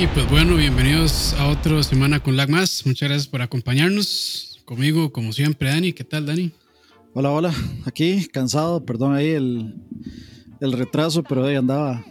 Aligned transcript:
Y 0.00 0.06
pues 0.06 0.30
bueno, 0.30 0.54
bienvenidos 0.54 1.32
a 1.34 1.48
otra 1.48 1.82
semana 1.82 2.20
con 2.20 2.36
Lag 2.36 2.48
Más. 2.48 2.86
Muchas 2.86 3.08
gracias 3.08 3.26
por 3.26 3.42
acompañarnos. 3.42 4.60
Conmigo, 4.64 5.10
como 5.10 5.32
siempre, 5.32 5.70
Dani. 5.70 5.92
¿Qué 5.92 6.04
tal, 6.04 6.24
Dani? 6.24 6.52
Hola, 7.14 7.32
hola. 7.32 7.54
Aquí, 7.84 8.28
cansado, 8.32 8.84
perdón 8.84 9.16
ahí 9.16 9.30
el, 9.30 9.74
el 10.60 10.72
retraso, 10.72 11.24
pero 11.24 11.44
ahí 11.44 11.56
andaba 11.56 12.04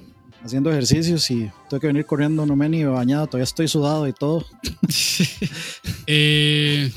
haciendo 0.43 0.69
ejercicios 0.69 1.31
y 1.31 1.49
tengo 1.69 1.79
que 1.79 1.87
venir 1.87 2.05
corriendo, 2.05 2.45
no 2.45 2.57
me 2.57 2.65
he 2.65 2.69
ni 2.69 2.83
bañado, 2.83 3.27
todavía 3.27 3.45
estoy 3.45 3.69
sudado 3.69 4.05
y 4.07 4.13
todo. 4.13 4.45
Eh, 6.09 6.89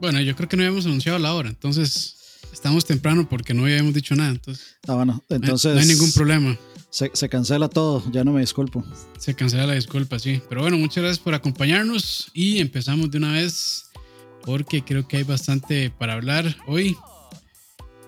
bueno, 0.00 0.20
yo 0.20 0.34
creo 0.34 0.48
que 0.48 0.56
no 0.56 0.64
habíamos 0.64 0.86
anunciado 0.86 1.20
la 1.20 1.34
hora, 1.34 1.48
entonces 1.48 2.16
estamos 2.52 2.84
temprano 2.84 3.28
porque 3.28 3.54
no 3.54 3.62
habíamos 3.62 3.94
dicho 3.94 4.16
nada. 4.16 4.30
Entonces, 4.30 4.76
ah, 4.88 4.94
bueno, 4.94 5.22
entonces. 5.28 5.72
No 5.72 5.80
hay 5.80 5.86
ningún 5.86 6.10
problema. 6.10 6.58
Se, 6.94 7.28
cancela 7.28 7.68
todo, 7.68 8.04
ya 8.12 8.22
no 8.22 8.30
me 8.30 8.40
disculpo. 8.40 8.84
Se 9.18 9.34
cancela 9.34 9.66
la 9.66 9.74
disculpa, 9.74 10.20
sí. 10.20 10.40
Pero 10.48 10.60
bueno, 10.60 10.78
muchas 10.78 11.02
gracias 11.02 11.18
por 11.18 11.34
acompañarnos 11.34 12.30
y 12.32 12.60
empezamos 12.60 13.10
de 13.10 13.18
una 13.18 13.32
vez 13.32 13.90
porque 14.44 14.84
creo 14.84 15.08
que 15.08 15.16
hay 15.16 15.22
bastante 15.24 15.90
para 15.90 16.12
hablar 16.12 16.56
hoy. 16.68 16.96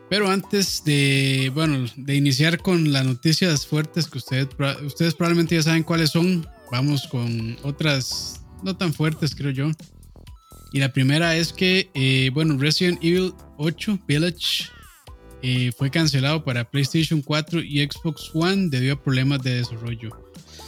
Pero 0.08 0.30
antes 0.30 0.84
de, 0.84 1.50
bueno, 1.52 1.84
de 1.96 2.14
iniciar 2.14 2.62
con 2.62 2.92
las 2.92 3.04
noticias 3.04 3.66
fuertes 3.66 4.06
que 4.06 4.18
ustedes, 4.18 4.46
ustedes 4.84 5.14
probablemente 5.14 5.56
ya 5.56 5.62
saben 5.64 5.82
cuáles 5.82 6.10
son, 6.10 6.46
vamos 6.70 7.08
con 7.08 7.56
otras 7.64 8.40
no 8.62 8.76
tan 8.76 8.94
fuertes, 8.94 9.34
creo 9.34 9.50
yo. 9.50 9.68
Y 10.72 10.78
la 10.78 10.92
primera 10.92 11.36
es 11.36 11.52
que, 11.52 11.90
eh, 11.94 12.30
bueno, 12.32 12.56
Resident 12.56 13.02
Evil 13.02 13.34
8 13.56 13.98
Village 14.06 14.75
eh, 15.42 15.72
fue 15.76 15.90
cancelado 15.90 16.44
para 16.44 16.68
PlayStation 16.68 17.22
4 17.22 17.62
y 17.62 17.86
Xbox 17.86 18.30
One 18.34 18.68
debido 18.68 18.94
a 18.94 19.02
problemas 19.02 19.42
de 19.42 19.56
desarrollo. 19.56 20.10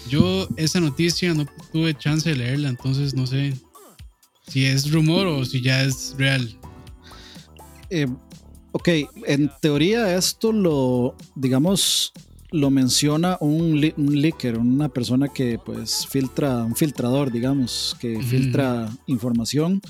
Yo 0.09 0.49
esa 0.57 0.81
noticia 0.81 1.35
no 1.35 1.47
tuve 1.73 1.95
chance 1.95 2.29
de 2.29 2.37
leerla, 2.37 2.69
entonces 2.69 3.15
no 3.15 3.27
sé 3.27 3.55
si 4.47 4.65
es 4.65 4.91
rumor 4.91 5.27
o 5.27 5.45
si 5.45 5.61
ya 5.61 5.83
es 5.83 6.15
real. 6.17 6.57
Eh, 7.91 8.07
ok, 8.73 8.89
en 9.27 9.51
teoría 9.61 10.17
esto 10.17 10.53
lo, 10.53 11.15
digamos, 11.35 12.13
lo 12.51 12.71
menciona 12.71 13.37
un, 13.41 13.81
leaker, 13.81 14.59
una 14.59 14.89
persona 14.89 15.29
que 15.29 15.59
pues 15.59 16.07
filtra, 16.07 16.65
un 16.65 16.75
filtrador, 16.75 17.31
digamos, 17.31 17.97
que 18.01 18.23
filtra 18.23 18.91
información 19.07 19.83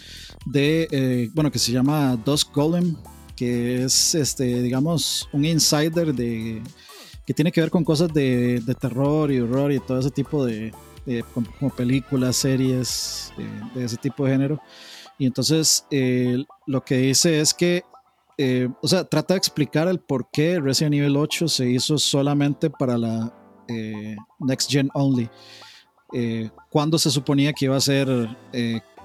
de, 0.45 0.89
eh, 0.91 1.31
bueno, 1.35 1.53
que 1.53 1.59
se 1.59 1.73
llama 1.73 2.17
Dusk 2.17 2.53
Golem, 2.53 2.97
que 3.39 3.85
es, 3.85 4.17
este, 4.17 4.63
digamos, 4.63 5.29
un 5.33 5.45
insider 5.45 6.13
de, 6.13 6.61
que 7.25 7.33
tiene 7.33 7.53
que 7.53 7.61
ver 7.61 7.71
con 7.71 7.85
cosas 7.85 8.13
de, 8.13 8.61
terror 8.81 9.31
y 9.31 9.39
horror 9.39 9.71
y 9.71 9.79
todo 9.79 10.01
ese 10.01 10.11
tipo 10.11 10.45
de, 10.45 10.73
como, 11.33 11.71
películas, 11.71 12.37
series, 12.37 13.33
de, 13.75 13.85
ese 13.85 13.97
tipo 13.97 14.25
de 14.25 14.33
género. 14.33 14.61
Y 15.19 15.27
entonces 15.27 15.87
eh, 15.91 16.43
lo 16.67 16.85
que 16.85 16.97
dice 16.97 17.41
es 17.41 17.55
que, 17.55 17.85
eh, 18.39 18.69
o 18.83 18.89
sea, 18.89 19.05
trata 19.05 19.35
de 19.35 19.39
explicar 19.39 19.87
el 19.87 20.01
por 20.01 20.31
qué 20.33 20.59
Resident 20.59 20.97
Evil 20.97 21.17
8 21.17 21.47
se 21.47 21.71
hizo 21.71 21.97
solamente 21.97 22.71
para 22.71 22.99
la 22.99 23.33
eh, 23.69 24.17
Next 24.41 24.71
Gen 24.71 24.91
Only. 24.95 25.31
cuando 26.71 26.99
se 26.99 27.11
suponía 27.11 27.53
que 27.53 27.67
iba 27.67 27.77
a 27.77 27.81
ser 27.81 28.09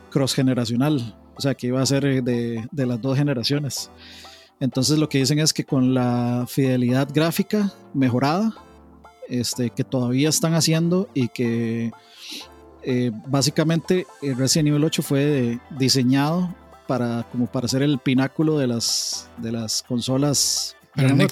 cross 0.09 0.33
generacional, 0.33 1.22
o 1.35 1.41
sea, 1.41 1.55
que 1.55 1.67
iba 1.67 1.81
a 1.81 1.85
ser 1.85 2.23
de, 2.23 2.67
de 2.71 2.85
las 2.85 3.01
dos 3.01 3.17
generaciones. 3.17 3.89
Entonces 4.59 4.97
lo 4.97 5.09
que 5.09 5.17
dicen 5.17 5.39
es 5.39 5.51
que 5.53 5.65
con 5.65 5.93
la 5.93 6.45
fidelidad 6.47 7.09
gráfica 7.13 7.73
mejorada, 7.93 8.53
este, 9.27 9.69
que 9.69 9.83
todavía 9.83 10.29
están 10.29 10.53
haciendo 10.53 11.09
y 11.13 11.27
que 11.29 11.91
eh, 12.83 13.11
básicamente 13.27 14.05
Resident 14.21 14.69
Evil 14.69 14.83
8 14.83 15.01
fue 15.01 15.59
diseñado 15.77 16.53
para, 16.87 17.23
como 17.31 17.47
para 17.47 17.67
ser 17.67 17.81
el 17.81 17.97
pináculo 17.99 18.57
de 18.57 18.67
las, 18.67 19.29
de 19.37 19.51
las 19.51 19.83
consolas, 19.83 20.75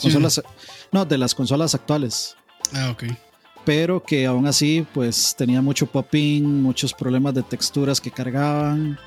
consolas, 0.02 0.42
no, 0.92 1.06
de 1.06 1.18
las 1.18 1.36
consolas 1.36 1.76
actuales. 1.76 2.36
Ah, 2.74 2.90
ok. 2.92 3.04
Pero 3.64 4.02
que 4.02 4.26
aún 4.26 4.48
así, 4.48 4.88
pues 4.94 5.36
tenía 5.38 5.62
mucho 5.62 5.86
popping, 5.86 6.44
muchos 6.44 6.94
problemas 6.94 7.34
de 7.34 7.44
texturas 7.44 8.02
que 8.02 8.10
cargaban 8.10 8.98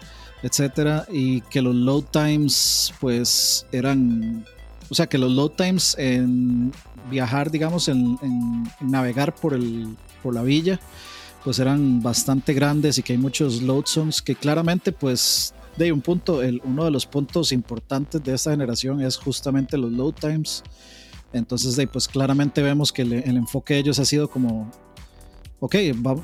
etcétera, 0.44 1.06
y 1.10 1.40
que 1.40 1.62
los 1.62 1.74
load 1.74 2.04
times, 2.10 2.92
pues 3.00 3.66
eran, 3.72 4.44
o 4.90 4.94
sea, 4.94 5.06
que 5.06 5.16
los 5.16 5.32
load 5.32 5.52
times 5.52 5.96
en 5.98 6.70
viajar, 7.10 7.50
digamos, 7.50 7.88
en, 7.88 8.18
navegar 8.78 9.34
por, 9.34 9.54
el, 9.54 9.96
por 10.22 10.34
la 10.34 10.42
villa, 10.42 10.78
pues 11.42 11.58
eran 11.60 12.02
bastante 12.02 12.52
grandes 12.52 12.98
y 12.98 13.02
que 13.02 13.14
hay 13.14 13.18
muchos 13.18 13.62
load 13.62 13.86
zones 13.86 14.20
que 14.20 14.34
claramente, 14.34 14.92
pues, 14.92 15.54
de 15.78 15.90
un 15.90 16.02
punto, 16.02 16.42
el, 16.42 16.60
uno 16.62 16.84
de 16.84 16.90
los 16.90 17.06
puntos 17.06 17.50
importantes 17.50 18.22
de 18.22 18.34
esta 18.34 18.50
generación 18.50 19.00
es 19.00 19.16
justamente 19.16 19.78
los 19.78 19.92
load 19.92 20.12
times. 20.12 20.62
Entonces, 21.32 21.74
de, 21.74 21.86
pues 21.86 22.06
claramente 22.06 22.60
vemos 22.60 22.92
que 22.92 23.00
el, 23.00 23.14
el 23.14 23.38
enfoque 23.38 23.74
de 23.74 23.80
ellos 23.80 23.98
ha 23.98 24.04
sido 24.04 24.28
como 24.28 24.70
ok, 25.60 25.76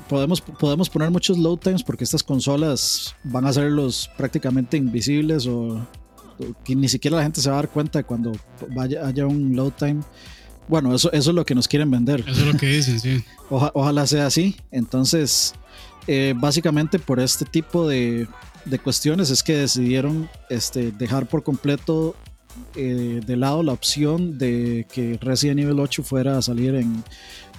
podemos, 0.07 0.41
podemos 0.41 0.89
poner 0.89 1.09
muchos 1.09 1.37
load 1.37 1.57
times 1.57 1.83
porque 1.83 2.03
estas 2.03 2.23
consolas 2.23 3.15
van 3.23 3.45
a 3.45 3.49
hacerlos 3.49 4.09
prácticamente 4.17 4.77
invisibles 4.77 5.47
o, 5.47 5.85
que 6.63 6.75
ni 6.75 6.87
siquiera 6.89 7.17
la 7.17 7.23
gente 7.23 7.41
se 7.41 7.49
va 7.49 7.55
a 7.57 7.61
dar 7.61 7.69
cuenta 7.69 8.03
cuando 8.03 8.31
vaya, 8.69 9.05
haya 9.05 9.25
un 9.27 9.55
load 9.55 9.73
time. 9.73 10.01
Bueno, 10.67 10.95
eso, 10.95 11.11
eso 11.11 11.31
es 11.31 11.35
lo 11.35 11.45
que 11.45 11.55
nos 11.55 11.67
quieren 11.67 11.91
vender. 11.91 12.21
Eso 12.21 12.41
es 12.41 12.53
lo 12.53 12.57
que 12.57 12.67
dicen, 12.67 12.99
sí. 12.99 13.23
ojalá 13.49 14.07
sea 14.07 14.27
así. 14.27 14.55
Entonces, 14.71 15.53
eh, 16.07 16.33
básicamente 16.37 16.99
por 16.99 17.19
este 17.19 17.45
tipo 17.45 17.87
de, 17.87 18.27
de, 18.65 18.79
cuestiones 18.79 19.29
es 19.29 19.43
que 19.43 19.55
decidieron 19.55 20.29
este, 20.49 20.91
dejar 20.91 21.27
por 21.27 21.43
completo 21.43 22.15
eh, 22.75 23.21
de 23.25 23.37
lado 23.37 23.63
la 23.63 23.73
opción 23.73 24.37
de 24.37 24.85
que 24.91 25.17
Resident 25.21 25.59
Evil 25.59 25.79
8 25.79 26.03
fuera 26.03 26.37
a 26.37 26.41
salir 26.41 26.75
en 26.75 27.03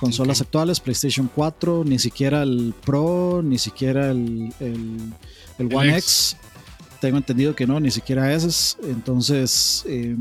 consolas 0.00 0.40
actuales, 0.40 0.80
PlayStation 0.80 1.30
4, 1.32 1.84
ni 1.84 1.98
siquiera 1.98 2.42
el 2.42 2.74
Pro, 2.84 3.40
ni 3.44 3.58
siquiera 3.58 4.10
el, 4.10 4.52
el, 4.58 5.74
One 5.74 5.96
X. 5.98 6.36
Tengo 7.00 7.18
entendido 7.18 7.54
que 7.54 7.66
no, 7.66 7.78
ni 7.78 7.90
siquiera 7.90 8.32
ese. 8.32 8.76
Entonces, 8.84 9.84
eh, 9.86 10.16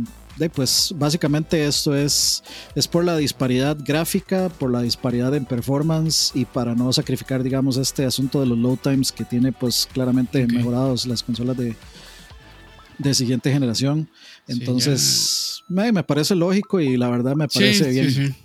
pues 0.50 0.94
básicamente 0.98 1.66
esto 1.66 1.96
es, 1.96 2.44
es 2.76 2.88
por 2.88 3.04
la 3.04 3.18
disparidad 3.18 3.78
gráfica, 3.80 4.50
por 4.50 4.72
la 4.72 4.82
disparidad 4.82 5.36
en 5.36 5.46
performance 5.46 6.32
y 6.34 6.46
para 6.46 6.76
no 6.76 6.92
sacrificar, 6.94 7.44
digamos, 7.44 7.78
este 7.78 8.06
asunto 8.06 8.40
de 8.40 8.48
los 8.48 8.58
load 8.58 8.78
times 8.78 9.12
que 9.12 9.26
tiene 9.26 9.52
pues 9.52 9.88
claramente 9.92 10.46
mejorados 10.48 11.06
las 11.06 11.24
consolas 11.24 11.58
de, 11.58 11.76
de 12.98 13.14
siguiente 13.14 13.52
generación. 13.52 14.10
Entonces, 14.48 15.64
me, 15.70 16.04
parece 16.04 16.36
lógico 16.36 16.80
y 16.80 16.98
la 16.98 17.10
verdad 17.10 17.36
me 17.36 17.48
parece 17.48 17.90
bien. 17.90 18.36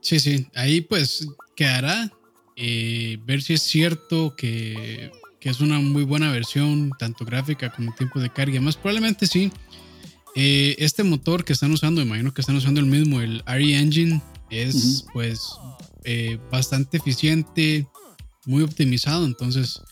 Sí, 0.00 0.20
sí, 0.20 0.46
ahí 0.54 0.82
pues 0.82 1.26
quedará 1.56 2.10
eh, 2.56 3.18
ver 3.24 3.42
si 3.42 3.54
es 3.54 3.62
cierto 3.62 4.34
que, 4.36 5.10
es 5.40 5.60
una 5.60 5.78
muy 5.78 6.04
buena 6.04 6.30
versión, 6.30 6.90
tanto 6.98 7.26
gráfica 7.26 7.70
como 7.70 7.94
tiempo 7.94 8.18
de 8.18 8.30
carga. 8.30 8.60
Más 8.62 8.76
probablemente 8.76 9.26
sí. 9.26 9.52
Eh, 10.34 10.74
este 10.78 11.04
motor 11.04 11.44
que 11.44 11.52
están 11.52 11.70
usando, 11.70 12.00
imagino 12.00 12.32
que 12.32 12.40
están 12.40 12.56
usando 12.56 12.80
el 12.80 12.86
mismo, 12.86 13.20
el 13.20 13.42
RE 13.46 13.78
Engine, 13.78 14.22
es 14.50 15.04
pues 15.12 15.42
eh, 16.04 16.38
bastante 16.50 16.96
eficiente, 16.96 17.86
muy 18.46 18.62
optimizado. 18.62 19.26
Entonces, 19.26 19.82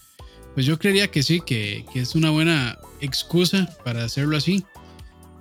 pues 0.55 0.65
yo 0.65 0.79
creería 0.79 1.11
que 1.11 1.23
sí, 1.23 1.43
que, 1.45 1.85
que 1.93 2.01
es 2.01 2.15
una 2.15 2.31
buena 2.31 2.79
excusa 3.01 3.69
para 3.85 4.05
hacerlo 4.05 4.39
así. 4.39 4.65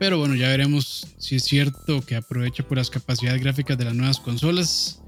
Pero 0.01 0.17
bueno, 0.17 0.34
ya 0.34 0.47
veremos 0.47 1.05
si 1.20 1.35
es 1.35 1.43
cierto 1.43 2.03
que 2.03 2.16
aprovecha 2.16 2.64
por 2.64 2.75
las 2.75 2.90
capacidades 2.90 3.40
gráficas 3.40 3.78
de 3.78 3.85
las 3.85 3.93
nuevas 3.93 4.20
consolas. 4.20 4.99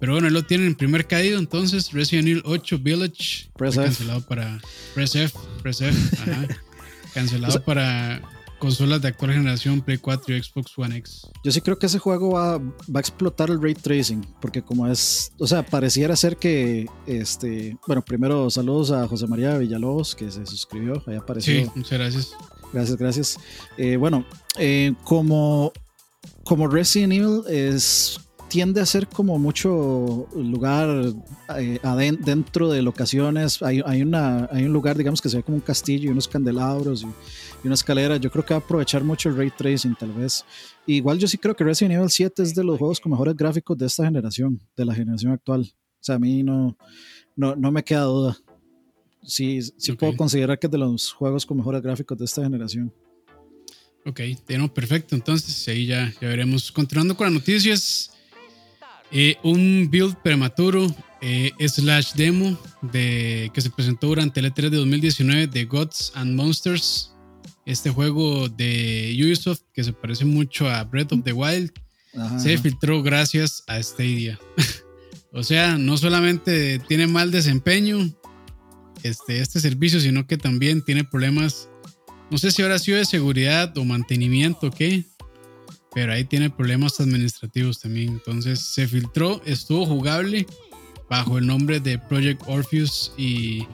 Pero 0.00 0.14
bueno, 0.14 0.28
lo 0.28 0.42
tienen 0.42 0.66
en 0.66 0.74
primer 0.74 1.06
caído, 1.06 1.38
entonces 1.38 1.92
Resident 1.92 2.26
Evil 2.26 2.42
8 2.44 2.80
Village. 2.80 3.48
Cancelado 3.56 4.22
para 4.22 4.60
Press 4.92 5.14
F, 5.14 5.38
Press 5.62 5.82
F, 5.82 6.16
ajá, 6.22 6.48
cancelado 7.14 7.62
para 7.62 8.20
consolas 8.60 9.02
de 9.02 9.08
actual 9.08 9.32
generación 9.32 9.80
Play 9.80 9.98
4 9.98 10.36
y 10.36 10.42
Xbox 10.42 10.78
One 10.78 10.96
X. 10.98 11.26
Yo 11.42 11.50
sí 11.50 11.60
creo 11.60 11.78
que 11.78 11.86
ese 11.86 11.98
juego 11.98 12.34
va, 12.34 12.58
va, 12.58 12.96
a 12.96 13.00
explotar 13.00 13.50
el 13.50 13.60
ray 13.60 13.74
tracing, 13.74 14.24
porque 14.40 14.62
como 14.62 14.86
es, 14.86 15.32
o 15.38 15.46
sea, 15.48 15.64
pareciera 15.64 16.14
ser 16.14 16.36
que, 16.36 16.86
este, 17.06 17.76
bueno, 17.88 18.02
primero 18.02 18.48
saludos 18.50 18.92
a 18.92 19.08
José 19.08 19.26
María 19.26 19.58
Villalobos 19.58 20.14
que 20.14 20.30
se 20.30 20.46
suscribió, 20.46 21.02
ahí 21.08 21.16
apareció. 21.16 21.64
Sí, 21.64 21.70
muchas 21.74 21.98
gracias. 21.98 22.32
Gracias, 22.72 22.96
gracias. 22.96 23.38
Eh, 23.76 23.96
bueno, 23.96 24.24
eh, 24.56 24.92
como, 25.02 25.72
como 26.44 26.68
Resident 26.68 27.12
Evil 27.12 27.42
es, 27.48 28.20
tiende 28.48 28.80
a 28.80 28.86
ser 28.86 29.06
como 29.08 29.38
mucho 29.38 30.28
lugar 30.34 31.12
eh, 31.56 31.80
dentro 32.20 32.70
de 32.70 32.82
locaciones. 32.82 33.62
Hay, 33.62 33.82
hay, 33.84 34.02
una, 34.02 34.48
hay 34.52 34.64
un 34.64 34.72
lugar, 34.72 34.96
digamos, 34.96 35.20
que 35.20 35.28
se 35.28 35.38
ve 35.38 35.42
como 35.42 35.56
un 35.56 35.62
castillo 35.62 36.08
y 36.08 36.12
unos 36.12 36.28
candelabros 36.28 37.02
y, 37.02 37.06
una 37.68 37.74
escalera. 37.74 38.16
Yo 38.16 38.30
creo 38.30 38.44
que 38.44 38.54
va 38.54 38.60
a 38.60 38.62
aprovechar 38.64 39.04
mucho 39.04 39.28
el 39.28 39.36
ray 39.36 39.50
tracing, 39.50 39.94
tal 39.94 40.12
vez. 40.12 40.44
igual 40.86 41.18
yo 41.18 41.28
sí 41.28 41.38
creo 41.38 41.54
que 41.54 41.64
Resident 41.64 41.94
Evil 41.96 42.10
7 42.10 42.42
es 42.42 42.54
de 42.54 42.64
los 42.64 42.78
juegos 42.78 43.00
con 43.00 43.12
mejores 43.12 43.36
gráficos 43.36 43.76
de 43.76 43.86
esta 43.86 44.04
generación, 44.04 44.60
de 44.76 44.84
la 44.84 44.94
generación 44.94 45.32
actual. 45.32 45.62
O 45.62 46.02
sea, 46.02 46.14
a 46.14 46.18
mí 46.18 46.42
no 46.42 46.76
no, 47.40 47.56
no 47.56 47.72
me 47.72 47.82
queda 47.82 48.02
duda. 48.02 48.36
Sí, 49.22 49.60
sí 49.62 49.92
puedo 49.92 50.16
considerar 50.16 50.58
que 50.58 50.66
es 50.66 50.70
de 50.70 50.78
los 50.78 51.12
juegos 51.12 51.46
con 51.46 51.56
mejores 51.56 51.82
gráficos 51.82 52.18
de 52.18 52.24
esta 52.26 52.42
generación. 52.42 52.92
Ok, 54.04 54.20
no, 54.58 54.72
perfecto. 54.72 55.14
Entonces 55.14 55.66
ahí 55.68 55.86
ya, 55.86 56.12
ya 56.20 56.28
veremos. 56.28 56.70
Continuando 56.72 57.16
con 57.16 57.26
las 57.26 57.34
noticias, 57.34 58.12
eh, 59.10 59.36
un 59.42 59.88
build 59.90 60.16
prematuro 60.22 60.86
eh, 61.20 61.52
slash 61.66 62.12
demo 62.14 62.58
de, 62.80 63.50
que 63.52 63.60
se 63.60 63.70
presentó 63.70 64.08
durante 64.08 64.40
el 64.40 64.52
E3 64.52 64.70
de 64.70 64.76
2019 64.78 65.46
de 65.46 65.64
Gods 65.64 66.12
and 66.14 66.34
Monsters. 66.34 67.14
Este 67.66 67.90
juego 67.90 68.48
de 68.48 69.16
Ubisoft 69.22 69.62
que 69.72 69.84
se 69.84 69.92
parece 69.92 70.24
mucho 70.24 70.68
a 70.68 70.82
Breath 70.84 71.12
of 71.12 71.24
the 71.24 71.32
Wild 71.32 71.72
Ajá, 72.14 72.40
se 72.40 72.58
filtró 72.58 73.02
gracias 73.02 73.62
a 73.66 73.82
Stadia. 73.82 74.38
o 75.32 75.42
sea, 75.42 75.78
no 75.78 75.96
solamente 75.96 76.78
tiene 76.80 77.06
mal 77.06 77.30
desempeño 77.30 78.10
este, 79.02 79.40
este 79.40 79.60
servicio, 79.60 80.00
sino 80.00 80.26
que 80.26 80.36
también 80.36 80.82
tiene 80.82 81.04
problemas, 81.04 81.68
no 82.30 82.38
sé 82.38 82.50
si 82.50 82.62
ahora 82.62 82.76
ha 82.76 82.78
sido 82.78 82.98
de 82.98 83.04
seguridad 83.04 83.76
o 83.78 83.84
mantenimiento 83.84 84.68
o 84.68 84.70
qué, 84.70 85.04
pero 85.94 86.12
ahí 86.12 86.24
tiene 86.24 86.50
problemas 86.50 87.00
administrativos 87.00 87.80
también. 87.80 88.08
Entonces 88.08 88.60
se 88.60 88.86
filtró, 88.86 89.42
estuvo 89.44 89.86
jugable 89.86 90.46
bajo 91.08 91.38
el 91.38 91.46
nombre 91.46 91.80
de 91.80 91.98
Project 91.98 92.42
Orpheus 92.46 93.12
y 93.16 93.66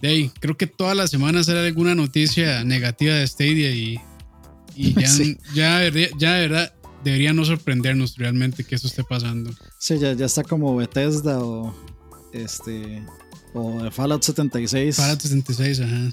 de 0.00 0.08
ahí, 0.08 0.30
creo 0.40 0.56
que 0.56 0.66
todas 0.66 0.96
las 0.96 1.10
semanas 1.10 1.46
sale 1.46 1.60
alguna 1.60 1.94
noticia 1.94 2.64
negativa 2.64 3.14
de 3.14 3.26
Stadia 3.26 3.70
y, 3.70 4.00
y 4.74 4.94
ya, 4.94 5.08
sí. 5.08 5.38
ya, 5.54 5.80
ya 6.18 6.34
de 6.34 6.48
verdad 6.48 6.72
debería 7.04 7.32
no 7.32 7.44
sorprendernos 7.44 8.16
realmente 8.16 8.64
que 8.64 8.74
eso 8.74 8.88
esté 8.88 9.04
pasando. 9.04 9.50
Sí, 9.78 9.98
ya, 9.98 10.12
ya 10.12 10.26
está 10.26 10.42
como 10.42 10.76
Bethesda 10.76 11.42
o 11.42 11.74
este 12.32 13.02
o 13.54 13.90
Fallout 13.90 14.22
76. 14.22 14.96
Fallout 14.96 15.20
76, 15.20 15.80
ajá. 15.80 16.12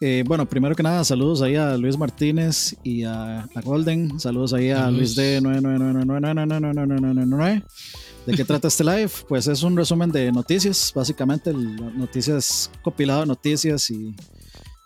Eh, 0.00 0.22
bueno, 0.26 0.48
primero 0.48 0.74
que 0.76 0.82
nada, 0.82 1.04
saludos 1.04 1.42
ahí 1.42 1.56
a 1.56 1.76
Luis 1.76 1.98
Martínez 1.98 2.76
y 2.84 3.02
a, 3.02 3.40
a 3.42 3.60
Golden. 3.62 4.20
Saludos 4.20 4.54
ahí 4.54 4.70
a 4.70 4.84
saludos. 4.84 5.16
Luis 5.16 5.42
D9999999999. 5.42 7.64
¿De 8.28 8.36
qué 8.36 8.44
trata 8.44 8.68
este 8.68 8.84
live? 8.84 9.10
Pues 9.26 9.46
es 9.46 9.62
un 9.62 9.74
resumen 9.74 10.12
de 10.12 10.30
noticias, 10.30 10.92
básicamente, 10.94 11.48
el- 11.48 11.76
noticias, 11.98 12.70
compilado 12.82 13.20
de 13.20 13.26
noticias 13.26 13.88
y, 13.90 14.14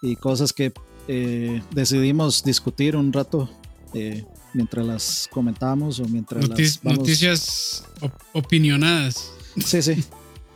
y 0.01 0.15
cosas 0.15 0.53
que 0.53 0.73
eh, 1.09 1.61
decidimos 1.73 2.45
discutir 2.45 2.95
un 2.95 3.13
rato 3.13 3.51
eh, 3.95 4.25
mientras 4.55 4.87
las 4.87 5.29
comentamos 5.33 5.99
o 5.99 6.05
mientras 6.05 6.49
Noti- 6.49 6.63
las 6.63 6.83
vamos- 6.85 6.99
Noticias 7.01 7.85
op- 8.01 8.13
opinionadas. 8.33 9.33
Sí, 9.65 9.83
sí. 9.83 10.05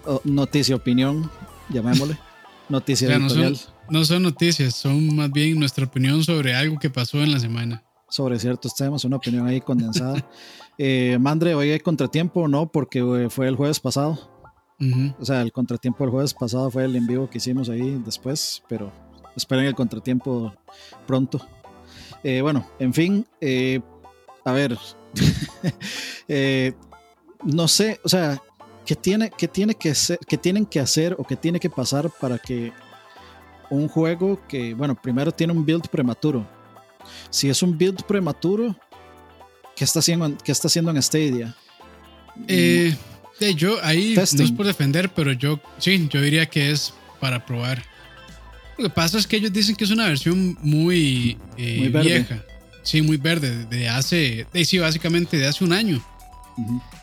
O- 0.04 0.20
noticia 0.22 0.76
opinión, 0.76 1.28
llamémosle. 1.70 2.16
Noticia 2.68 3.08
O 3.08 3.10
sea, 3.10 3.18
no 3.18 3.26
editorial 3.26 3.56
son, 3.56 3.74
no 3.90 4.04
son 4.04 4.22
noticias, 4.22 4.74
son 4.76 5.16
más 5.16 5.32
bien 5.32 5.58
nuestra 5.58 5.84
opinión 5.86 6.22
sobre 6.22 6.54
algo 6.54 6.78
que 6.78 6.88
pasó 6.90 7.20
en 7.22 7.32
la 7.32 7.40
semana. 7.40 7.82
Sobre 8.08 8.38
ciertos 8.38 8.74
temas, 8.74 9.04
una 9.04 9.16
opinión 9.16 9.46
ahí 9.46 9.60
condensada. 9.60 10.24
Eh, 10.78 11.16
Mandre, 11.18 11.54
hoy 11.54 11.70
hay 11.70 11.80
contratiempo, 11.80 12.48
¿no? 12.48 12.70
Porque 12.70 12.98
eh, 12.98 13.30
fue 13.30 13.48
el 13.48 13.56
jueves 13.56 13.80
pasado. 13.80 14.18
O 15.18 15.24
sea, 15.24 15.40
el 15.40 15.50
contratiempo 15.50 16.04
del 16.04 16.10
jueves 16.10 16.34
pasado 16.34 16.70
fue 16.70 16.84
el 16.84 16.94
en 16.96 17.06
vivo 17.06 17.30
que 17.30 17.38
hicimos 17.38 17.70
ahí 17.70 17.98
después, 18.04 18.62
pero 18.68 18.92
esperen 19.34 19.64
el 19.64 19.74
contratiempo 19.74 20.52
pronto. 21.06 21.40
Eh, 22.22 22.42
bueno, 22.42 22.68
en 22.78 22.92
fin, 22.92 23.26
eh, 23.40 23.80
a 24.44 24.52
ver, 24.52 24.76
Eh, 26.28 26.72
no 27.44 27.68
sé, 27.68 28.00
o 28.02 28.08
sea, 28.08 28.42
¿qué 28.84 28.96
tiene, 28.96 29.30
qué 29.30 29.46
tiene 29.46 29.74
que 29.74 29.94
ser, 29.94 30.18
qué 30.26 30.36
tienen 30.36 30.66
que 30.66 30.80
hacer 30.80 31.14
o 31.18 31.24
qué 31.24 31.36
tiene 31.36 31.60
que 31.60 31.70
pasar 31.70 32.10
para 32.20 32.38
que 32.38 32.72
un 33.70 33.88
juego 33.88 34.40
que, 34.48 34.74
bueno, 34.74 35.00
primero 35.00 35.30
tiene 35.30 35.52
un 35.52 35.64
build 35.64 35.88
prematuro. 35.88 36.46
Si 37.30 37.48
es 37.48 37.62
un 37.62 37.76
build 37.76 38.04
prematuro, 38.04 38.76
¿qué 39.76 39.84
está 39.84 39.98
haciendo, 40.00 40.26
en- 40.26 40.36
qué 40.38 40.52
está 40.52 40.68
haciendo 40.68 40.90
en 40.90 41.02
Stadia? 41.02 41.54
Eh, 42.48 42.94
yo 43.56 43.78
ahí 43.82 44.14
no 44.14 44.22
es 44.22 44.30
Testing. 44.30 44.56
por 44.56 44.66
defender, 44.66 45.10
pero 45.14 45.32
yo 45.32 45.60
sí, 45.78 46.08
yo 46.10 46.20
diría 46.20 46.46
que 46.46 46.70
es 46.70 46.92
para 47.20 47.44
probar. 47.44 47.82
Lo 48.78 48.84
que 48.84 48.94
pasa 48.94 49.18
es 49.18 49.26
que 49.26 49.36
ellos 49.36 49.52
dicen 49.52 49.74
que 49.76 49.84
es 49.84 49.90
una 49.90 50.06
versión 50.06 50.56
muy, 50.60 51.38
eh, 51.56 51.88
Muy 51.90 52.02
vieja. 52.02 52.42
Sí, 52.82 53.02
muy 53.02 53.16
verde, 53.16 53.64
de 53.64 53.88
hace, 53.88 54.46
de, 54.52 54.64
sí, 54.64 54.78
básicamente 54.78 55.36
de 55.38 55.46
hace 55.46 55.64
un 55.64 55.72
año. 55.72 56.04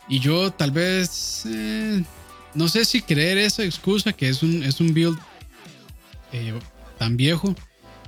Y 0.07 0.19
yo 0.19 0.49
tal 0.51 0.71
vez 0.71 1.43
eh, 1.45 2.03
no 2.53 2.67
sé 2.67 2.85
si 2.85 3.01
creer 3.01 3.37
esa 3.37 3.63
excusa 3.63 4.13
que 4.13 4.29
es 4.29 4.41
un, 4.43 4.63
es 4.63 4.79
un 4.79 4.93
build 4.93 5.17
eh, 6.31 6.53
tan 6.97 7.17
viejo. 7.17 7.55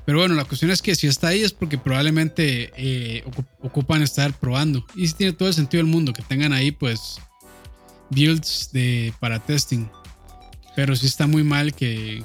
Pero 0.06 0.19
bueno, 0.19 0.36
la 0.36 0.46
cuestión 0.46 0.69
es 0.72 0.81
que 0.81 0.94
si 0.96 1.07
está 1.07 1.30
ahí 1.30 1.42
es 1.42 1.52
porque 1.52 1.78
probablemente 1.78 2.72
eh, 2.78 3.24
ocu- 3.25 3.46
ocupan 3.62 4.02
estar 4.04 4.34
probando. 4.40 4.86
Y 4.96 5.07
sí 5.07 5.16
tiene 5.18 5.34
todo 5.34 5.48
el 5.48 5.54
sentido 5.56 5.84
del 5.84 5.92
mundo 5.92 6.13
que 6.13 6.22
tengan 6.22 6.54
ahí 6.54 6.72
pues 6.72 7.18
builds 8.12 8.69
de, 8.72 9.13
para 9.19 9.40
testing. 9.40 9.88
Pero 10.75 10.96
sí 10.96 11.07
está 11.07 11.25
muy 11.25 11.44
mal 11.44 11.74
que, 11.74 12.24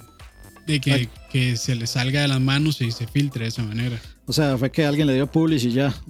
de 0.66 0.80
que, 0.80 1.08
que 1.30 1.56
se 1.56 1.74
le 1.74 1.86
salga 1.86 2.20
de 2.22 2.28
las 2.28 2.40
manos 2.40 2.80
y 2.80 2.90
se 2.90 3.06
filtre 3.06 3.44
de 3.44 3.48
esa 3.48 3.62
manera. 3.62 3.98
O 4.26 4.32
sea, 4.32 4.58
fue 4.58 4.70
que 4.70 4.84
alguien 4.84 5.06
le 5.06 5.14
dio 5.14 5.26
publish 5.30 5.66
y 5.66 5.72
ya. 5.72 5.94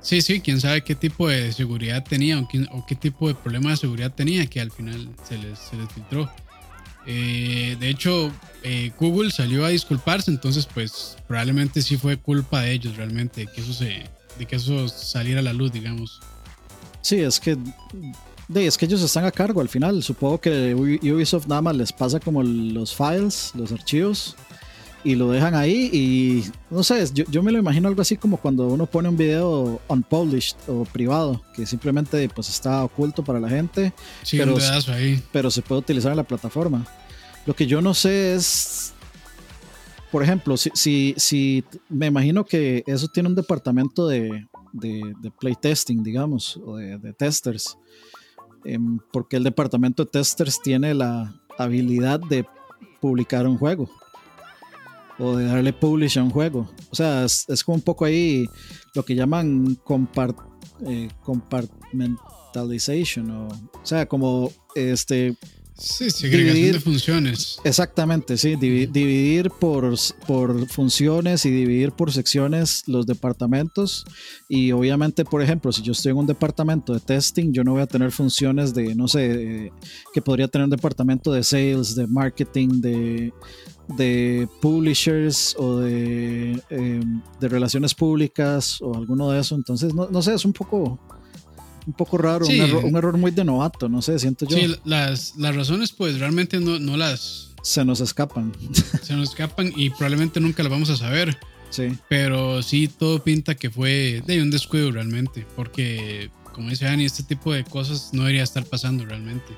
Sí, 0.00 0.20
sí, 0.20 0.40
quién 0.40 0.60
sabe 0.60 0.82
qué 0.84 0.94
tipo 0.94 1.28
de 1.30 1.50
seguridad 1.54 2.04
tenía 2.04 2.38
o, 2.38 2.46
quién- 2.46 2.68
o 2.72 2.84
qué 2.84 2.94
tipo 2.94 3.26
de 3.26 3.34
problema 3.34 3.70
de 3.70 3.78
seguridad 3.78 4.12
tenía 4.12 4.44
que 4.46 4.60
al 4.60 4.70
final 4.70 5.08
se 5.26 5.38
les, 5.38 5.58
se 5.58 5.76
les 5.76 5.90
filtró. 5.94 6.30
Eh, 7.06 7.76
de 7.78 7.88
hecho, 7.90 8.32
eh, 8.62 8.92
Google 8.98 9.30
salió 9.30 9.64
a 9.64 9.68
disculparse, 9.68 10.30
entonces 10.30 10.66
pues 10.72 11.16
probablemente 11.26 11.82
sí 11.82 11.96
fue 11.96 12.16
culpa 12.16 12.62
de 12.62 12.72
ellos 12.72 12.96
realmente, 12.96 13.42
de 13.42 13.46
que 13.52 13.60
eso, 13.60 13.72
se, 13.74 14.04
de 14.38 14.46
que 14.46 14.56
eso 14.56 14.88
saliera 14.88 15.40
a 15.40 15.42
la 15.42 15.52
luz, 15.52 15.72
digamos. 15.72 16.20
Sí, 17.02 17.16
es 17.20 17.38
que 17.38 17.56
de, 18.48 18.66
es 18.66 18.78
que 18.78 18.86
ellos 18.86 19.02
están 19.02 19.24
a 19.26 19.30
cargo 19.30 19.60
al 19.60 19.68
final. 19.68 20.02
Supongo 20.02 20.40
que 20.40 20.74
Ubi- 20.74 21.12
Ubisoft 21.12 21.46
nada 21.46 21.60
más 21.62 21.76
les 21.76 21.92
pasa 21.92 22.18
como 22.20 22.42
los 22.42 22.94
files, 22.94 23.52
los 23.54 23.70
archivos 23.72 24.36
y 25.06 25.14
lo 25.16 25.30
dejan 25.30 25.54
ahí 25.54 25.90
y 25.92 26.44
no 26.70 26.82
sé, 26.82 27.06
yo, 27.12 27.24
yo 27.28 27.42
me 27.42 27.52
lo 27.52 27.58
imagino 27.58 27.88
algo 27.88 28.00
así 28.00 28.16
como 28.16 28.38
cuando 28.38 28.66
uno 28.68 28.86
pone 28.86 29.10
un 29.10 29.18
video 29.18 29.78
unpublished 29.88 30.56
o 30.66 30.84
privado 30.86 31.42
que 31.54 31.66
simplemente 31.66 32.26
pues 32.30 32.48
está 32.48 32.82
oculto 32.84 33.22
para 33.22 33.38
la 33.38 33.50
gente, 33.50 33.92
Sí, 34.22 34.38
ahí. 34.88 35.22
pero 35.30 35.50
se 35.50 35.60
puede 35.60 35.80
utilizar 35.80 36.10
en 36.10 36.16
la 36.16 36.22
plataforma. 36.24 36.86
Lo 37.46 37.54
que 37.54 37.66
yo 37.66 37.82
no 37.82 37.92
sé 37.92 38.34
es, 38.34 38.94
por 40.10 40.22
ejemplo, 40.22 40.56
si, 40.56 41.14
si, 41.16 41.64
me 41.88 42.06
imagino 42.06 42.44
que 42.44 42.82
eso 42.86 43.08
tiene 43.08 43.28
un 43.28 43.34
departamento 43.34 44.08
de, 44.08 44.46
de, 44.72 45.12
de 45.20 45.30
playtesting, 45.30 46.02
digamos, 46.02 46.58
o 46.64 46.76
de, 46.76 47.12
testers, 47.12 47.76
em, 48.64 48.98
porque 49.12 49.36
el 49.36 49.44
departamento 49.44 50.04
de 50.04 50.10
testers 50.10 50.60
tiene 50.62 50.94
la 50.94 51.34
habilidad 51.58 52.20
de 52.20 52.46
publicar 53.00 53.46
un 53.46 53.58
juego 53.58 53.90
o 55.18 55.36
de 55.36 55.44
darle 55.44 55.72
publish 55.72 56.18
a 56.18 56.22
un 56.22 56.30
juego. 56.30 56.68
O 56.90 56.96
sea, 56.96 57.24
es, 57.24 57.64
como 57.64 57.76
un 57.76 57.82
poco 57.82 58.06
ahí 58.06 58.48
lo 58.94 59.04
que 59.04 59.14
llaman 59.14 59.76
compart, 59.84 60.38
eh, 60.86 61.08
compartmentalization, 61.22 63.30
o 63.30 63.48
sea, 63.82 64.06
como 64.06 64.50
este 64.74 65.36
Sí, 65.76 66.08
segregación 66.08 66.56
dividir- 66.56 66.72
de 66.74 66.80
funciones. 66.80 67.58
Exactamente, 67.64 68.36
sí, 68.38 68.54
divi- 68.54 68.88
dividir 68.90 69.50
por, 69.50 69.94
por 70.26 70.68
funciones 70.68 71.44
y 71.46 71.50
dividir 71.50 71.90
por 71.90 72.12
secciones 72.12 72.84
los 72.86 73.06
departamentos 73.06 74.04
y 74.48 74.70
obviamente, 74.70 75.24
por 75.24 75.42
ejemplo, 75.42 75.72
si 75.72 75.82
yo 75.82 75.90
estoy 75.92 76.12
en 76.12 76.18
un 76.18 76.26
departamento 76.26 76.94
de 76.94 77.00
testing, 77.00 77.52
yo 77.52 77.64
no 77.64 77.72
voy 77.72 77.82
a 77.82 77.86
tener 77.86 78.12
funciones 78.12 78.72
de, 78.72 78.94
no 78.94 79.08
sé, 79.08 79.72
que 80.12 80.22
podría 80.22 80.46
tener 80.46 80.64
un 80.64 80.70
departamento 80.70 81.32
de 81.32 81.42
sales, 81.42 81.96
de 81.96 82.06
marketing, 82.06 82.80
de, 82.80 83.32
de 83.96 84.48
publishers 84.60 85.56
o 85.58 85.78
de, 85.80 86.52
eh, 86.70 87.00
de 87.40 87.48
relaciones 87.48 87.94
públicas 87.94 88.80
o 88.80 88.94
alguno 88.96 89.28
de 89.30 89.40
eso, 89.40 89.56
entonces, 89.56 89.92
no, 89.92 90.08
no 90.08 90.22
sé, 90.22 90.34
es 90.34 90.44
un 90.44 90.52
poco... 90.52 91.00
Un 91.86 91.92
poco 91.92 92.16
raro, 92.18 92.44
Sí. 92.46 92.58
un, 92.60 92.66
error, 92.68 92.84
un 92.84 92.96
error 92.96 93.16
muy 93.18 93.30
de 93.30 93.44
novato, 93.44 93.88
no 93.88 94.00
sé, 94.02 94.18
siento 94.18 94.46
yo. 94.46 94.56
Sí, 94.56 94.74
las, 94.84 95.36
las 95.36 95.54
razones 95.54 95.92
pues 95.92 96.18
realmente 96.18 96.58
no, 96.60 96.78
no 96.78 96.96
las 96.96 97.52
Se 97.62 97.84
nos 97.84 98.00
escapan. 98.00 98.52
se 99.02 99.14
nos 99.14 99.30
escapan 99.30 99.72
y 99.76 99.90
probablemente 99.90 100.40
nunca 100.40 100.62
las 100.62 100.70
vamos 100.72 100.90
a 100.90 100.96
saber. 100.96 101.36
sí. 101.70 101.88
Pero 102.08 102.62
sí, 102.62 102.88
todo 102.88 103.22
pinta 103.22 103.54
que 103.54 103.70
fue 103.70 104.22
de 104.26 104.40
un 104.42 104.50
descuido 104.50 104.90
realmente, 104.92 105.46
porque 105.56 106.30
como 106.52 106.70
dice 106.70 106.84
Dani, 106.84 107.04
este 107.04 107.22
tipo 107.24 107.52
de 107.52 107.64
cosas 107.64 108.10
no 108.12 108.22
debería 108.22 108.44
estar 108.44 108.64
pasando 108.64 109.04
realmente. 109.04 109.52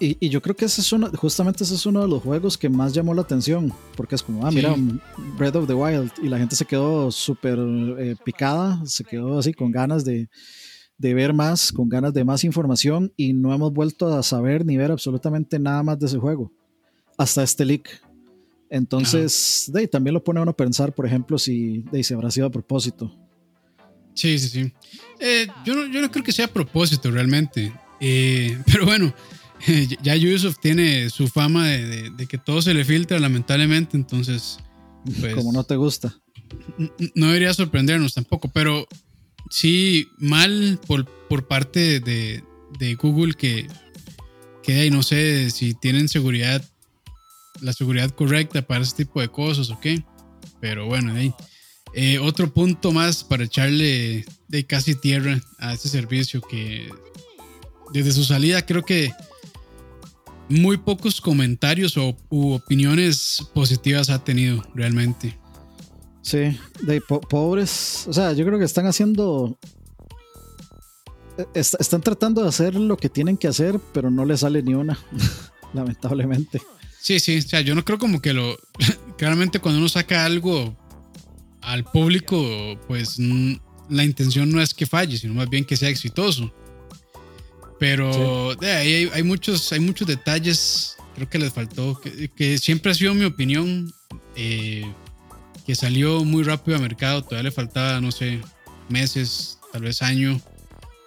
Y, 0.00 0.16
y 0.18 0.30
yo 0.30 0.42
creo 0.42 0.56
que 0.56 0.64
ese 0.64 0.80
es 0.80 0.92
uno, 0.92 1.08
justamente 1.14 1.62
ese 1.62 1.76
es 1.76 1.86
uno 1.86 2.00
de 2.00 2.08
los 2.08 2.20
juegos 2.22 2.58
que 2.58 2.68
más 2.68 2.92
llamó 2.92 3.14
la 3.14 3.22
atención, 3.22 3.72
porque 3.96 4.16
es 4.16 4.22
como, 4.24 4.44
ah, 4.44 4.50
Sí. 4.50 4.56
mira, 4.56 4.72
un 4.72 5.00
Breath 5.38 5.54
of 5.54 5.68
the 5.68 5.74
Wild, 5.74 6.10
y 6.20 6.28
la 6.28 6.38
gente 6.38 6.56
se 6.56 6.64
quedó 6.64 7.12
súper 7.12 7.56
eh, 8.00 8.16
picada, 8.24 8.82
se 8.84 9.04
quedó 9.04 9.38
así 9.38 9.52
con 9.54 9.70
ganas 9.70 10.04
de, 10.04 10.28
de 10.98 11.14
ver 11.14 11.32
más, 11.32 11.72
con 11.72 11.88
ganas 11.88 12.14
de 12.14 12.24
más 12.24 12.44
información 12.44 13.12
y 13.16 13.32
no 13.32 13.52
hemos 13.52 13.72
vuelto 13.72 14.14
a 14.14 14.22
saber 14.22 14.64
ni 14.64 14.76
ver 14.76 14.90
absolutamente 14.90 15.58
nada 15.58 15.82
más 15.82 15.98
de 15.98 16.06
ese 16.06 16.18
juego 16.18 16.52
hasta 17.18 17.42
este 17.42 17.64
leak. 17.64 18.02
Entonces, 18.70 19.70
de, 19.72 19.86
también 19.86 20.14
lo 20.14 20.24
pone 20.24 20.38
a 20.40 20.42
uno 20.42 20.52
a 20.52 20.56
pensar, 20.56 20.94
por 20.94 21.06
ejemplo, 21.06 21.38
si 21.38 21.84
de, 21.92 22.02
se 22.02 22.14
habrá 22.14 22.30
sido 22.30 22.46
a 22.46 22.50
propósito. 22.50 23.14
Sí, 24.14 24.38
sí, 24.38 24.48
sí. 24.48 24.72
Eh, 25.20 25.46
yo, 25.64 25.74
no, 25.74 25.86
yo 25.86 26.00
no 26.00 26.10
creo 26.10 26.24
que 26.24 26.32
sea 26.32 26.46
a 26.46 26.48
propósito 26.48 27.10
realmente. 27.10 27.72
Eh, 28.00 28.58
pero 28.66 28.86
bueno, 28.86 29.12
ya 30.02 30.14
Ubisoft 30.14 30.58
tiene 30.60 31.10
su 31.10 31.28
fama 31.28 31.68
de, 31.68 32.10
de, 32.10 32.26
que 32.26 32.38
todo 32.38 32.62
se 32.62 32.72
le 32.72 32.84
filtra, 32.84 33.18
lamentablemente. 33.18 33.96
Entonces, 33.96 34.58
pues, 35.20 35.34
como 35.34 35.52
no 35.52 35.64
te 35.64 35.76
gusta. 35.76 36.16
No 37.14 37.26
debería 37.26 37.52
sorprendernos 37.52 38.14
tampoco, 38.14 38.48
pero 38.48 38.86
sí, 39.52 40.08
mal 40.16 40.80
por, 40.86 41.04
por 41.28 41.46
parte 41.46 42.00
de, 42.00 42.42
de 42.78 42.94
Google 42.94 43.34
que, 43.34 43.68
que, 44.62 44.90
no 44.90 45.02
sé 45.02 45.50
si 45.50 45.74
tienen 45.74 46.08
seguridad 46.08 46.64
la 47.60 47.74
seguridad 47.74 48.10
correcta 48.10 48.62
para 48.62 48.82
ese 48.82 48.96
tipo 48.96 49.20
de 49.20 49.28
cosas, 49.28 49.70
¿ok? 49.70 49.86
Pero 50.58 50.86
bueno, 50.86 51.12
ahí. 51.12 51.32
Eh, 51.94 52.18
otro 52.18 52.52
punto 52.52 52.92
más 52.92 53.22
para 53.22 53.44
echarle 53.44 54.24
de 54.48 54.66
casi 54.66 54.94
tierra 54.94 55.38
a 55.58 55.74
este 55.74 55.88
servicio 55.88 56.40
que 56.40 56.88
desde 57.92 58.12
su 58.12 58.24
salida 58.24 58.64
creo 58.64 58.82
que 58.82 59.12
muy 60.48 60.78
pocos 60.78 61.20
comentarios 61.20 61.98
o 61.98 62.16
u 62.30 62.52
opiniones 62.52 63.46
positivas 63.54 64.08
ha 64.08 64.24
tenido 64.24 64.66
realmente. 64.74 65.41
Sí, 66.22 66.58
de 66.80 67.00
pobres, 67.00 68.06
o 68.08 68.12
sea, 68.12 68.32
yo 68.32 68.46
creo 68.46 68.58
que 68.58 68.64
están 68.64 68.86
haciendo 68.86 69.58
e-, 71.38 71.46
están 71.54 72.00
tratando 72.00 72.42
de 72.42 72.48
hacer 72.48 72.74
lo 72.74 72.96
que 72.96 73.08
tienen 73.08 73.36
que 73.36 73.48
hacer, 73.48 73.80
pero 73.92 74.10
no 74.10 74.24
les 74.24 74.40
sale 74.40 74.62
ni 74.62 74.74
una, 74.74 74.98
lamentablemente. 75.74 76.60
Sí, 77.00 77.18
sí, 77.18 77.38
o 77.38 77.42
sea, 77.42 77.60
yo 77.60 77.74
no 77.74 77.84
creo 77.84 77.98
como 77.98 78.20
que 78.20 78.32
lo. 78.32 78.56
Claramente, 79.18 79.58
cuando 79.58 79.78
uno 79.78 79.88
saca 79.88 80.24
algo 80.24 80.76
al 81.60 81.84
público, 81.84 82.78
pues 82.86 83.18
la 83.88 84.04
intención 84.04 84.50
no 84.50 84.60
es 84.60 84.74
que 84.74 84.86
falle, 84.86 85.16
sino 85.16 85.34
más 85.34 85.48
bien 85.48 85.64
que 85.64 85.76
sea 85.76 85.88
exitoso. 85.88 86.52
Pero 87.78 88.54
de 88.54 88.70
ahí 88.70 89.10
hay, 89.12 89.22
muchos, 89.24 89.72
hay 89.72 89.80
muchos 89.80 90.06
detalles, 90.06 90.96
creo 91.16 91.28
que 91.28 91.38
les 91.38 91.52
faltó, 91.52 92.00
que, 92.00 92.58
siempre 92.58 92.92
ha 92.92 92.94
sido 92.94 93.12
mi 93.14 93.24
opinión, 93.24 93.92
eh, 94.36 94.84
que 95.64 95.74
salió 95.74 96.24
muy 96.24 96.42
rápido 96.42 96.76
al 96.76 96.82
mercado, 96.82 97.22
todavía 97.22 97.44
le 97.44 97.52
faltaba, 97.52 98.00
no 98.00 98.12
sé, 98.12 98.40
meses, 98.88 99.58
tal 99.72 99.82
vez 99.82 100.02
año 100.02 100.40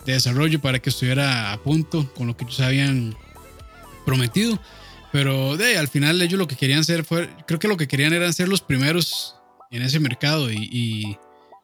de 0.05 0.13
desarrollo 0.13 0.61
para 0.61 0.79
que 0.79 0.89
estuviera 0.89 1.51
a 1.51 1.57
punto 1.61 2.11
con 2.13 2.27
lo 2.27 2.37
que 2.37 2.45
ellos 2.45 2.59
habían 2.59 3.15
prometido. 4.05 4.59
Pero 5.11 5.57
de, 5.57 5.77
al 5.77 5.87
final 5.87 6.21
ellos 6.21 6.37
lo 6.37 6.47
que 6.47 6.55
querían 6.55 6.79
hacer 6.79 7.03
fue, 7.05 7.29
creo 7.47 7.59
que 7.59 7.67
lo 7.67 7.77
que 7.77 7.87
querían 7.87 8.13
era 8.13 8.31
ser 8.33 8.47
los 8.47 8.61
primeros 8.61 9.35
en 9.71 9.81
ese 9.81 9.99
mercado 9.99 10.51
y, 10.51 11.17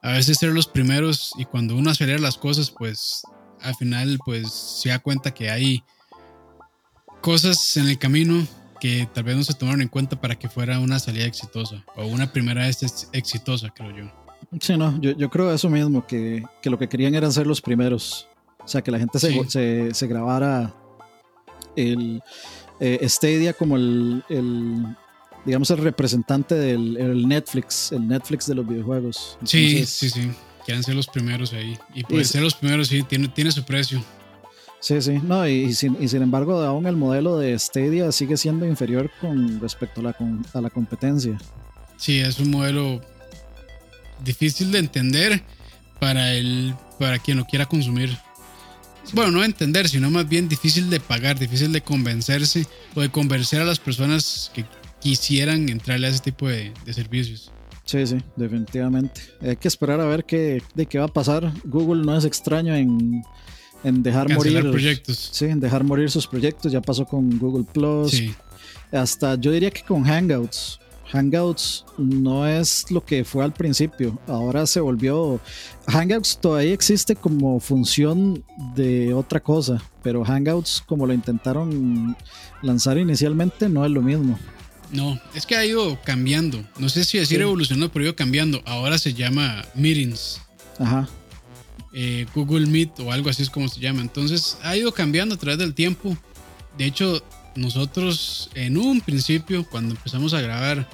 a 0.04 0.14
veces 0.14 0.38
ser 0.40 0.50
los 0.52 0.66
primeros 0.66 1.32
y 1.38 1.46
cuando 1.46 1.76
uno 1.76 1.92
acelera 1.92 2.18
las 2.18 2.36
cosas, 2.36 2.72
pues 2.72 3.22
al 3.62 3.76
final 3.76 4.18
pues 4.26 4.52
se 4.52 4.90
da 4.90 4.98
cuenta 4.98 5.32
que 5.32 5.52
hay 5.52 5.84
cosas 7.22 7.78
en 7.78 7.88
el 7.88 8.00
camino 8.00 8.48
que 8.82 9.08
tal 9.14 9.24
vez 9.24 9.38
no 9.38 9.44
se 9.44 9.54
tomaron 9.54 9.84
en 9.84 9.88
cuenta 9.88 10.20
para 10.20 10.38
que 10.38 10.50
fuera 10.50 10.80
una 10.80 10.98
salida 10.98 11.26
exitosa 11.26 11.86
o 11.96 12.08
una 12.08 12.34
primera 12.34 12.66
vez 12.66 13.08
exitosa, 13.14 13.70
creo 13.70 13.96
yo. 13.96 14.12
Sí, 14.60 14.76
no, 14.76 15.00
yo, 15.00 15.12
yo 15.12 15.30
creo 15.30 15.54
eso 15.54 15.70
mismo, 15.70 16.06
que, 16.08 16.44
que, 16.64 16.70
lo 16.72 16.80
que 16.80 16.90
querían 16.90 17.14
era 17.14 17.30
ser 17.30 17.46
los 17.46 17.62
primeros. 17.62 18.28
O 18.60 18.68
sea, 18.68 18.82
que 18.82 18.90
la 18.90 18.98
gente 18.98 19.20
se, 19.20 19.50
se, 19.50 19.94
se 19.94 20.08
grabara 20.08 20.74
el, 21.76 22.24
eh, 22.80 23.08
Stadia 23.08 23.54
como 23.54 23.78
el, 23.78 24.24
digamos, 25.46 25.70
el 25.70 25.78
representante 25.78 26.56
del 26.56 27.28
Netflix, 27.28 27.92
el 27.92 28.08
Netflix 28.08 28.48
de 28.48 28.56
los 28.56 28.68
videojuegos. 28.68 29.38
sí, 29.44 29.86
sí, 29.86 30.10
sí. 30.10 30.32
Quieren 30.66 30.84
ser 30.84 30.96
los 30.96 31.08
primeros 31.08 31.54
ahí. 31.54 31.78
Y 31.94 32.04
pueden 32.04 32.26
ser 32.26 32.42
los 32.42 32.56
primeros, 32.56 32.88
sí, 32.88 33.04
tiene, 33.04 33.28
tiene 33.28 33.52
su 33.52 33.64
precio. 33.64 34.04
Sí, 34.82 35.02
sí, 35.02 35.20
no, 35.24 35.48
y, 35.48 35.74
sin, 35.74 35.96
embargo, 36.22 36.62
aún 36.62 36.88
el 36.88 36.98
modelo 36.98 37.38
de 37.38 37.58
Stadia 37.58 38.12
sigue 38.12 38.36
siendo 38.36 38.66
inferior 38.66 39.10
con 39.22 39.60
respecto 39.62 40.02
a 40.02 40.06
la, 40.06 40.16
a 40.54 40.62
la 40.62 40.70
competencia. 40.70 41.38
Sí, 41.98 42.20
es 42.20 42.40
un 42.40 42.50
modelo 42.50 43.00
difícil 44.24 44.72
de 44.72 44.80
entender 44.80 45.44
para, 46.00 46.34
el, 46.34 46.74
para 46.98 47.20
quien 47.20 47.38
lo 47.38 47.46
quiera 47.46 47.68
consumir 47.68 48.18
bueno, 49.14 49.32
no 49.32 49.44
entender, 49.44 49.90
sino 49.90 50.10
más 50.10 50.28
bien 50.28 50.48
difícil 50.48 50.90
de 50.90 51.00
pagar, 51.00 51.38
difícil 51.38 51.72
de 51.72 51.82
convencerse 51.82 52.66
o 52.96 53.02
de 53.02 53.10
convencer 53.10 53.62
a 53.62 53.66
las 53.66 53.80
personas 53.80 54.52
que 54.54 54.66
quisieran 55.00 55.68
entrarle 55.70 56.08
a 56.08 56.10
ese 56.12 56.20
tipo 56.20 56.48
de, 56.48 56.72
servicios. 56.94 57.52
Sí, 57.84 58.06
sí, 58.08 58.18
definitivamente. 58.36 59.22
Hay 59.42 59.58
que 59.58 59.68
esperar 59.68 60.00
a 60.00 60.06
ver 60.06 60.24
qué, 60.24 60.62
de 60.76 60.86
qué 60.86 61.00
va 61.00 61.06
a 61.06 61.14
pasar. 61.14 61.52
Google 61.66 62.06
no 62.06 62.16
es 62.18 62.26
extraño 62.26 62.76
en, 62.76 63.24
dejar 63.84 64.34
morir 64.34 64.62
proyectos. 64.70 65.30
Sí, 65.32 65.46
en 65.46 65.60
dejar 65.60 65.84
morir 65.84 66.10
sus 66.10 66.28
proyectos. 66.28 66.72
Ya 66.72 66.82
pasó 66.82 67.06
con 67.06 67.38
Google 67.40 67.66
Plus. 67.72 68.12
Sí. 68.12 68.34
Hasta 68.92 69.36
yo 69.36 69.52
diría 69.52 69.72
que 69.72 69.84
con 69.84 70.04
Hangouts. 70.04 70.80
Hangouts 71.12 71.86
no 71.98 72.48
es 72.48 72.90
lo 72.90 73.04
que 73.04 73.26
fue 73.26 73.44
al 73.44 73.54
principio. 73.54 74.18
Ahora 74.28 74.66
se 74.66 74.80
volvió. 74.80 75.40
Hangouts 75.88 76.40
todavía 76.40 76.74
existe 76.74 77.16
como 77.16 77.60
función 77.60 78.44
de 78.76 79.14
otra 79.14 79.42
cosa, 79.42 79.84
pero 80.04 80.24
Hangouts, 80.24 80.82
como 80.86 81.06
lo 81.06 81.14
intentaron 81.14 82.16
lanzar 82.62 82.98
inicialmente, 82.98 83.68
no 83.68 83.84
es 83.84 83.92
lo 83.92 84.02
mismo. 84.02 84.40
No, 84.92 85.20
es 85.36 85.46
que 85.46 85.56
ha 85.56 85.66
ido 85.66 86.00
cambiando. 86.04 86.64
No 86.78 86.90
sé 86.90 87.04
si 87.04 87.18
decir 87.18 87.42
evolucionando, 87.42 87.92
pero 87.92 88.04
ha 88.04 88.08
ido 88.08 88.16
cambiando. 88.16 88.62
Ahora 88.66 88.98
se 88.98 89.14
llama 89.14 89.66
Meetings. 89.76 90.42
Ajá. 90.80 91.10
Eh, 91.94 92.26
Google 92.34 92.68
Meet 92.68 93.00
o 93.02 93.12
algo 93.12 93.30
así 93.30 93.44
es 93.44 93.50
como 93.50 93.68
se 93.68 93.80
llama. 93.80 94.02
Entonces 94.02 94.58
ha 94.64 94.76
ido 94.76 94.92
cambiando 94.94 95.36
a 95.36 95.38
través 95.38 95.60
del 95.60 95.74
tiempo. 95.74 96.18
De 96.78 96.86
hecho, 96.86 97.24
nosotros 97.56 98.50
en 98.56 98.78
un 98.78 99.02
principio, 99.02 99.66
cuando 99.70 99.96
empezamos 99.96 100.34
a 100.34 100.42
grabar, 100.42 100.88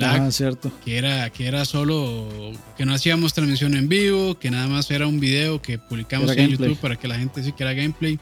ah, 0.00 0.30
cierto. 0.30 0.72
Que 0.84 0.98
era, 0.98 1.30
que 1.30 1.46
era 1.46 1.64
solo, 1.64 2.28
que 2.76 2.84
no 2.84 2.94
hacíamos 2.94 3.34
transmisión 3.34 3.74
en 3.74 3.88
vivo, 3.88 4.38
que 4.38 4.50
nada 4.50 4.66
más 4.66 4.90
era 4.90 5.06
un 5.06 5.20
video 5.20 5.60
que 5.60 5.78
publicamos 5.78 6.30
en 6.36 6.50
YouTube 6.50 6.78
para 6.78 6.96
que 6.96 7.08
la 7.08 7.18
gente 7.18 7.42
sí 7.42 7.52
que 7.52 7.62
era 7.62 7.72
gameplay. 7.72 8.18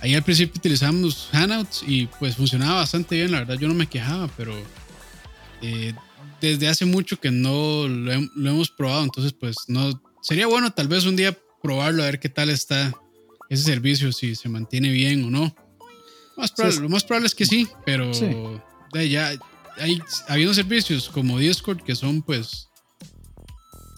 Ahí 0.00 0.14
al 0.14 0.22
principio 0.22 0.58
utilizamos 0.58 1.28
Hangouts 1.32 1.82
y 1.86 2.06
pues 2.18 2.36
funcionaba 2.36 2.80
bastante 2.80 3.16
bien, 3.16 3.32
la 3.32 3.38
verdad 3.38 3.58
yo 3.58 3.66
no 3.66 3.74
me 3.74 3.86
quejaba, 3.86 4.28
pero 4.36 4.54
eh, 5.62 5.94
desde 6.40 6.68
hace 6.68 6.84
mucho 6.84 7.18
que 7.18 7.30
no 7.30 7.88
lo, 7.88 8.12
hemos 8.12 8.70
probado, 8.70 9.04
entonces 9.04 9.32
pues 9.32 9.56
no, 9.68 10.00
sería 10.26 10.48
bueno 10.48 10.72
tal 10.72 10.88
vez 10.88 11.04
un 11.04 11.14
día 11.14 11.38
probarlo 11.62 12.02
a 12.02 12.06
ver 12.06 12.18
qué 12.18 12.28
tal 12.28 12.50
está 12.50 12.92
ese 13.48 13.62
servicio, 13.62 14.10
si 14.10 14.34
se 14.34 14.48
mantiene 14.48 14.90
bien 14.90 15.24
o 15.24 15.30
no. 15.30 15.54
Más 16.36 16.52
lo 16.80 16.88
más 16.88 17.04
probable 17.04 17.28
es 17.28 17.34
que 17.34 17.46
sí, 17.46 17.68
pero 17.84 18.10
ya, 18.92 19.32
hay, 19.78 20.02
habiendo 20.28 20.52
servicios 20.52 21.08
como 21.08 21.38
Discord 21.38 21.82
que 21.82 21.94
son 21.94 22.22
pues 22.22 22.68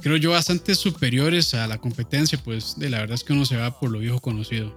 creo 0.03 0.17
yo 0.19 0.33
bastante 0.33 0.75
superiores 0.75 1.55
a 1.55 1.67
la 1.67 1.79
competencia, 1.79 2.39
pues 2.45 2.79
de 2.79 2.91
la 2.91 2.99
verdad 2.99 3.15
es 3.15 3.25
que 3.25 3.33
uno 3.33 3.47
se 3.47 3.57
va 3.57 3.81
por 3.81 3.91
lo 3.91 3.99
viejo 3.99 4.21
conocido. 4.21 4.77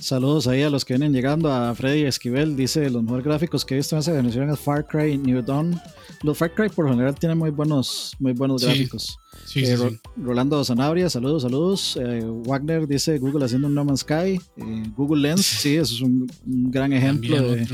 Saludos 0.00 0.46
ahí 0.46 0.62
a 0.62 0.70
los 0.70 0.86
que 0.86 0.94
vienen 0.94 1.12
llegando, 1.12 1.52
a 1.52 1.74
Freddy 1.74 2.04
Esquivel, 2.04 2.56
dice 2.56 2.88
los 2.88 3.02
mejores 3.02 3.24
gráficos 3.24 3.66
que 3.66 3.74
he 3.74 3.76
visto 3.76 3.94
en 3.94 4.00
esa 4.00 4.12
generación 4.12 4.48
es 4.48 4.58
Far 4.58 4.86
Cry 4.86 5.18
New 5.18 5.42
Dawn. 5.42 5.78
Los 6.22 6.38
Far 6.38 6.54
Cry 6.54 6.70
por 6.70 6.88
general 6.88 7.14
tienen 7.14 7.36
muy 7.36 7.50
buenos, 7.50 8.14
muy 8.18 8.32
buenos 8.32 8.64
gráficos. 8.64 9.18
Sí, 9.44 9.62
eh, 9.62 9.76
Rolando 10.16 10.64
Sanabria, 10.64 11.10
saludos, 11.10 11.42
saludos. 11.42 11.98
Eh, 12.00 12.22
Wagner 12.24 12.86
dice 12.86 13.18
Google 13.18 13.44
haciendo 13.44 13.68
un 13.68 13.74
No 13.74 13.84
Man's 13.84 14.00
Sky. 14.00 14.40
Eh, 14.56 14.82
Google 14.96 15.20
Lens, 15.20 15.44
sí, 15.60 15.76
eso 15.76 15.94
es 15.94 16.00
un, 16.00 16.26
gran 16.46 16.94
ejemplo 16.94 17.52
de, 17.52 17.68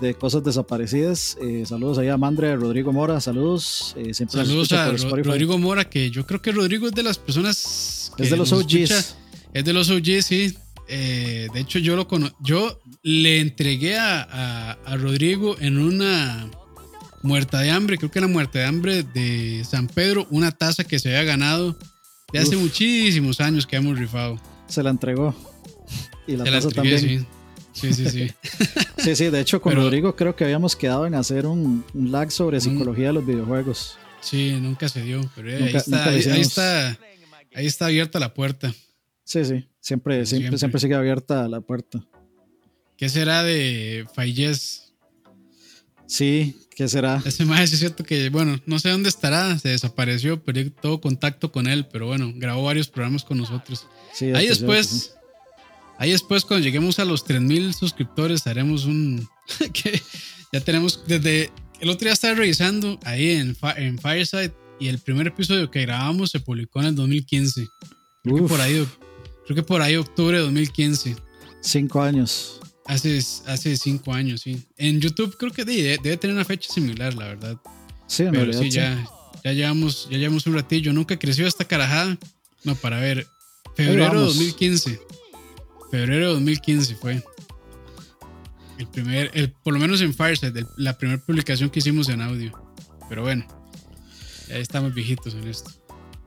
de 0.00 0.14
cosas 0.14 0.42
desaparecidas. 0.42 1.36
Saludos 1.66 1.98
ahí 1.98 2.08
a 2.08 2.16
Mandre, 2.16 2.56
Rodrigo 2.56 2.94
Mora, 2.94 3.20
saludos. 3.20 3.94
Eh, 3.98 4.14
saludos 4.14 4.72
a 4.72 4.90
Rodrigo 4.90 5.58
Mora, 5.58 5.84
que 5.84 6.10
yo 6.10 6.26
creo 6.26 6.40
que 6.40 6.50
Rodrigo 6.50 6.86
es 6.86 6.94
de 6.94 7.02
las 7.02 7.18
personas 7.18 8.10
que 8.16 8.22
es 8.22 8.30
de 8.30 8.38
los 8.38 8.52
OGs. 8.52 9.16
es 9.52 9.64
de 9.64 9.72
los 9.74 9.90
OGs, 9.90 10.24
sí. 10.24 10.56
Eh, 10.94 11.48
de 11.54 11.60
hecho, 11.60 11.78
yo 11.78 11.96
lo 11.96 12.06
yo 12.40 12.78
le 13.02 13.40
entregué 13.40 13.96
a, 13.96 14.72
a, 14.72 14.96
Rodrigo 14.98 15.56
en 15.58 15.78
una 15.78 16.50
muerta 17.22 17.60
de 17.60 17.70
hambre, 17.70 17.96
creo 17.96 18.10
que 18.10 18.18
era 18.18 18.28
muerta 18.28 18.58
de 18.58 18.66
hambre 18.66 19.02
de 19.02 19.64
San 19.64 19.88
Pedro, 19.88 20.26
una 20.30 20.52
taza 20.52 20.84
que 20.84 20.98
se 20.98 21.08
había 21.08 21.24
ganado 21.24 21.78
de 22.30 22.40
hace 22.40 22.56
muchísimos 22.56 23.40
años 23.40 23.66
que 23.66 23.76
hemos 23.76 23.98
rifado. 23.98 24.38
Se 24.68 24.82
la 24.82 24.90
entregó. 24.90 25.34
Y 26.26 26.36
la 26.36 26.44
taza 26.44 26.68
también. 26.68 27.26
Sí, 27.72 27.94
sí, 27.94 28.10
sí. 28.10 28.30
sí, 28.98 29.16
sí, 29.16 29.30
de 29.30 29.40
hecho 29.40 29.62
con 29.62 29.74
Rodrigo 29.74 30.14
creo 30.14 30.36
que 30.36 30.44
habíamos 30.44 30.76
quedado 30.76 31.06
en 31.06 31.14
hacer 31.14 31.46
un, 31.46 31.86
lag 31.94 32.30
sobre 32.30 32.60
psicología 32.60 33.06
de 33.06 33.12
los 33.14 33.24
videojuegos. 33.24 33.96
Sí, 34.20 34.58
nunca 34.60 34.90
se 34.90 35.00
dio, 35.00 35.22
pero 35.34 35.48
ahí, 35.56 35.74
está, 35.74 36.04
ahí, 36.04 36.18
está, 36.18 36.98
ahí 37.54 37.66
está 37.66 37.86
abierta 37.86 38.20
la 38.20 38.34
puerta. 38.34 38.74
Sí, 39.32 39.46
sí. 39.46 39.64
Siempre, 39.80 40.26
siempre, 40.26 40.58
siempre, 40.58 40.78
sigue 40.78 40.94
abierta 40.94 41.48
la 41.48 41.62
puerta. 41.62 42.04
¿Qué 42.98 43.08
será 43.08 43.42
de 43.42 44.06
Falles? 44.14 44.92
Sí, 46.06 46.54
¿qué 46.76 46.86
será? 46.86 47.22
Ese 47.24 47.46
más 47.46 47.72
es 47.72 47.78
cierto 47.78 48.04
que, 48.04 48.28
bueno, 48.28 48.60
no 48.66 48.78
sé 48.78 48.90
dónde 48.90 49.08
estará, 49.08 49.58
se 49.58 49.70
desapareció, 49.70 50.44
perdí 50.44 50.68
todo 50.68 51.00
contacto 51.00 51.50
con 51.50 51.66
él, 51.66 51.86
pero 51.90 52.08
bueno, 52.08 52.30
grabó 52.36 52.64
varios 52.64 52.88
programas 52.88 53.24
con 53.24 53.38
nosotros. 53.38 53.86
Sí, 54.12 54.32
ahí 54.34 54.48
después, 54.48 55.14
ahí 55.96 56.10
después 56.10 56.44
cuando 56.44 56.66
lleguemos 56.66 56.98
a 56.98 57.06
los 57.06 57.24
3000 57.24 57.72
suscriptores 57.72 58.46
haremos 58.46 58.84
un 58.84 59.26
que 59.72 59.98
ya 60.52 60.60
tenemos 60.60 61.04
desde 61.06 61.50
el 61.80 61.88
otro 61.88 62.04
día 62.04 62.12
estaba 62.12 62.34
revisando 62.34 63.00
ahí 63.04 63.30
en, 63.30 63.56
en 63.78 63.98
Fireside 63.98 64.52
y 64.78 64.88
el 64.88 64.98
primer 64.98 65.28
episodio 65.28 65.70
que 65.70 65.80
grabamos 65.80 66.30
se 66.30 66.40
publicó 66.40 66.80
en 66.80 66.88
el 66.88 66.94
2015. 66.96 67.66
Creo 68.22 68.36
que 68.36 68.42
por 68.42 68.60
ahí 68.60 68.86
creo 69.44 69.56
que 69.56 69.62
por 69.62 69.82
ahí 69.82 69.96
octubre 69.96 70.36
de 70.36 70.42
2015. 70.44 71.16
Cinco 71.60 72.02
años. 72.02 72.60
Hace, 72.86 73.18
hace 73.46 73.76
cinco 73.76 74.12
años, 74.12 74.40
sí. 74.40 74.62
En 74.76 75.00
YouTube 75.00 75.36
creo 75.36 75.52
que 75.52 75.64
debe, 75.64 76.16
tener 76.16 76.34
una 76.34 76.44
fecha 76.44 76.72
similar, 76.72 77.14
la 77.14 77.28
verdad. 77.28 77.56
Sí, 78.06 78.24
en 78.24 78.32
Pero 78.32 78.52
sí, 78.52 78.70
ya, 78.70 79.06
ya, 79.44 79.52
llevamos, 79.52 80.08
ya 80.10 80.18
llevamos 80.18 80.46
un 80.46 80.54
ratillo. 80.54 80.92
Nunca 80.92 81.18
creció 81.18 81.46
esta 81.46 81.64
carajada. 81.64 82.18
No, 82.64 82.74
para 82.74 82.98
ver. 82.98 83.26
Febrero 83.76 84.20
de 84.20 84.26
2015. 84.26 85.00
Febrero 85.90 86.28
de 86.28 86.32
2015 86.34 86.94
fue. 86.96 87.22
El 88.78 88.88
primer, 88.88 89.30
el, 89.34 89.52
por 89.52 89.72
lo 89.72 89.78
menos 89.78 90.00
en 90.00 90.12
Fireside, 90.12 90.66
la 90.76 90.98
primera 90.98 91.22
publicación 91.24 91.70
que 91.70 91.78
hicimos 91.78 92.08
en 92.08 92.20
audio. 92.20 92.52
Pero 93.08 93.22
bueno, 93.22 93.46
ya 94.48 94.56
estamos 94.56 94.92
viejitos 94.92 95.34
en 95.34 95.46
esto. 95.46 95.70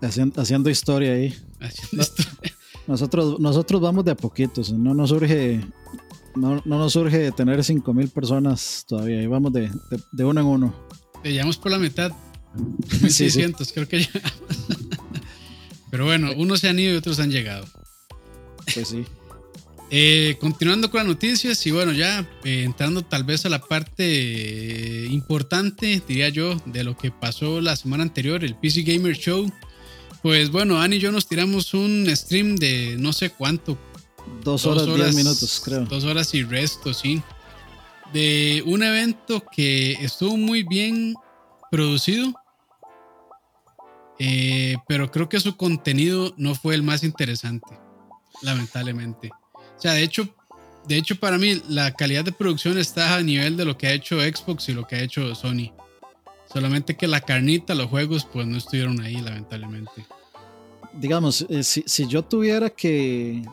Haciendo, 0.02 0.70
historia 0.70 1.14
ahí. 1.14 1.36
Haciendo 1.60 2.04
historia. 2.04 2.55
Nosotros, 2.88 3.40
nosotros 3.40 3.82
vamos 3.82 4.06
de 4.06 4.12
a 4.12 4.16
poquitos, 4.16 4.72
no 4.72 4.94
nos 4.94 5.10
surge 5.10 5.62
no, 6.36 6.62
no 6.66 6.80
nos 6.80 6.94
surge 6.94 7.32
tener 7.32 7.64
5000 7.64 8.10
personas 8.10 8.86
todavía, 8.88 9.22
y 9.22 9.28
vamos 9.28 9.54
de, 9.54 9.72
de, 10.12 10.26
uno 10.26 10.42
en 10.42 10.48
uno. 10.48 10.76
Te 11.24 11.32
llevamos 11.32 11.58
por 11.58 11.72
la 11.72 11.80
mitad. 11.80 12.12
1600, 13.02 13.72
creo 13.74 13.88
que 13.88 14.02
ya. 14.02 14.10
Pero 15.90 16.06
bueno, 16.06 16.32
unos 16.36 16.60
se 16.60 16.70
han 16.70 16.80
ido 16.80 16.94
y 16.94 16.98
otros 16.98 17.20
han 17.20 17.32
llegado. 17.32 17.66
Pues 18.74 18.90
sí. 18.90 19.06
Eh, 19.92 20.38
continuando 20.40 20.90
con 20.90 21.00
las 21.00 21.08
noticias 21.08 21.66
y 21.68 21.72
bueno, 21.72 21.94
ya 21.94 22.28
eh, 22.44 22.64
entrando 22.64 23.04
tal 23.04 23.24
vez 23.24 23.46
a 23.46 23.50
la 23.50 23.60
parte 23.60 24.04
eh, 24.04 25.08
importante, 25.12 26.02
diría 26.08 26.30
yo, 26.30 26.60
de 26.66 26.84
lo 26.84 26.98
que 26.98 27.12
pasó 27.12 27.62
la 27.62 27.76
semana 27.76 28.04
anterior, 28.04 28.44
el 28.44 28.56
PC 28.56 28.82
Gamer 28.82 29.16
Show. 29.16 29.50
Pues 30.26 30.50
bueno, 30.50 30.82
Ani 30.82 30.96
y 30.96 31.00
yo 31.00 31.12
nos 31.12 31.28
tiramos 31.28 31.76
un 31.76 32.08
stream 32.16 32.56
de 32.56 32.96
no 32.98 33.14
sé 33.14 33.30
cuánto, 33.30 33.78
Dos 34.44 34.66
horas, 34.66 34.88
diez 34.88 35.14
minutos, 35.14 35.62
creo. 35.64 35.86
Dos 35.86 36.04
horas 36.04 36.34
y 36.34 36.42
resto, 36.42 36.96
sí. 36.96 37.22
De 38.12 38.64
un 38.66 38.82
evento 38.82 39.44
que 39.56 39.92
estuvo 39.92 40.36
muy 40.36 40.64
bien 40.64 41.14
producido, 41.70 42.34
eh, 44.18 44.78
pero 44.88 45.12
creo 45.12 45.30
que 45.30 45.40
su 45.40 45.56
contenido 45.58 46.34
no 46.38 46.56
fue 46.56 46.74
el 46.74 46.82
más 46.82 47.04
interesante, 47.04 47.78
lamentablemente. 48.42 49.30
O 49.54 49.80
sea, 49.80 49.94
de 49.94 50.02
hecho, 50.02 50.28
de 50.88 50.98
hecho 50.98 51.20
para 51.20 51.38
mí 51.38 51.62
la 51.70 51.94
calidad 51.94 52.26
de 52.26 52.32
producción 52.32 52.80
está 52.80 53.14
a 53.14 53.22
nivel 53.22 53.58
de 53.58 53.66
lo 53.66 53.78
que 53.78 53.86
ha 53.86 53.94
hecho 53.94 54.20
Xbox 54.20 54.70
y 54.70 54.74
lo 54.74 54.88
que 54.88 54.96
ha 54.96 55.04
hecho 55.04 55.36
Sony. 55.36 55.72
Solamente 56.56 56.96
que 56.96 57.06
la 57.06 57.20
carnita, 57.20 57.76
los 57.76 57.90
juegos, 57.90 58.24
pues 58.24 58.48
no 58.48 58.58
estuvieron 58.58 59.02
ahí, 59.02 59.20
lamentablemente. 59.20 60.06
Digamos, 60.94 61.46
eh, 61.50 61.64
si, 61.64 61.84
si 61.86 62.08
yo 62.08 62.24
tuviera 62.24 62.70
que 62.70 63.44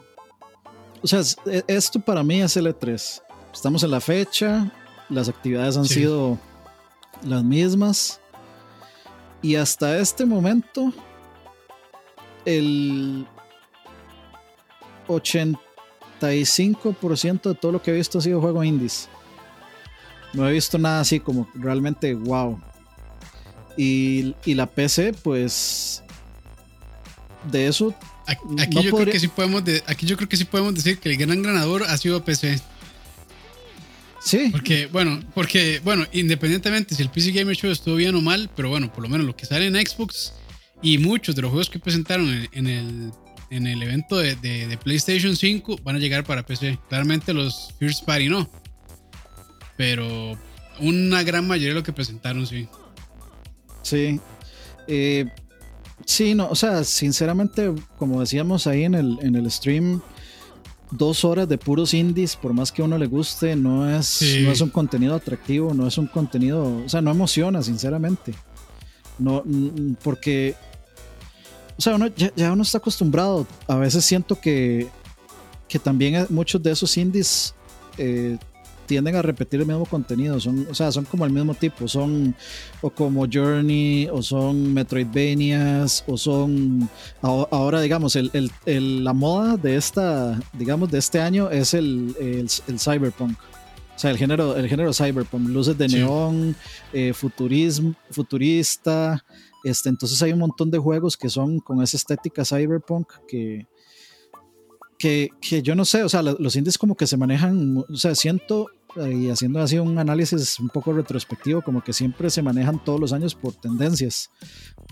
o 1.03 1.07
sea, 1.07 1.21
e, 1.47 1.63
esto 1.67 2.01
para 2.01 2.23
mí 2.23 2.41
es 2.41 2.57
el 2.57 2.67
E3. 2.67 3.23
Estamos 3.53 3.83
en 3.83 3.91
la 3.91 4.01
fecha, 4.01 4.73
las 5.09 5.29
actividades 5.29 5.77
han 5.77 5.87
sido 5.87 6.39
las 7.25 7.43
mismas. 7.43 8.21
Y 9.43 9.57
hasta 9.57 9.99
este 9.99 10.25
momento, 10.25 10.93
el 12.45 13.27
85% 15.09 17.43
de 17.43 17.55
todo 17.57 17.73
lo 17.73 17.83
que 17.83 17.91
he 17.91 17.95
visto 17.95 18.19
ha 18.19 18.23
sido 18.23 18.41
juego 18.41 18.63
indies. 18.63 19.09
No 20.33 20.49
he 20.49 20.53
visto 20.53 20.79
nada 20.79 21.01
así 21.01 21.19
como 21.19 21.49
realmente 21.55 22.15
wow. 22.15 22.61
Y, 23.77 24.35
y 24.45 24.55
la 24.55 24.67
PC, 24.67 25.15
pues 25.23 26.03
de 27.51 27.67
eso 27.67 27.95
Aquí, 28.27 28.83
yo 28.83 28.93
creo 28.93 29.07
que 29.07 29.19
sí 29.19 29.29
podemos 29.29 29.63
aquí 29.87 30.07
yo 30.07 30.17
creo 30.17 30.29
que 30.29 30.37
sí 30.37 30.45
podemos 30.45 30.75
decir 30.75 30.99
que 30.99 31.11
el 31.11 31.17
gran 31.17 31.43
ganador 31.43 31.83
ha 31.85 31.97
sido 31.97 32.25
PC. 32.25 32.61
Sí. 34.21 34.49
Porque, 34.53 34.87
bueno, 34.87 35.21
porque, 35.35 35.81
bueno, 35.83 36.07
independientemente 36.13 36.95
si 36.95 37.03
el 37.03 37.11
PC 37.11 37.33
Gamer 37.33 37.57
Show 37.57 37.73
estuvo 37.73 37.97
bien 37.97 38.15
o 38.15 38.21
mal, 38.21 38.49
pero 38.55 38.69
bueno, 38.69 38.93
por 38.93 39.03
lo 39.03 39.09
menos 39.09 39.27
lo 39.27 39.35
que 39.35 39.47
sale 39.47 39.67
en 39.67 39.75
Xbox 39.75 40.35
y 40.81 40.99
muchos 40.99 41.35
de 41.35 41.43
los 41.43 41.51
juegos 41.51 41.69
que 41.69 41.81
presentaron 41.81 42.49
en, 42.53 42.67
el, 42.69 43.13
en 43.51 43.67
el 43.67 43.83
evento 43.83 44.19
de, 44.19 44.37
de, 44.37 44.79
PlayStation 44.79 45.35
5 45.35 45.81
van 45.83 45.97
a 45.97 45.99
llegar 45.99 46.23
para 46.23 46.47
PC. 46.47 46.79
Claramente 46.89 47.35
los 47.35 47.75
First 47.81 48.05
Party 48.05 48.29
no. 48.29 48.49
Pero 49.77 50.39
una 50.79 51.25
gran 51.25 51.49
mayoría 51.49 51.71
de 51.71 51.81
lo 51.81 51.83
que 51.83 51.93
presentaron, 51.93 52.47
sí. 52.47 52.69
Sí. 53.83 54.21
Eh, 54.87 55.27
Sí, 56.05 56.35
no, 56.35 56.49
o 56.49 56.55
sea, 56.55 56.85
sinceramente, 56.85 57.73
como 57.99 58.21
decíamos 58.21 58.67
ahí 58.67 58.85
en 58.85 58.95
el, 58.95 59.19
en 59.23 59.37
el 59.37 59.51
stream, 59.51 60.01
dos 60.91 61.25
horas 61.25 61.49
de 61.49 61.59
puros 61.59 61.95
indies, 61.95 62.37
por 62.37 62.53
más 62.53 62.73
que 62.73 62.83
a 62.83 62.85
uno 62.85 62.99
le 62.99 63.07
guste, 63.07 63.57
no 63.57 63.89
es, 63.89 64.23
no 64.43 64.51
es 64.51 64.61
un 64.61 64.71
contenido 64.71 65.15
atractivo, 65.15 65.73
no 65.75 65.87
es 65.87 65.97
un 65.99 66.07
contenido, 66.07 66.83
o 66.85 66.89
sea, 66.89 67.01
no 67.01 67.11
emociona, 67.11 67.63
sinceramente. 67.63 68.35
No, 69.19 69.45
porque, 70.03 70.55
o 71.79 71.81
sea, 71.81 71.95
uno, 71.95 72.09
ya, 72.09 72.53
uno 72.53 72.63
está 72.63 72.79
acostumbrado. 72.79 73.47
A 73.69 73.77
veces 73.77 74.05
siento 74.05 74.41
que, 74.41 74.89
que 75.69 75.79
también 75.79 76.27
muchos 76.31 76.63
de 76.63 76.73
esos 76.73 76.97
indies 76.97 77.55
eh, 77.97 78.39
tienden 78.87 79.17
a 79.17 79.23
repetir 79.23 79.61
el 79.61 79.67
mismo 79.67 79.87
contenido, 79.87 80.39
son, 80.41 80.67
o 80.71 80.75
sea, 80.75 80.93
son 80.93 81.05
como 81.05 81.25
el 81.25 81.33
mismo 81.33 81.55
tipo, 81.55 81.89
son 81.89 82.35
o 82.81 82.91
como 82.91 83.27
Journey, 83.31 84.09
o 84.13 84.23
son 84.23 84.73
Metroidvanias, 84.75 86.05
o 86.07 86.17
son, 86.17 86.89
ahora 87.21 87.81
digamos, 87.81 88.17
el, 88.17 88.31
el, 88.67 89.05
la 89.05 89.13
moda 89.13 89.57
de 89.57 89.77
esta, 89.77 90.41
digamos, 90.53 90.91
de 90.91 90.99
este 90.99 91.21
año 91.21 91.51
es 91.51 91.75
el, 91.75 92.15
el, 92.21 92.79
cyberpunk. 92.79 93.39
O 93.95 93.99
sea, 93.99 94.11
el 94.11 94.19
género, 94.19 94.57
el 94.57 94.69
género 94.69 94.93
cyberpunk, 94.93 95.49
luces 95.49 95.77
de 95.79 95.89
neón, 95.89 96.57
eh, 96.93 97.13
futurismo, 97.13 97.95
futurista. 98.11 99.25
Este, 99.65 99.89
entonces 99.89 100.21
hay 100.23 100.33
un 100.33 100.41
montón 100.41 100.71
de 100.71 100.79
juegos 100.79 101.17
que 101.17 101.29
son 101.29 101.61
con 101.61 101.83
esa 101.83 101.97
estética 101.97 102.45
cyberpunk 102.45 103.13
que, 103.29 103.67
que, 105.03 105.31
que, 105.41 105.63
yo 105.63 105.75
no 105.75 105.85
sé, 105.85 106.05
o 106.05 106.09
sea, 106.09 106.23
los 106.23 106.55
indies 106.55 106.79
como 106.79 106.95
que 106.95 107.09
se 107.09 107.17
manejan, 107.17 107.79
o 107.79 107.97
sea, 107.97 108.15
siento 108.15 108.69
y 108.97 109.31
haciendo 109.31 109.61
así 109.61 109.77
un 109.79 109.99
análisis 109.99 110.61
un 110.61 110.69
poco 110.69 110.93
retrospectivo, 110.93 111.61
como 111.61 111.83
que 111.83 111.93
siempre 111.93 112.31
se 112.31 112.41
manejan 112.41 112.85
todos 112.85 113.01
los 113.01 113.13
años 113.13 113.35
por 113.35 113.53
tendencias. 113.53 114.31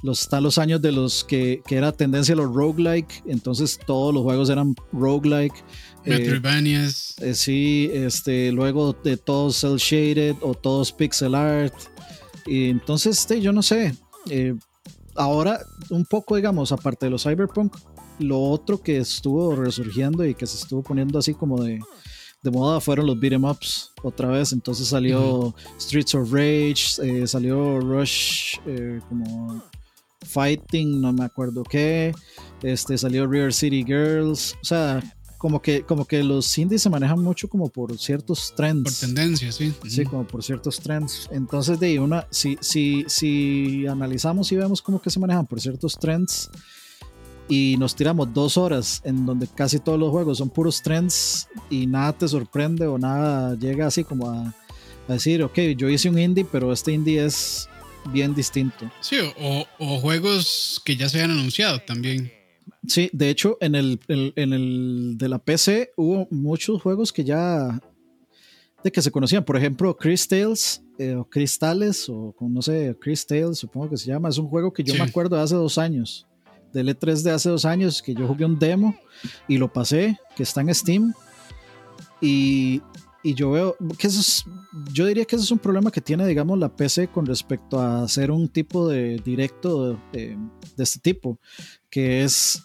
Los, 0.02 0.22
están 0.22 0.42
los 0.42 0.58
años 0.58 0.82
de 0.82 0.90
los 0.90 1.22
que, 1.22 1.62
que 1.64 1.76
era 1.76 1.92
tendencia 1.92 2.34
los 2.34 2.52
roguelike, 2.52 3.22
entonces 3.26 3.78
todos 3.86 4.12
los 4.12 4.24
juegos 4.24 4.50
eran 4.50 4.74
roguelike. 4.92 5.54
Eh, 6.04 6.10
Metroidvanias. 6.10 7.14
Eh, 7.20 7.34
sí, 7.34 7.88
este, 7.92 8.50
luego 8.50 8.92
de 9.04 9.16
todos 9.16 9.60
cel 9.60 9.76
shaded 9.76 10.34
o 10.40 10.54
todos 10.54 10.90
pixel 10.90 11.36
art. 11.36 11.74
Y 12.46 12.68
entonces, 12.68 13.16
este, 13.16 13.40
yo 13.40 13.52
no 13.52 13.62
sé. 13.62 13.94
Eh, 14.28 14.54
ahora, 15.14 15.60
un 15.90 16.04
poco, 16.04 16.34
digamos, 16.34 16.72
aparte 16.72 17.06
de 17.06 17.10
los 17.10 17.22
cyberpunk, 17.22 17.76
lo 18.20 18.40
otro 18.40 18.80
que 18.80 18.98
estuvo 18.98 19.56
resurgiendo 19.56 20.24
y 20.24 20.34
que 20.34 20.46
se 20.46 20.56
estuvo 20.56 20.82
poniendo 20.82 21.18
así 21.18 21.34
como 21.34 21.62
de 21.62 21.80
de 22.42 22.50
moda 22.50 22.80
fueron 22.80 23.06
los 23.06 23.18
beat'em 23.18 23.44
ups 23.44 23.92
otra 24.02 24.28
vez. 24.28 24.52
Entonces 24.52 24.88
salió 24.88 25.54
Streets 25.78 26.14
of 26.14 26.32
Rage, 26.32 26.98
eh, 27.02 27.26
salió 27.26 27.80
Rush 27.80 28.56
eh, 28.66 29.00
como 29.08 29.62
Fighting, 30.26 31.00
no 31.00 31.12
me 31.12 31.24
acuerdo 31.24 31.62
qué. 31.64 32.14
Este 32.62 32.96
salió 32.96 33.26
River 33.26 33.52
City 33.52 33.84
Girls. 33.84 34.56
O 34.62 34.64
sea, 34.64 35.02
como 35.38 35.60
que, 35.60 35.82
como 35.82 36.04
que 36.04 36.22
los 36.22 36.56
indies 36.58 36.82
se 36.82 36.90
manejan 36.90 37.20
mucho 37.20 37.48
como 37.48 37.68
por 37.68 37.98
ciertos 37.98 38.52
trends. 38.54 39.00
Por 39.00 39.08
tendencias, 39.08 39.54
sí. 39.54 39.72
Sí, 39.88 40.04
como 40.04 40.26
por 40.26 40.42
ciertos 40.42 40.78
trends. 40.80 41.28
Entonces, 41.32 41.80
de 41.80 41.98
una, 41.98 42.26
si, 42.30 42.58
si, 42.60 43.04
si 43.08 43.86
analizamos 43.86 44.50
y 44.52 44.56
vemos 44.56 44.82
como 44.82 45.00
que 45.00 45.10
se 45.10 45.18
manejan 45.18 45.46
por 45.46 45.60
ciertos 45.60 45.98
trends, 45.98 46.50
y 47.50 47.76
nos 47.78 47.96
tiramos 47.96 48.32
dos 48.32 48.56
horas 48.56 49.02
en 49.04 49.26
donde 49.26 49.48
casi 49.48 49.80
todos 49.80 49.98
los 49.98 50.10
juegos 50.10 50.38
son 50.38 50.48
puros 50.48 50.80
trends 50.80 51.48
y 51.68 51.86
nada 51.86 52.12
te 52.12 52.28
sorprende 52.28 52.86
o 52.86 52.96
nada 52.96 53.56
llega 53.56 53.88
así 53.88 54.04
como 54.04 54.30
a, 54.30 54.54
decir, 55.08 55.42
ok, 55.42 55.58
yo 55.76 55.88
hice 55.88 56.08
un 56.08 56.20
indie, 56.20 56.44
pero 56.44 56.72
este 56.72 56.92
indie 56.92 57.24
es 57.24 57.68
bien 58.12 58.32
distinto. 58.32 58.88
Sí, 59.00 59.16
o, 59.78 59.98
juegos 59.98 60.80
que 60.84 60.96
ya 60.96 61.08
se 61.08 61.18
habían 61.18 61.36
anunciado 61.36 61.80
también. 61.80 62.32
Sí, 62.86 63.10
de 63.12 63.28
hecho, 63.28 63.58
en 63.60 63.74
el, 63.74 63.98
en 64.06 64.52
el 64.52 65.18
de 65.18 65.28
la 65.28 65.40
PC 65.40 65.90
hubo 65.96 66.28
muchos 66.30 66.80
juegos 66.80 67.12
que 67.12 67.24
ya 67.24 67.80
de 68.82 68.92
que 68.92 69.02
se 69.02 69.10
conocían. 69.10 69.44
Por 69.44 69.56
ejemplo, 69.56 69.96
Chris 69.96 70.28
Tales 70.28 70.82
eh, 70.98 71.14
o 71.14 71.24
Cristales 71.24 72.08
o 72.08 72.34
no 72.40 72.62
sé, 72.62 72.96
Chris 73.00 73.26
Tales, 73.26 73.58
supongo 73.58 73.90
que 73.90 73.96
se 73.96 74.06
llama. 74.06 74.28
Es 74.28 74.38
un 74.38 74.48
juego 74.48 74.72
que 74.72 74.84
yo 74.84 74.94
me 74.94 75.02
acuerdo 75.02 75.36
de 75.36 75.42
hace 75.42 75.54
dos 75.54 75.78
años, 75.78 76.26
del 76.72 76.88
E3 76.88 77.22
de 77.22 77.30
hace 77.30 77.48
dos 77.48 77.64
años, 77.64 78.02
que 78.02 78.14
yo 78.14 78.26
jugué 78.26 78.44
un 78.44 78.58
demo 78.58 78.94
y 79.48 79.58
lo 79.58 79.72
pasé, 79.72 80.18
que 80.36 80.42
está 80.42 80.60
en 80.60 80.74
Steam. 80.74 81.14
Y, 82.20 82.82
y 83.22 83.34
yo 83.34 83.50
veo 83.50 83.76
que 83.98 84.06
eso 84.06 84.20
es, 84.20 84.44
yo 84.92 85.06
diría 85.06 85.24
que 85.24 85.36
ese 85.36 85.44
es 85.44 85.50
un 85.50 85.58
problema 85.58 85.90
que 85.90 86.00
tiene, 86.00 86.26
digamos, 86.26 86.58
la 86.58 86.74
PC 86.74 87.08
con 87.08 87.26
respecto 87.26 87.80
a 87.80 88.02
hacer 88.02 88.30
un 88.30 88.48
tipo 88.48 88.88
de 88.88 89.16
directo 89.24 89.98
de, 90.12 90.36
de 90.76 90.82
este 90.82 90.98
tipo, 91.00 91.38
que 91.90 92.22
es 92.22 92.62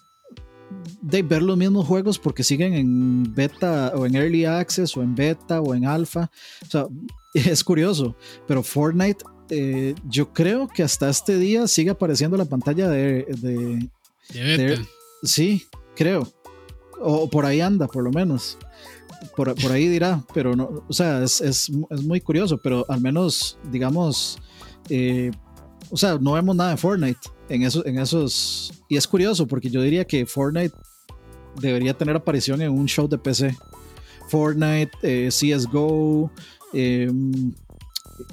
de 1.01 1.21
ver 1.21 1.41
los 1.41 1.57
mismos 1.57 1.85
juegos 1.85 2.17
porque 2.19 2.43
siguen 2.43 2.73
en 2.73 3.35
beta 3.35 3.93
o 3.95 4.05
en 4.05 4.15
early 4.15 4.45
access 4.45 4.95
o 4.97 5.03
en 5.03 5.15
beta 5.15 5.61
o 5.61 5.75
en 5.75 5.85
alfa. 5.85 6.31
O 6.63 6.69
sea, 6.69 6.87
es 7.33 7.63
curioso, 7.63 8.15
pero 8.47 8.63
Fortnite 8.63 9.23
eh, 9.49 9.95
yo 10.07 10.33
creo 10.33 10.67
que 10.67 10.83
hasta 10.83 11.09
este 11.09 11.37
día 11.37 11.67
sigue 11.67 11.91
apareciendo 11.91 12.37
la 12.37 12.45
pantalla 12.45 12.89
de... 12.89 13.25
de, 13.39 14.79
sí, 15.23 15.65
creo. 15.95 16.27
O, 16.99 17.29
por 17.29 17.45
ahí 17.45 17.61
anda, 17.61 17.87
por 17.87 18.03
lo 18.03 18.11
menos. 18.11 18.57
Por, 19.35 19.53
por 19.55 19.71
ahí 19.71 19.87
dirá, 19.87 20.23
pero 20.33 20.55
no, 20.55 20.83
o 20.87 20.93
sea, 20.93 21.23
es, 21.23 21.41
es, 21.41 21.71
es 21.89 22.03
muy 22.03 22.21
curioso, 22.21 22.57
pero 22.57 22.85
al 22.89 23.01
menos, 23.01 23.57
digamos, 23.71 24.37
eh, 24.89 25.31
o 25.89 25.97
sea, 25.97 26.17
no 26.19 26.33
vemos 26.33 26.55
nada 26.55 26.71
de 26.71 26.77
Fortnite 26.77 27.19
en, 27.49 27.63
esos, 27.63 27.85
en 27.85 27.99
esos. 27.99 28.73
Y 28.89 28.97
es 28.97 29.07
curioso 29.07 29.47
porque 29.47 29.69
yo 29.69 29.81
diría 29.81 30.05
que 30.05 30.25
Fortnite 30.25 30.75
debería 31.59 31.93
tener 31.93 32.15
aparición 32.15 32.61
en 32.61 32.71
un 32.71 32.87
show 32.87 33.07
de 33.07 33.17
PC. 33.17 33.55
Fortnite, 34.27 34.91
eh, 35.03 35.29
CSGO, 35.29 36.31
em, 36.73 37.53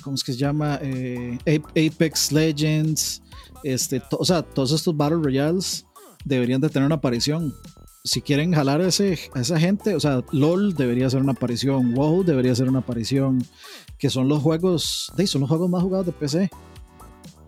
¿cómo 0.03 0.15
es 0.15 0.25
que 0.25 0.33
se 0.33 0.39
llama? 0.39 0.79
Eh, 0.83 1.39
Apex 1.47 2.33
Legends, 2.33 3.23
este, 3.63 4.03
o 4.11 4.25
sea, 4.25 4.43
todos 4.43 4.73
estos 4.73 4.97
Battle 4.97 5.19
Royales 5.23 5.87
deberían 6.25 6.61
de 6.61 6.69
tener 6.69 6.87
una 6.87 6.97
aparición. 6.97 7.55
Si 8.05 8.21
quieren 8.21 8.53
jalar 8.53 8.81
a, 8.81 8.89
ese, 8.89 9.19
a 9.33 9.41
esa 9.41 9.61
gente, 9.61 9.95
o 9.95 10.01
sea, 10.01 10.25
LOL 10.33 10.75
debería 10.75 11.09
ser 11.09 11.21
una 11.21 11.33
aparición, 11.33 11.95
WoW 11.95 12.25
debería 12.25 12.55
ser 12.55 12.69
una 12.69 12.81
aparición, 12.81 13.47
que 13.97 14.11
son 14.11 14.29
los 14.29 14.43
juegos, 14.43 15.13
son 15.27 15.41
los 15.43 15.49
juegos 15.49 15.71
más 15.71 15.83
jugados 15.83 16.07
de 16.07 16.13
PC, 16.13 16.51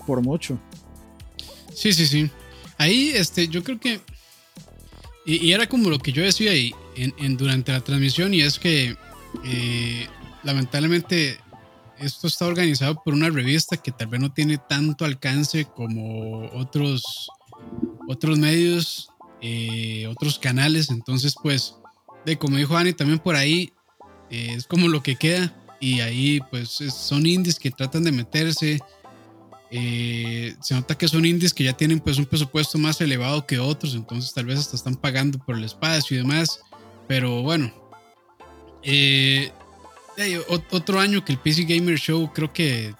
por 0.07 0.23
mucho. 0.23 0.59
Sí, 1.75 1.93
sí, 1.93 2.07
sí. 2.07 2.31
Ahí, 2.79 3.11
este, 3.15 3.49
yo 3.49 3.65
creo 3.65 3.81
que. 3.81 4.01
Y, 5.27 5.51
era 5.53 5.67
como 5.67 5.91
lo 5.91 5.99
que 5.99 6.13
yo 6.13 6.23
decía 6.23 6.53
ahí 6.53 6.73
en, 6.97 7.37
durante 7.37 7.73
la 7.73 7.81
transmisión, 7.81 8.33
y 8.33 8.43
es 8.43 8.61
que 8.61 8.97
eh, 9.45 10.07
lamentablemente 10.45 11.39
esto 12.05 12.27
está 12.27 12.47
organizado 12.47 13.03
por 13.03 13.15
una 13.15 13.31
revista 13.31 13.77
que 13.77 13.93
tal 13.93 14.09
vez 14.09 14.21
no 14.21 14.33
tiene 14.33 14.59
tanto 14.59 15.05
alcance 15.05 15.65
como 15.65 16.47
otros, 16.53 17.03
otros 18.09 18.39
medios, 18.39 19.11
eh, 19.41 20.07
otros 20.07 20.39
canales. 20.39 20.91
Entonces, 20.91 21.35
pues, 21.43 21.75
de 22.25 22.39
como 22.39 22.57
dijo 22.57 22.77
Ani, 22.77 22.93
también 22.93 23.19
por 23.19 23.37
ahí 23.37 23.73
eh, 24.31 24.55
es 24.57 24.67
como 24.67 24.89
lo 24.89 25.03
que 25.03 25.17
queda. 25.17 25.55
Y 25.81 26.01
ahí, 26.01 26.41
pues, 26.51 26.71
son 26.71 27.27
indies 27.27 27.59
que 27.59 27.71
tratan 27.71 28.05
de 28.05 28.13
meterse 28.13 28.79
eh, 29.77 30.55
se 30.61 30.73
nota 30.73 30.97
que 30.97 31.09
son 31.09 31.25
indies 31.25 31.53
que 31.53 31.65
ya 31.65 31.73
tienen 31.73 31.99
pues 31.99 32.17
un 32.17 32.27
presupuesto 32.27 32.79
más 32.79 33.01
elevado 33.01 33.45
que 33.45 33.59
otros, 33.59 33.97
entonces 33.97 34.33
tal 34.33 34.47
vez 34.47 34.61
hasta 34.61 34.77
están 34.77 34.95
pagando 34.95 35.37
por 35.41 35.57
el 35.57 35.65
espacio 35.65 36.15
y 36.15 36.21
demás. 36.21 36.61
Pero 37.09 37.43
bueno, 37.43 37.75
eh, 38.85 39.51
otro 40.71 41.01
año 41.01 41.25
que 41.25 41.33
el 41.33 41.39
PC 41.39 41.65
Gamer 41.65 41.99
Show 41.99 42.33
creo 42.33 42.53
que 42.53 42.95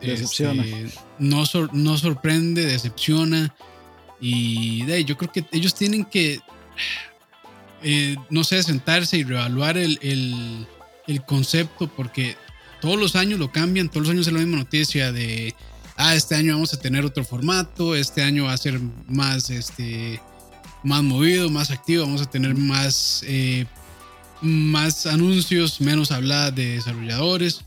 este, 0.00 0.44
no, 1.18 1.44
no 1.72 1.98
sorprende, 1.98 2.66
decepciona. 2.66 3.54
Y 4.20 4.84
yo 5.04 5.16
creo 5.16 5.32
que 5.32 5.44
ellos 5.52 5.74
tienen 5.74 6.04
que, 6.04 6.40
eh, 7.82 8.16
no 8.28 8.44
sé, 8.44 8.62
sentarse 8.62 9.16
y 9.16 9.24
reevaluar 9.24 9.78
el, 9.78 9.98
el, 10.02 10.66
el 11.06 11.24
concepto 11.24 11.88
porque 11.88 12.36
todos 12.80 12.98
los 12.98 13.16
años 13.16 13.38
lo 13.38 13.50
cambian, 13.50 13.88
todos 13.88 14.02
los 14.02 14.10
años 14.10 14.26
es 14.26 14.32
la 14.32 14.40
misma 14.40 14.58
noticia 14.58 15.12
de 15.12 15.54
ah, 16.00 16.14
este 16.14 16.34
año 16.34 16.54
vamos 16.54 16.72
a 16.72 16.80
tener 16.80 17.04
otro 17.04 17.24
formato, 17.24 17.94
este 17.94 18.22
año 18.22 18.44
va 18.44 18.52
a 18.54 18.56
ser 18.56 18.80
más, 19.06 19.50
este, 19.50 20.20
más 20.82 21.02
movido, 21.02 21.50
más 21.50 21.70
activo, 21.70 22.04
vamos 22.04 22.22
a 22.22 22.30
tener 22.30 22.54
más, 22.54 23.22
eh, 23.26 23.66
más 24.42 25.06
anuncios, 25.06 25.80
menos 25.80 26.10
habladas 26.10 26.54
de 26.54 26.76
desarrolladores. 26.76 27.62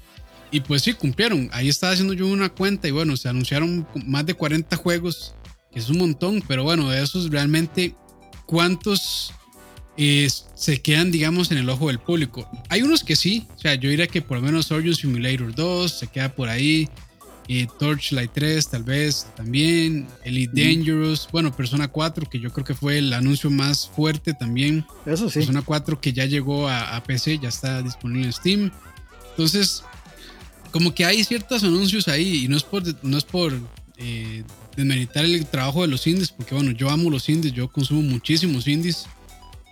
Y 0.52 0.62
pues 0.62 0.84
sí, 0.84 0.94
cumplieron. 0.94 1.50
Ahí 1.52 1.70
estaba 1.70 1.94
haciendo 1.94 2.14
yo 2.14 2.28
una 2.28 2.50
cuenta 2.50 2.88
y 2.88 2.92
bueno, 2.92 3.18
se 3.18 3.30
anunciaron 3.30 3.88
más 4.06 4.26
de 4.26 4.36
40 4.36 4.76
juegos, 4.78 5.36
que 5.72 5.80
es 5.80 5.90
un 5.90 5.98
montón, 5.98 6.44
pero 6.48 6.64
bueno, 6.64 6.90
de 6.90 7.02
esos 7.02 7.30
realmente, 7.32 7.96
¿cuántos 8.46 9.34
eh, 9.98 10.30
se 10.54 10.82
quedan, 10.82 11.12
digamos, 11.12 11.52
en 11.52 11.58
el 11.58 11.70
ojo 11.70 11.88
del 11.88 12.00
público? 12.00 12.48
Hay 12.70 12.84
unos 12.84 13.04
que 13.04 13.16
sí, 13.16 13.48
o 13.56 13.60
sea, 13.60 13.74
yo 13.76 13.90
diría 13.90 14.06
que 14.06 14.22
por 14.22 14.38
lo 14.38 14.44
menos 14.44 14.72
Origin 14.72 14.96
Simulator 14.96 15.56
2 15.56 15.92
se 15.92 16.08
queda 16.08 16.36
por 16.36 16.50
ahí 16.50 16.88
Torchlight 17.78 18.32
3 18.34 18.70
tal 18.70 18.84
vez 18.84 19.28
también, 19.36 20.08
Elite 20.24 20.64
Dangerous, 20.64 21.28
bueno, 21.32 21.56
Persona 21.56 21.88
4 21.88 22.30
que 22.30 22.40
yo 22.40 22.52
creo 22.52 22.66
que 22.66 22.74
fue 22.74 23.00
el 23.00 23.14
anuncio 23.14 23.50
más 23.50 23.90
fuerte 23.90 24.34
también. 24.34 24.86
Eso 25.06 25.30
sí. 25.30 25.40
Persona 25.40 25.62
4 25.62 26.00
que 26.00 26.14
ya 26.14 26.26
llegó 26.26 26.70
a, 26.70 27.04
PC, 27.04 27.40
ya 27.40 27.50
está 27.50 27.82
disponible 27.82 28.28
en 28.28 28.34
Steam. 28.34 28.72
Entonces, 29.32 29.84
como 30.72 30.94
que 30.94 31.06
hay 31.06 31.24
ciertos 31.24 31.64
anuncios 31.64 32.08
ahí 32.08 32.46
y 32.46 32.48
no 32.48 32.58
es 32.58 32.64
por, 32.64 32.84
no 33.04 33.18
es 33.18 33.24
por 33.26 33.54
eh, 33.98 34.44
desmeritar 34.76 35.26
el 35.26 35.46
trabajo 35.46 35.82
de 35.82 35.88
los 35.88 36.08
indies, 36.08 36.32
porque 36.32 36.56
bueno, 36.56 36.72
yo 36.72 36.90
amo 36.90 37.10
los 37.10 37.30
indies, 37.30 37.54
yo 37.54 37.68
consumo 37.68 38.02
muchísimos 38.02 38.68
indies 38.68 39.06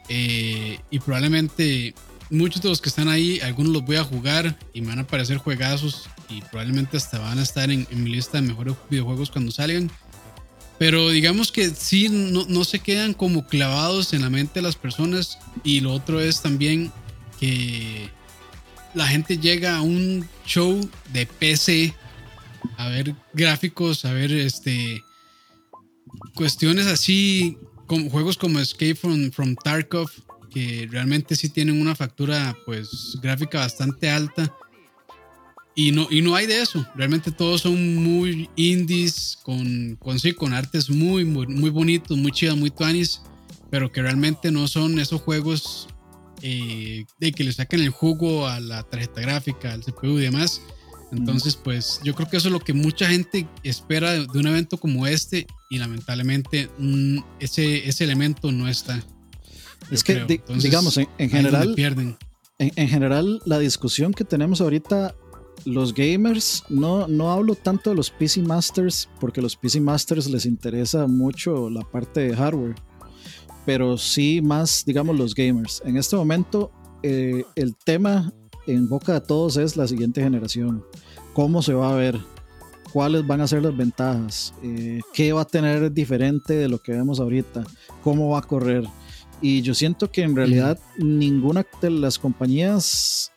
eh, 0.10 0.80
y 0.90 1.00
probablemente 1.00 1.94
muchos 2.32 2.62
de 2.62 2.70
los 2.70 2.82
que 2.82 2.90
están 2.90 3.10
ahí, 3.10 3.40
algunos 3.42 3.74
los 3.74 3.86
voy 3.86 3.98
a 3.98 4.04
jugar 4.04 4.58
y 4.74 4.82
van 4.82 5.00
a 5.00 5.06
parecer 5.06 5.38
juegazos 5.38 6.10
y 6.30 6.42
probablemente 6.42 6.98
hasta 6.98 7.20
van 7.20 7.38
a 7.40 7.44
estar 7.44 7.70
en, 7.70 7.86
mi 7.92 8.10
lista 8.10 8.42
de 8.42 8.48
mejores 8.48 8.76
videojuegos 8.90 9.30
cuando 9.30 9.52
salgan. 9.52 9.92
Pero 10.80 11.10
digamos 11.10 11.52
que 11.52 11.70
sí, 11.70 12.10
no, 12.10 12.46
no, 12.48 12.64
se 12.64 12.80
quedan 12.80 13.14
como 13.14 13.46
clavados 13.46 14.14
en 14.14 14.22
la 14.22 14.32
mente 14.32 14.56
de 14.56 14.62
las 14.64 14.76
personas. 14.76 15.38
Y 15.64 15.82
lo 15.82 15.94
otro 15.94 16.20
es 16.20 16.42
también 16.42 16.92
que 17.40 18.10
la 18.96 19.08
gente 19.08 19.38
llega 19.38 19.78
a 19.78 19.82
un 19.82 20.28
show 20.46 20.90
de 21.14 21.28
PC 21.28 21.94
a 22.78 22.88
ver 22.88 23.16
gráficos, 23.34 24.06
a 24.06 24.14
ver 24.14 24.32
este 24.32 25.04
cuestiones 26.34 26.88
así, 26.88 27.58
como 27.88 28.10
juegos 28.10 28.38
como 28.38 28.60
Escape 28.60 28.96
from, 28.96 29.32
from 29.32 29.56
Tarkov, 29.56 30.10
que 30.54 30.88
realmente 30.92 31.36
sí 31.36 31.50
tienen 31.50 31.80
una 31.82 31.96
factura 31.96 32.56
pues 32.66 33.18
gráfica 33.22 33.60
bastante 33.60 34.10
alta 34.10 34.54
y 35.74 35.92
no, 35.92 36.08
y 36.10 36.22
no 36.22 36.36
hay 36.36 36.48
de 36.48 36.62
eso. 36.62 36.86
Realmente 36.96 37.32
todos 37.32 37.62
son 37.62 37.96
muy 37.96 38.50
indies, 38.56 39.40
con, 39.44 39.96
con, 39.96 40.20
sí, 40.20 40.34
con 40.34 40.54
artes 40.54 40.90
muy, 40.90 41.24
muy, 41.24 41.48
muy 41.48 41.70
bonitos, 41.70 42.18
muy 42.18 42.32
chidas, 42.32 42.58
muy 42.58 42.70
tuanis, 42.70 43.22
pero 43.70 43.92
que 43.92 44.02
realmente 44.02 44.52
no 44.52 44.68
son 44.68 45.00
esos 45.00 45.22
juegos 45.22 45.88
eh, 46.42 47.06
de 47.20 47.32
que 47.32 47.44
le 47.44 47.54
saquen 47.54 47.82
el 47.82 47.90
jugo 47.90 48.48
a 48.48 48.60
la 48.60 48.84
tarjeta 48.84 49.22
gráfica, 49.22 49.72
al 49.72 49.84
CPU 49.84 50.20
y 50.20 50.24
demás. 50.24 50.62
Entonces, 51.12 51.58
pues 51.58 52.00
yo 52.04 52.16
creo 52.16 52.30
que 52.30 52.38
eso 52.38 52.48
es 52.48 52.54
lo 52.54 52.62
que 52.62 52.74
mucha 52.74 53.08
gente 53.08 53.46
espera 53.64 54.12
de, 54.12 54.40
un 54.40 54.48
evento 54.48 54.78
como 54.78 55.08
este 55.08 55.46
y 55.70 55.78
lamentablemente 55.78 56.70
mm, 56.78 57.20
ese, 57.40 57.88
ese 57.88 58.06
elemento 58.06 58.52
no 58.52 58.68
está. 58.68 59.04
Es 59.92 60.04
que, 60.04 60.42
digamos, 60.62 60.98
en, 60.98 61.30
general, 61.30 61.74
pierden. 61.76 62.18
En, 62.58 62.72
en, 62.76 62.88
general, 62.88 63.42
la 63.46 63.60
discusión 63.60 64.14
que 64.14 64.24
tenemos 64.24 64.62
ahorita 64.62 65.16
los 65.66 65.94
gamers, 65.94 66.64
no, 66.70 67.08
no 67.08 67.32
hablo 67.32 67.56
tanto 67.56 67.92
de 67.92 67.96
los 67.96 68.10
PC 68.10 68.42
Masters, 68.42 69.10
porque 69.20 69.42
los 69.42 69.56
PC 69.56 69.82
Masters 69.82 70.30
les 70.30 70.46
interesa 70.46 71.08
mucho 71.08 71.70
la 71.70 71.82
parte 71.82 72.22
de 72.22 72.36
hardware, 72.36 72.76
pero 73.66 73.98
sí 73.98 74.42
más, 74.42 74.84
digamos, 74.86 75.18
los 75.18 75.36
gamers. 75.36 75.82
En 75.86 75.98
este 75.98 76.16
momento, 76.16 76.72
eh, 77.04 77.44
el 77.56 77.76
tema 77.76 78.34
en 78.68 78.88
boca 78.88 79.14
de 79.14 79.22
todos 79.22 79.58
es 79.58 79.78
la 79.78 79.88
siguiente 79.88 80.22
generación. 80.22 80.84
¿Cómo 81.34 81.62
se 81.62 81.74
va 81.74 81.92
a 81.92 81.96
ver? 81.96 82.20
¿Cuáles 82.92 83.26
van 83.26 83.42
a 83.42 83.48
ser 83.48 83.64
las 83.64 83.76
ventajas? 83.76 84.54
Eh, 84.64 85.00
¿Qué 85.14 85.32
va 85.32 85.42
a 85.42 85.46
tener 85.46 85.92
diferente 85.92 86.54
de 86.54 86.68
lo 86.68 86.80
que 86.80 86.92
vemos 86.92 87.20
ahorita? 87.20 87.64
¿Cómo 88.04 88.30
va 88.30 88.40
a 88.40 88.42
correr? 88.42 88.84
Y 89.42 89.62
yo 89.62 89.74
siento 89.74 90.12
que 90.12 90.22
en 90.22 90.36
realidad 90.36 90.80
ninguna 90.98 91.66
de 91.82 91.90
las 91.90 92.20
compañías 92.20 93.32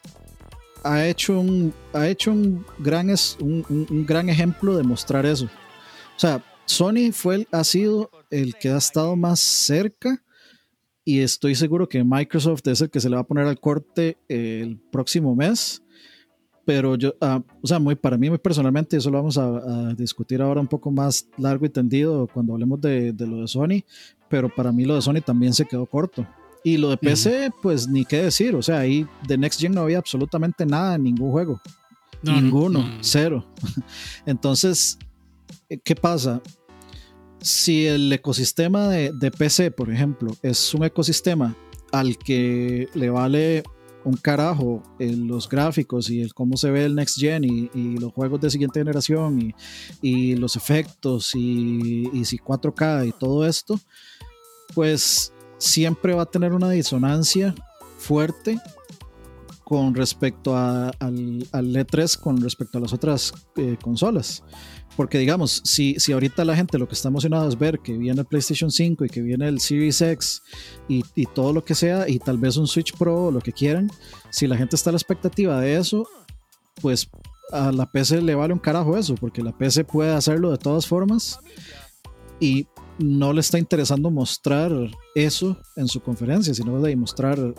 ha 0.83 1.07
hecho 1.07 1.41
un, 1.41 1.73
ha 1.95 2.09
hecho 2.09 2.31
un, 2.31 2.65
gran, 2.79 3.09
un, 3.41 3.65
un, 3.69 4.07
gran 4.07 4.29
ejemplo 4.29 4.77
de 4.77 4.83
mostrar 4.83 5.25
eso. 5.25 5.47
O 5.47 6.19
sea, 6.19 6.45
Sony 6.67 7.11
fue 7.13 7.47
ha 7.51 7.65
sido 7.65 8.11
el 8.31 8.55
que 8.57 8.69
ha 8.69 8.77
estado 8.77 9.17
más 9.17 9.41
cerca 9.41 10.23
y 11.05 11.21
estoy 11.21 11.55
seguro 11.55 11.89
que 11.89 12.03
Microsoft 12.03 12.67
es 12.67 12.81
el 12.81 12.91
que 12.91 13.01
se 13.01 13.11
le 13.11 13.17
va 13.17 13.23
a 13.23 13.27
poner 13.27 13.47
al 13.47 13.61
corte 13.61 14.17
el 14.29 14.79
próximo 14.91 15.35
mes. 15.35 15.83
Pero 16.65 16.95
yo, 16.97 17.15
ah, 17.21 17.43
o 17.61 17.67
sea, 17.67 17.79
muy 17.79 17.95
para 17.95 18.17
mí, 18.17 18.31
muy 18.31 18.39
personalmente, 18.39 18.97
eso 18.97 19.11
lo 19.11 19.19
vamos 19.19 19.37
a, 19.37 19.93
discutir 19.95 20.41
ahora 20.41 20.63
un 20.63 20.67
poco 20.67 20.91
más 20.91 21.29
largo 21.37 21.67
y 21.67 21.69
tendido 21.69 22.27
cuando 22.27 22.55
hablemos 22.55 22.81
de, 22.81 23.13
lo 23.19 23.43
de 23.43 23.49
Sony. 23.49 23.85
Pero 24.35 24.49
para 24.49 24.73
mí 24.73 24.85
lo 24.85 24.97
de 24.97 25.01
Sony 25.01 25.21
también 25.25 25.55
se 25.55 25.65
quedó 25.65 25.87
corto. 25.87 26.27
Y 26.65 26.77
lo 26.77 26.91
de 26.91 26.97
PC, 26.97 27.53
pues 27.63 27.87
ni 27.87 28.05
qué 28.05 28.25
decir. 28.25 28.57
O 28.57 28.63
sea, 28.63 28.81
ahí 28.81 29.07
de 29.29 29.39
Next 29.39 29.61
Gen 29.61 29.71
no 29.71 29.83
había 29.83 29.99
absolutamente 29.99 30.67
nada 30.67 30.97
en 30.97 31.05
ningún 31.05 31.31
juego. 31.31 31.61
Ninguno, 32.21 32.85
cero. 33.01 33.47
Entonces, 34.27 34.99
¿qué 35.85 35.95
pasa? 35.95 36.43
si 37.41 37.87
el 37.87 38.13
ecosistema 38.13 38.89
de, 38.89 39.31
PC, 39.31 39.71
por 39.71 39.89
ejemplo, 39.89 40.35
es 40.43 40.75
un 40.75 40.83
ecosistema 40.83 41.55
al 41.93 42.19
que 42.19 42.89
le 42.95 43.11
vale 43.11 43.63
un 44.05 44.17
carajo 44.17 44.83
los 44.99 45.49
gráficos 45.49 46.11
y 46.11 46.21
el 46.21 46.35
cómo 46.35 46.57
se 46.57 46.71
ve 46.71 46.85
el 46.85 46.95
next 46.95 47.19
gen 47.19 47.45
y, 47.45 47.99
los 47.99 48.13
juegos 48.13 48.41
de 48.41 48.51
siguiente 48.51 48.81
generación 48.81 49.55
y, 50.03 50.37
los 50.37 50.57
efectos 50.57 51.35
y, 51.35 52.25
si 52.25 52.39
4K 52.39 53.09
y 53.09 53.13
todo 53.13 53.47
esto, 53.47 53.81
pues 54.75 55.33
siempre 55.59 56.15
va 56.15 56.23
a 56.23 56.27
tener 56.27 56.53
una 56.53 56.71
disonancia 56.71 57.55
fuerte 57.99 58.59
con 59.65 59.95
respecto 59.95 60.57
al, 60.57 60.93
al, 61.01 61.75
E3, 61.75 62.21
con 62.21 62.41
respecto 62.41 62.79
a 62.79 62.81
las 62.83 62.93
otras 62.93 63.33
eh, 63.57 63.79
consolas. 63.83 64.43
Porque 64.97 65.19
digamos, 65.19 65.61
si, 65.65 65.99
si 65.99 66.13
ahorita 66.13 66.45
la 66.45 66.55
gente 66.55 66.79
lo 66.79 66.87
que 66.87 66.95
está 66.95 67.09
emocionado 67.09 67.49
es 67.49 67.59
ver 67.59 67.81
que 67.81 67.99
viene 67.99 68.21
el 68.21 68.27
PlayStation 68.27 68.71
5 68.71 69.05
y 69.05 69.09
que 69.09 69.23
viene 69.23 69.49
el 69.49 69.59
Series 69.59 70.01
X 70.01 70.43
y, 70.89 71.03
y 71.17 71.27
todo 71.27 71.53
lo 71.53 71.65
que 71.65 71.75
sea, 71.75 72.09
y 72.09 72.19
tal 72.21 72.39
vez 72.39 72.57
un 72.57 72.69
Switch 72.69 72.97
Pro 72.97 73.25
o 73.25 73.31
lo 73.33 73.41
que 73.41 73.53
quieran, 73.53 73.91
si 74.31 74.47
la 74.47 74.57
gente 74.57 74.77
está 74.77 74.91
a 74.91 74.93
la 74.93 74.99
expectativa 74.99 75.61
de 75.61 75.77
eso, 75.77 76.09
pues 76.81 77.09
a 77.51 77.73
la 77.73 77.91
PC 77.91 78.23
le 78.23 78.35
vale 78.35 78.53
un 78.53 78.59
carajo 78.59 78.97
eso, 78.97 79.15
porque 79.17 79.43
la 79.43 79.57
PC 79.57 79.85
puede 79.85 80.13
hacerlo 80.13 80.51
de 80.51 80.59
todas 80.59 80.87
formas 80.87 81.39
y 82.41 82.67
no 82.99 83.33
le 83.33 83.41
está 83.41 83.59
interesando 83.59 84.11
mostrar 84.11 84.71
eso 85.15 85.57
en 85.77 85.89
su 85.89 86.01
conferencia, 86.01 86.55
sino 86.55 86.81
de 86.81 86.95
mostrar 86.97 87.55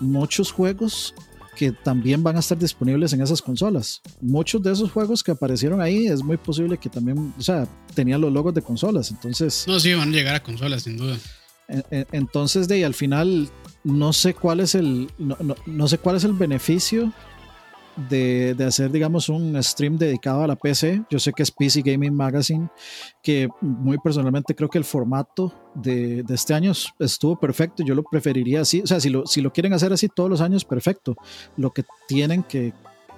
muchos 0.00 0.52
juegos 0.52 1.14
que 1.56 1.72
también 1.72 2.22
van 2.22 2.36
a 2.36 2.40
estar 2.40 2.56
disponibles 2.56 3.12
en 3.12 3.22
esas 3.22 3.42
consolas. 3.42 4.00
Muchos 4.20 4.62
de 4.62 4.72
esos 4.72 4.92
juegos 4.92 5.24
que 5.24 5.32
aparecieron 5.32 5.80
ahí 5.80 6.06
es 6.06 6.22
muy 6.22 6.36
posible 6.36 6.78
que 6.78 6.88
también, 6.88 7.32
o 7.36 7.42
sea, 7.42 7.66
tenían 7.94 8.20
los 8.20 8.32
logos 8.32 8.54
de 8.54 8.62
consolas, 8.62 9.10
entonces... 9.10 9.64
No, 9.66 9.80
sí, 9.80 9.94
van 9.94 10.10
a 10.10 10.12
llegar 10.12 10.34
a 10.34 10.42
consolas, 10.42 10.82
sin 10.82 10.96
duda. 10.96 11.16
Entonces, 12.12 12.68
de 12.68 12.76
ahí 12.76 12.82
al 12.84 12.94
final, 12.94 13.48
no 13.82 14.12
sé 14.12 14.34
cuál 14.34 14.60
es 14.60 14.76
el, 14.76 15.10
no, 15.18 15.36
no 15.66 15.88
sé 15.88 15.98
cuál 15.98 16.16
es 16.16 16.24
el 16.24 16.32
beneficio 16.32 17.12
de, 17.96 18.54
de, 18.54 18.64
hacer, 18.64 18.90
digamos, 18.90 19.28
un 19.28 19.60
stream 19.62 19.96
dedicado 19.96 20.42
a 20.42 20.46
la 20.46 20.56
PC. 20.56 21.02
Yo 21.10 21.18
sé 21.18 21.32
que 21.32 21.42
es 21.42 21.50
PC 21.50 21.82
Gaming 21.82 22.14
Magazine, 22.14 22.68
que 23.22 23.48
muy 23.60 23.98
personalmente 23.98 24.54
creo 24.54 24.68
que 24.68 24.78
el 24.78 24.84
formato 24.84 25.52
de, 25.74 26.22
de, 26.22 26.34
este 26.34 26.54
año 26.54 26.72
estuvo 26.98 27.38
perfecto. 27.38 27.82
Yo 27.84 27.94
lo 27.94 28.02
preferiría 28.02 28.60
así. 28.60 28.82
O 28.82 28.86
sea, 28.86 29.00
si 29.00 29.08
lo, 29.10 29.26
si 29.26 29.40
lo 29.40 29.52
quieren 29.52 29.72
hacer 29.72 29.92
así 29.92 30.08
todos 30.08 30.30
los 30.30 30.40
años, 30.40 30.64
perfecto. 30.64 31.16
Lo 31.56 31.70
que 31.70 31.84
tienen 32.06 32.42
que 32.42 32.72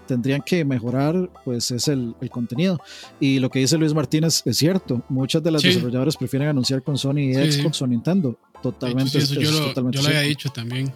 tendrían 0.06 0.40
que 0.40 0.64
mejorar 0.64 1.30
pues 1.44 1.70
es 1.70 1.86
el, 1.86 2.14
el, 2.22 2.30
contenido 2.30 2.80
y 3.20 3.40
lo 3.40 3.50
que 3.50 3.58
dice 3.58 3.76
Luis 3.76 3.92
Martínez 3.92 4.42
es 4.46 4.56
cierto 4.56 5.02
muchas 5.10 5.42
de 5.42 5.50
las 5.50 5.60
desarrolladoras 5.60 6.16
prefieren 6.16 6.48
anunciar 6.48 6.82
con 6.82 6.96
Sony 6.96 7.18
y 7.18 7.34
Xbox 7.34 7.82
o 7.82 7.86
Nintendo 7.86 8.38
totalmente 8.62 9.18
eso 9.18 9.34
yo, 9.34 9.50
lo, 9.50 9.90
yo 9.90 10.00
lo 10.00 10.08
había 10.08 10.22
dicho 10.22 10.48
también 10.48 10.90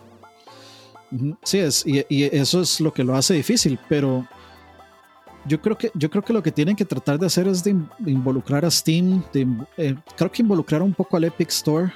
Sí, 1.42 1.58
es, 1.58 1.84
y, 1.86 2.04
eso 2.24 2.60
es 2.62 2.80
lo 2.80 2.92
que 2.92 3.04
lo 3.04 3.14
hace 3.14 3.34
difícil, 3.34 3.78
pero 3.88 4.26
yo 5.46 5.60
creo 5.60 5.76
que, 5.76 5.90
yo 5.94 6.10
creo 6.10 6.22
que 6.22 6.32
lo 6.32 6.42
que 6.42 6.52
tienen 6.52 6.76
que 6.76 6.84
tratar 6.84 7.18
de 7.18 7.26
hacer 7.26 7.48
es 7.48 7.62
de 7.64 7.76
involucrar 8.06 8.64
a 8.64 8.70
Steam, 8.70 9.22
eh, 9.34 9.94
creo 10.16 10.32
que 10.32 10.42
involucrar 10.42 10.82
un 10.82 10.94
poco 10.94 11.16
al 11.16 11.24
Epic 11.24 11.50
Store 11.50 11.92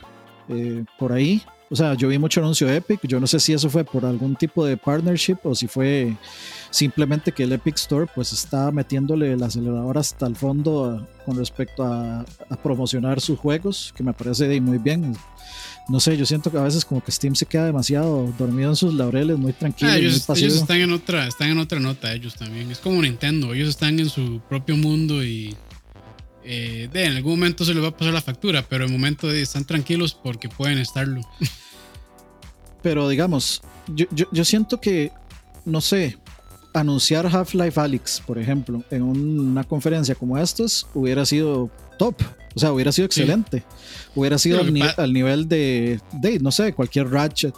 eh, 0.49 0.85
por 0.99 1.13
ahí. 1.13 1.43
O 1.69 1.75
sea, 1.75 1.95
yo 1.95 2.07
vi 2.09 2.19
mucho 2.19 2.41
anuncio 2.41 2.69
de 2.69 2.77
Epic, 2.77 3.01
yo 3.09 3.19
no 3.19 3.27
sé 3.27 3.41
si 3.41 3.53
eso 3.53 3.69
fue 3.69 3.83
por 3.85 4.05
algún 4.05 4.37
tipo 4.37 4.65
de 4.65 4.77
partnership 4.77 5.39
o 5.43 5.53
si 5.53 5.67
fue 5.67 6.17
simplemente 6.71 7.33
que 7.33 7.43
el 7.43 7.53
Epic 7.53 7.75
Store 7.77 8.07
pues 8.15 8.33
está 8.33 8.71
metiéndole 8.71 9.33
el 9.33 9.43
acelerador 9.43 9.99
hasta 9.99 10.27
el 10.27 10.37
fondo 10.37 11.05
con 11.25 11.37
respecto 11.37 11.83
a, 11.83 12.21
a, 12.21 12.57
promocionar 12.63 13.21
sus 13.21 13.37
juegos, 13.41 13.93
que 13.97 14.05
me 14.05 14.13
parece 14.13 14.61
muy 14.61 14.79
bien 14.79 15.17
no 15.89 16.01
sé, 16.01 16.17
yo 16.17 16.27
siento 16.27 16.51
que 16.51 16.59
a 16.59 16.63
veces 16.63 16.85
como 16.85 17.03
que 17.03 17.13
Steam 17.13 17.35
se 17.35 17.47
queda 17.47 17.67
demasiado 17.67 18.33
dormido 18.39 18.71
en 18.71 18.77
sus 18.77 18.95
laureles, 18.95 19.39
muy 19.39 19.53
tranquilo. 19.53 19.91
Ah, 19.91 19.97
ellos, 19.97 20.29
muy 20.29 20.39
ellos, 20.39 20.55
están 20.55 20.79
en 20.79 20.93
otra, 20.93 21.27
están 21.27 21.49
en 21.51 21.59
otra 21.59 21.79
nota, 21.79 22.13
ellos 22.13 22.35
también. 22.35 22.71
Es 22.71 22.79
como 22.79 23.01
Nintendo, 23.03 23.55
ellos 23.55 23.69
están 23.69 23.99
en 24.01 24.09
su 24.09 24.41
propio 24.49 24.77
mundo 24.77 25.25
y 25.25 25.57
eh, 26.45 26.89
de, 26.93 27.05
en 27.05 27.17
algún 27.17 27.33
momento 27.33 27.65
se 27.65 27.75
les 27.75 27.83
va 27.83 27.89
a 27.89 27.97
pasar 27.97 28.13
la 28.13 28.23
factura, 28.23 28.63
pero 28.69 28.85
en 28.85 28.93
el 28.93 28.99
momento 28.99 29.29
de 29.29 29.43
están 29.43 29.65
tranquilos 29.65 30.15
porque 30.15 30.49
pueden 30.49 30.79
estarlo. 30.79 31.21
Pero 32.83 33.09
digamos, 33.09 33.63
yo, 33.89 34.07
yo, 34.13 34.27
yo 34.31 34.45
siento 34.45 34.81
que, 34.81 35.11
no 35.65 35.81
sé, 35.81 36.19
anunciar 36.73 37.27
Half-Life 37.27 37.81
Alyx, 37.81 38.23
por 38.25 38.39
ejemplo, 38.39 38.85
en 38.91 39.03
una 39.03 39.65
conferencia 39.65 40.15
como 40.15 40.39
estas, 40.39 40.87
hubiera 40.95 41.27
sido 41.27 41.71
top. 41.99 42.15
O 42.57 42.61
sea, 42.61 42.73
hubiera 42.73 42.91
sido 42.91 43.05
excelente. 43.05 43.63
Hubiera 44.15 44.39
sido 44.39 44.61
al, 44.61 45.13
nivel 45.13 45.47
de, 45.47 46.01
de, 46.15 46.39
no 46.41 46.51
sé, 46.51 46.73
cualquier 46.73 47.11
Ratchet 47.11 47.55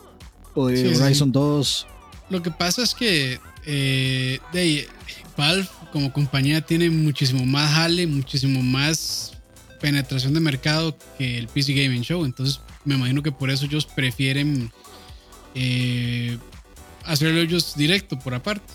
o 0.55 0.67
de 0.67 0.97
Horizon 0.97 1.31
2. 1.31 1.87
Lo 2.31 2.43
que 2.43 2.51
pasa 2.51 2.83
es 2.83 2.97
que 2.97 3.39
eh, 3.65 4.41
de, 4.53 4.89
Valve 5.37 5.69
como 5.93 6.13
compañía 6.13 6.63
tiene 6.63 6.91
muchísimo 6.91 7.47
más 7.47 7.73
jale, 7.73 8.09
muchísimo 8.09 8.61
más 8.61 9.35
penetración 9.81 10.35
de 10.35 10.41
mercado 10.41 10.99
que 11.17 11.39
el 11.39 11.47
PC 11.47 11.75
Gaming 11.75 12.03
Show. 12.03 12.25
Entonces, 12.25 12.61
me 12.85 12.97
imagino 12.97 13.23
que 13.23 13.31
por 13.31 13.51
eso 13.51 13.67
ellos 13.67 13.87
prefieren 13.87 14.73
eh, 15.55 16.39
hacerlo 17.05 17.39
ellos 17.39 17.77
directo 17.77 18.19
por 18.19 18.35
aparte. 18.35 18.73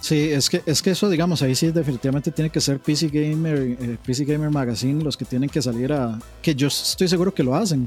Sí, 0.00 0.30
es 0.30 0.48
que, 0.48 0.62
es 0.64 0.80
que 0.80 0.90
eso, 0.90 1.10
digamos, 1.10 1.42
ahí 1.42 1.54
sí 1.54 1.70
definitivamente 1.70 2.30
tiene 2.30 2.50
que 2.50 2.60
ser 2.60 2.80
PC 2.80 3.08
Gamer, 3.08 3.76
eh, 3.78 3.98
PC 4.04 4.24
Gamer 4.24 4.50
Magazine 4.50 5.04
los 5.04 5.16
que 5.16 5.26
tienen 5.26 5.50
que 5.50 5.60
salir 5.60 5.92
a... 5.92 6.18
Que 6.40 6.54
yo 6.54 6.68
estoy 6.68 7.06
seguro 7.06 7.34
que 7.34 7.42
lo 7.42 7.54
hacen, 7.54 7.86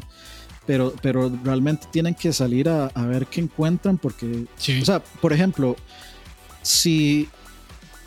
pero, 0.68 0.94
pero 1.02 1.32
realmente 1.44 1.88
tienen 1.92 2.14
que 2.14 2.32
salir 2.32 2.70
a, 2.70 2.90
ver 3.08 3.26
qué 3.26 3.42
encuentran 3.42 3.98
porque... 3.98 4.46
O 4.82 4.86
sea, 4.86 5.00
por 5.00 5.34
ejemplo, 5.34 5.76
si, 6.62 7.28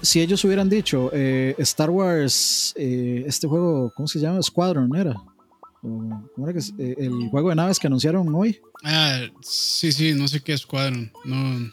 si 0.01 0.21
ellos 0.21 0.45
hubieran 0.45 0.71
dicho 0.71 1.11
eh, 1.13 1.57
Star 1.59 1.91
Wars, 1.91 2.75
eh, 2.77 3.25
este 3.27 3.49
juego, 3.49 3.93
¿cómo 3.95 4.07
se 4.07 4.21
llama? 4.21 4.41
Squadron, 4.41 4.95
¿era? 4.95 5.17
¿Cómo 5.81 6.49
era 6.49 6.53
que 6.53 6.95
el 6.99 7.29
juego 7.29 7.51
de 7.51 7.57
naves 7.57 7.79
que 7.79 7.87
anunciaron 7.89 8.33
hoy? 8.35 8.61
Ah, 8.85 9.21
sí, 9.41 9.91
sí, 9.91 10.15
no 10.15 10.29
sé 10.29 10.41
qué 10.41 10.53
es 10.53 10.61
Squadron. 10.61 11.13
No, 11.25 11.73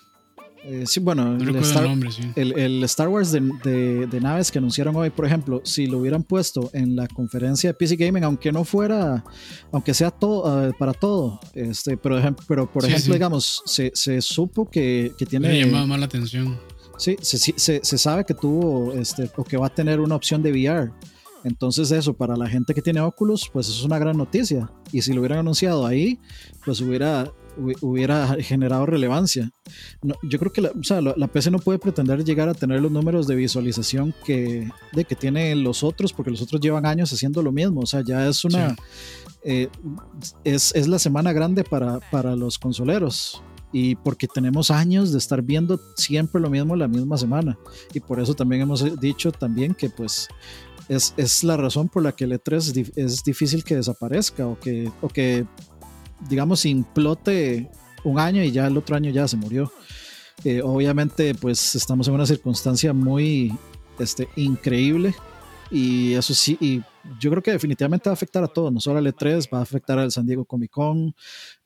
eh, 0.65 0.85
sí, 0.87 0.99
bueno, 0.99 1.37
el, 1.37 2.83
Star, 2.85 3.09
Wars 3.09 3.31
de, 3.31 4.19
naves 4.21 4.51
que 4.51 4.59
anunciaron 4.59 4.95
hoy, 4.95 5.09
por 5.09 5.25
ejemplo, 5.25 5.61
si 5.63 5.87
lo 5.87 5.97
hubieran 5.97 6.23
puesto 6.23 6.69
en 6.73 6.95
la 6.95 7.07
conferencia 7.07 7.69
de 7.69 7.73
PC 7.73 7.97
Gaming, 7.97 8.23
aunque 8.23 8.51
no 8.51 8.63
fuera, 8.63 9.23
aunque 9.71 9.93
sea 9.93 10.11
todo 10.11 10.69
eh, 10.69 10.73
para 10.77 10.93
todo, 10.93 11.39
este, 11.53 11.97
pero, 11.97 12.17
pero 12.47 12.71
por 12.71 12.85
ejemplo, 12.85 13.13
digamos, 13.13 13.61
se, 13.65 14.21
supo 14.21 14.69
que, 14.69 15.13
que 15.17 15.25
tiene. 15.25 15.49
Me 15.49 15.59
llamado 15.65 15.87
más 15.87 15.99
la 15.99 16.05
atención. 16.05 16.57
Sí, 16.97 17.17
se, 17.21 17.81
se, 17.83 17.97
sabe 17.97 18.23
que 18.23 18.33
tuvo, 18.33 18.93
este, 18.93 19.29
o 19.35 19.43
que 19.43 19.57
va 19.57 19.67
a 19.67 19.73
tener 19.73 19.99
una 19.99 20.15
opción 20.15 20.41
de 20.41 20.51
VR. 20.51 20.91
Entonces 21.43 21.91
eso, 21.91 22.13
para 22.13 22.37
la 22.37 22.47
gente 22.47 22.73
que 22.73 22.81
tiene 22.81 23.01
Oculus, 23.01 23.49
pues 23.51 23.67
es 23.67 23.83
una 23.83 23.99
gran 23.99 24.15
noticia. 24.15 24.71
Y 24.91 25.01
si 25.01 25.11
lo 25.11 25.19
hubieran 25.19 25.39
anunciado 25.39 25.85
ahí, 25.85 26.19
pues 26.63 26.79
hubiera 26.79 27.29
hubiera 27.57 28.35
generado 28.39 28.85
relevancia. 28.85 29.49
yo 30.23 30.39
creo 30.39 30.51
que 30.51 30.61
la, 30.61 30.69
o 30.69 30.83
sea, 30.83 31.01
la, 31.01 31.27
PC 31.27 31.51
no 31.51 31.59
puede 31.59 31.79
pretender 31.79 32.23
llegar 32.23 32.49
a 32.49 32.53
tener 32.53 32.81
los 32.81 32.91
números 32.91 33.27
de 33.27 33.35
visualización 33.35 34.13
que, 34.25 34.69
de 34.93 35.05
que 35.05 35.15
tienen 35.15 35.63
los 35.63 35.83
otros, 35.83 36.13
porque 36.13 36.31
los 36.31 36.41
otros 36.41 36.61
llevan 36.61 36.85
años 36.85 37.11
haciendo 37.13 37.41
lo 37.41 37.51
mismo. 37.51 37.81
O 37.81 37.85
sea, 37.85 38.01
ya 38.01 38.27
es 38.27 38.43
una. 38.45 38.75
Eh, 39.43 39.67
es, 40.43 40.73
es, 40.75 40.87
la 40.87 40.99
semana 40.99 41.33
grande 41.33 41.63
para, 41.63 41.99
para 42.11 42.35
los 42.35 42.57
consoleros. 42.57 43.41
Y 43.75 43.95
porque 43.95 44.27
tenemos 44.27 44.69
años 44.69 45.11
de 45.11 45.17
estar 45.17 45.41
viendo 45.41 45.79
siempre 45.95 46.39
lo 46.39 46.49
mismo 46.49 46.75
la 46.75 46.87
misma 46.87 47.17
semana. 47.17 47.57
Y 47.93 47.99
por 47.99 48.19
eso 48.19 48.35
también 48.35 48.61
hemos 48.61 48.99
dicho 48.99 49.31
también 49.31 49.73
que 49.73 49.89
pues 49.89 50.29
es, 50.89 51.13
es, 51.17 51.43
la 51.43 51.57
razón 51.57 51.89
por 51.89 52.03
la 52.03 52.11
que 52.11 52.25
el 52.25 52.33
E3 52.33 52.91
es, 52.95 53.23
difícil 53.23 53.63
que 53.63 53.75
desaparezca 53.75 54.47
o 54.47 54.59
que, 54.59 54.91
o 55.01 55.07
que 55.07 55.45
digamos, 56.29 56.65
implote 56.65 57.69
un 58.03 58.19
año 58.19 58.43
y 58.43 58.51
ya 58.51 58.67
el 58.67 58.77
otro 58.77 58.95
año 58.95 59.11
ya 59.11 59.27
se 59.27 59.37
murió. 59.37 59.71
Eh, 60.43 60.61
obviamente, 60.61 61.35
pues 61.35 61.75
estamos 61.75 62.07
en 62.07 62.15
una 62.15 62.25
circunstancia 62.25 62.91
muy 62.91 63.53
este, 63.99 64.27
increíble 64.35 65.13
Y 65.69 66.13
eso 66.13 66.33
sí, 66.33 66.57
y 66.59 66.81
yo 67.19 67.29
creo 67.29 67.43
que 67.43 67.51
definitivamente 67.51 68.09
va 68.09 68.11
a 68.11 68.13
afectar 68.13 68.43
a 68.43 68.47
todos, 68.47 68.71
no 68.71 68.79
solo 68.79 68.99
al 68.99 69.07
E3, 69.07 69.47
va 69.53 69.59
a 69.59 69.61
afectar 69.61 69.97
al 69.99 70.11
San 70.11 70.25
Diego 70.25 70.45
Comic 70.45 70.71
Con, 70.71 71.15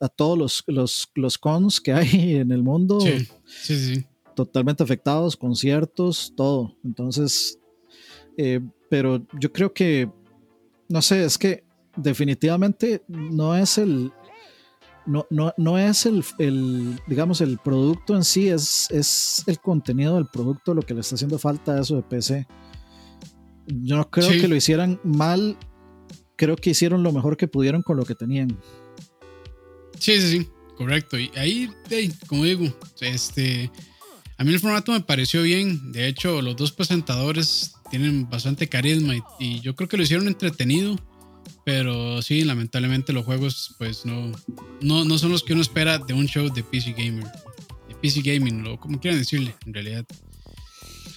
a 0.00 0.08
todos 0.08 0.38
los, 0.38 0.64
los, 0.66 1.08
los 1.14 1.38
cons 1.38 1.80
que 1.80 1.92
hay 1.92 2.36
en 2.36 2.52
el 2.52 2.62
mundo. 2.62 3.00
Sí, 3.00 3.28
sí, 3.44 3.94
sí. 3.94 4.06
Totalmente 4.34 4.82
afectados, 4.82 5.36
conciertos, 5.36 6.32
todo. 6.36 6.76
Entonces, 6.84 7.58
eh, 8.36 8.60
pero 8.88 9.26
yo 9.38 9.52
creo 9.52 9.72
que, 9.72 10.08
no 10.88 11.02
sé, 11.02 11.24
es 11.24 11.36
que 11.36 11.64
definitivamente 11.96 13.02
no 13.08 13.56
es 13.56 13.78
el, 13.78 14.12
no, 15.08 15.26
no, 15.30 15.52
no 15.56 15.78
es 15.78 16.06
el, 16.06 16.24
el, 16.38 17.00
digamos, 17.06 17.40
el 17.40 17.58
producto 17.58 18.14
en 18.14 18.22
sí, 18.24 18.48
es, 18.48 18.88
es 18.90 19.42
el 19.46 19.58
contenido 19.58 20.14
del 20.16 20.26
producto 20.26 20.74
lo 20.74 20.82
que 20.82 20.94
le 20.94 21.00
está 21.00 21.14
haciendo 21.16 21.38
falta 21.38 21.72
a 21.74 21.80
eso 21.80 21.96
de 21.96 22.02
PC. 22.02 22.46
Yo 23.66 23.96
no 23.96 24.08
creo 24.10 24.30
Sí. 24.30 24.40
que 24.40 24.48
lo 24.48 24.54
hicieran 24.56 25.00
mal, 25.04 25.56
creo 26.36 26.56
que 26.56 26.70
hicieron 26.70 27.02
lo 27.02 27.12
mejor 27.12 27.36
que 27.36 27.48
pudieron 27.48 27.82
con 27.82 27.96
lo 27.96 28.04
que 28.04 28.14
tenían. 28.14 28.56
Sí, 29.98 30.20
sí, 30.20 30.38
sí, 30.38 30.48
correcto. 30.76 31.18
Y 31.18 31.30
ahí, 31.36 31.70
como 32.26 32.44
digo, 32.44 32.66
este, 33.00 33.70
a 34.36 34.44
mí 34.44 34.52
el 34.52 34.60
formato 34.60 34.92
me 34.92 35.00
pareció 35.00 35.42
bien. 35.42 35.92
De 35.92 36.06
hecho, 36.06 36.40
los 36.40 36.56
dos 36.56 36.72
presentadores 36.72 37.74
tienen 37.90 38.28
bastante 38.28 38.68
carisma 38.68 39.16
y, 39.16 39.20
y 39.40 39.60
yo 39.60 39.74
creo 39.74 39.88
que 39.88 39.96
lo 39.96 40.02
hicieron 40.04 40.28
entretenido. 40.28 40.96
Pero 41.64 42.22
sí, 42.22 42.44
lamentablemente 42.44 43.12
los 43.12 43.24
juegos, 43.24 43.74
pues 43.78 44.06
no, 44.06 44.32
no, 44.80 45.04
no 45.04 45.18
son 45.18 45.32
los 45.32 45.42
que 45.42 45.52
uno 45.52 45.62
espera 45.62 45.98
de 45.98 46.14
un 46.14 46.26
show 46.26 46.52
de 46.52 46.62
PC 46.62 46.92
Gamer, 46.92 47.26
de 47.88 47.94
PC 48.00 48.22
Gaming, 48.22 48.66
o 48.66 48.80
como 48.80 49.00
quieran 49.00 49.20
decirle, 49.20 49.54
en 49.66 49.74
realidad. 49.74 50.06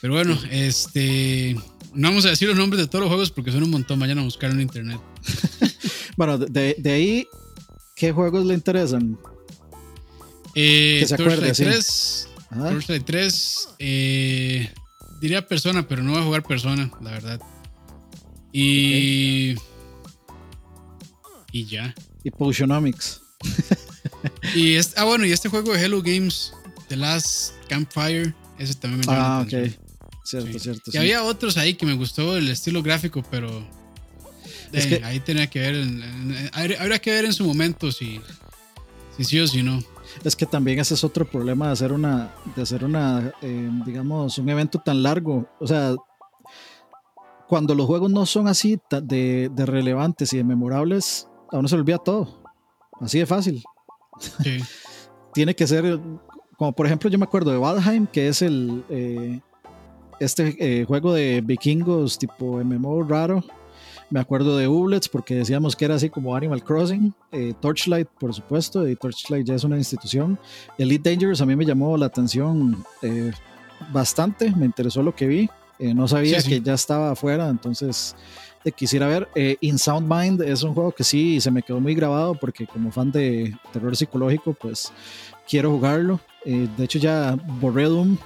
Pero 0.02 0.13
bueno, 0.13 0.38
este, 0.50 1.56
no 1.94 2.10
vamos 2.10 2.26
a 2.26 2.30
decir 2.30 2.48
los 2.48 2.58
nombres 2.58 2.82
de 2.82 2.88
todos 2.88 3.02
los 3.02 3.10
juegos 3.10 3.32
porque 3.32 3.52
son 3.52 3.63
un 3.63 3.72
montón. 3.72 4.00
Vayan 4.00 4.20
a 4.20 4.24
buscar 4.24 4.52
en 4.52 4.62
internet. 4.62 5.00
Bueno, 6.17 6.38
de, 6.38 6.76
de 6.78 6.91
ahí, 6.91 7.28
¿qué 7.96 8.12
juegos 8.12 8.46
le 8.46 8.54
interesan? 8.54 9.17
Eh, 10.56 11.04
se 11.08 11.13
acuerde, 11.15 11.54
Torchlight 11.54 11.56
sí. 11.56 11.63
3, 11.63 12.28
Ajá. 12.50 12.70
Torchlight 12.70 13.06
3, 13.06 13.70
eh, 13.80 14.74
diría 15.22 15.48
persona, 15.48 15.88
pero 15.88 16.04
no 16.04 16.12
voy 16.12 16.22
a 16.22 16.26
jugar 16.26 16.44
persona, 16.44 16.91
la 17.02 17.12
verdad. 17.12 17.41
Y. 18.52 19.56
Y 21.52 21.66
ya. 21.66 21.94
Y 22.24 22.32
Potionomics. 22.32 23.22
Y 24.56 24.76
este, 24.76 25.00
ah, 25.00 25.06
bueno, 25.06 25.26
y 25.26 25.32
este 25.32 25.50
juego 25.50 25.74
de 25.74 25.84
Hello 25.84 26.02
Games, 26.02 26.54
The 26.88 26.96
Last 26.96 27.54
Campfire, 27.68 28.34
ese 28.60 28.76
también 28.76 29.00
me 29.00 29.06
llama 29.06 29.18
la 29.18 29.38
Ah, 29.38 29.42
ok. 29.42 29.72
Cierto, 30.24 30.54
Sí. 30.54 30.60
cierto. 30.60 30.82
Y 30.88 30.92
sí. 30.92 30.98
había 30.98 31.24
otros 31.24 31.58
ahí 31.58 31.74
que 31.74 31.86
me 31.86 31.94
gustó 31.96 32.38
el 32.38 32.48
estilo 32.50 32.84
gráfico, 32.84 33.24
pero. 33.30 33.50
Es 34.72 34.86
eh, 34.86 34.90
que- 35.00 35.04
ahí 35.06 35.20
tenía 35.20 35.48
que 35.48 35.60
ver. 35.60 35.76
en- 35.76 36.02
en- 36.04 36.50
habría 36.54 37.00
que 37.00 37.12
ver 37.12 37.26
en 37.26 37.34
su 37.34 37.44
momento 37.46 37.92
si, 37.92 38.22
si 39.18 39.24
sí 39.24 39.40
o 39.40 39.48
si 39.48 39.64
no. 39.64 39.84
Es 40.24 40.36
que 40.36 40.46
también 40.46 40.80
ese 40.80 40.94
es 40.94 41.04
otro 41.04 41.30
problema 41.30 41.68
de 41.68 41.74
hacer 41.74 41.92
una, 41.92 42.34
de 42.56 42.62
hacer 42.62 42.84
una, 42.84 43.34
eh, 43.42 43.70
digamos, 43.86 44.38
un 44.38 44.50
evento 44.50 44.80
tan 44.80 45.02
largo. 45.02 45.50
O 45.60 45.66
sea, 45.68 45.96
cuando 47.48 47.74
los 47.76 47.86
juegos 47.88 48.12
no 48.12 48.26
son 48.26 48.48
así 48.48 48.80
de, 49.02 49.50
de 49.54 49.66
relevantes 49.66 50.32
y 50.34 50.38
de 50.38 50.44
memorables, 50.44 51.28
a 51.52 51.58
uno 51.58 51.68
se 51.68 51.76
le 51.76 51.82
olvida 51.82 51.98
todo. 51.98 52.42
Así 53.00 53.20
de 53.20 53.26
fácil. 53.26 53.64
Sí. 54.20 54.60
Tiene 55.34 55.56
que 55.56 55.66
ser, 55.68 56.00
como 56.58 56.74
por 56.74 56.86
ejemplo, 56.86 57.10
yo 57.10 57.18
me 57.18 57.24
acuerdo 57.26 57.52
de 57.52 57.58
Valheim, 57.58 58.06
que 58.08 58.28
es 58.28 58.42
el 58.42 58.84
eh, 58.90 59.40
este 60.20 60.56
eh, 60.60 60.86
juego 60.86 61.14
de 61.14 61.42
vikingos 61.42 62.18
tipo 62.18 62.62
MMO 62.64 63.04
raro. 63.04 63.44
Me 64.10 64.20
acuerdo 64.20 64.58
de 64.58 64.68
Ublets 64.68 65.08
porque 65.08 65.36
decíamos 65.36 65.74
que 65.76 65.86
era 65.86 65.96
así 65.96 66.10
como 66.10 66.36
Animal 66.36 66.64
Crossing. 66.64 67.14
Eh, 67.32 67.54
Torchlight, 67.62 68.10
por 68.20 68.34
supuesto, 68.34 68.86
y 68.88 68.96
Torchlight 68.98 69.48
ya 69.48 69.56
es 69.56 69.64
una 69.64 69.78
institución. 69.78 70.38
Elite 70.78 71.10
Dangerous 71.10 71.40
a 71.40 71.46
mí 71.46 71.56
me 71.56 71.66
llamó 71.66 71.96
la 71.96 72.08
atención 72.08 72.84
eh, 73.02 73.32
bastante, 73.94 74.54
me 74.54 74.66
interesó 74.66 75.02
lo 75.02 75.16
que 75.16 75.28
vi. 75.28 75.50
No 75.80 76.08
sabía 76.08 76.40
Sí, 76.42 76.44
sí. 76.44 76.50
que 76.50 76.62
ya 76.62 76.74
estaba 76.76 77.10
afuera, 77.12 77.50
entonces 77.50 78.16
quisiera 78.69 79.08
ver. 79.08 79.28
Eh, 79.34 79.58
In 79.62 79.80
Sound 79.80 80.08
Mind 80.08 80.41
es 80.41 80.62
un 80.62 80.74
juego 80.76 80.91
que 80.91 81.04
sí 81.04 81.41
se 81.41 81.50
me 81.50 81.63
quedó 81.63 81.80
muy 81.80 81.95
grabado 81.95 82.36
porque 82.36 82.67
como 82.67 82.91
fan 82.91 83.12
de 83.12 83.56
terror 83.74 83.95
psicológico, 83.95 84.54
pues 84.54 84.93
quiero 85.50 85.71
jugarlo. 85.71 86.19
Eh, 86.45 86.67
de 86.78 86.84
hecho 86.84 87.00
ya 87.00 87.38
borré 87.60 87.86
Doom 87.86 88.17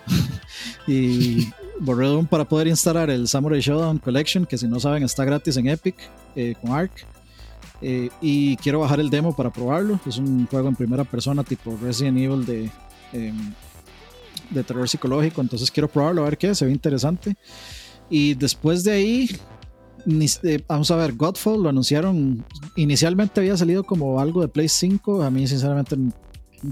y 0.87 1.47
borré 1.79 2.07
Doom 2.07 2.25
para 2.25 2.45
poder 2.45 2.67
instalar 2.67 3.09
el 3.09 3.27
Samurai 3.27 3.61
Showdown 3.61 3.99
Collection, 3.99 4.45
que 4.45 4.57
si 4.57 4.67
no 4.67 4.79
saben 4.79 5.03
está 5.03 5.23
gratis 5.23 5.55
en 5.57 5.67
Epic 5.67 5.95
eh, 6.35 6.55
con 6.59 6.71
Ark. 6.71 6.91
Y 8.19 8.57
quiero 8.57 8.79
bajar 8.79 8.99
el 8.99 9.11
demo 9.11 9.35
para 9.35 9.53
probarlo. 9.53 9.99
Es 10.07 10.17
un 10.17 10.47
juego 10.47 10.67
en 10.67 10.75
primera 10.75 11.03
persona 11.03 11.43
tipo 11.43 11.77
Resident 11.79 12.17
Evil 12.17 12.43
de, 12.43 12.71
em, 13.13 13.53
de 14.49 14.63
terror 14.63 14.89
psicológico. 14.89 15.39
Entonces 15.39 15.69
quiero 15.69 15.87
probarlo 15.87 16.23
a 16.23 16.25
ver 16.25 16.37
qué, 16.37 16.55
se 16.55 16.65
ve 16.65 16.71
interesante. 16.71 17.35
Y 18.09 18.33
después 18.33 18.83
de 18.83 18.91
ahí, 18.91 19.29
vamos 20.67 20.91
a 20.91 20.95
ver, 20.95 21.13
Godfall 21.13 21.63
lo 21.63 21.69
anunciaron. 21.69 22.43
Inicialmente 22.75 23.39
había 23.39 23.57
salido 23.57 23.83
como 23.83 24.19
algo 24.19 24.41
de 24.41 24.47
Play 24.47 24.69
5. 24.69 25.23
A 25.23 25.29
mí, 25.29 25.47
sinceramente, 25.47 25.95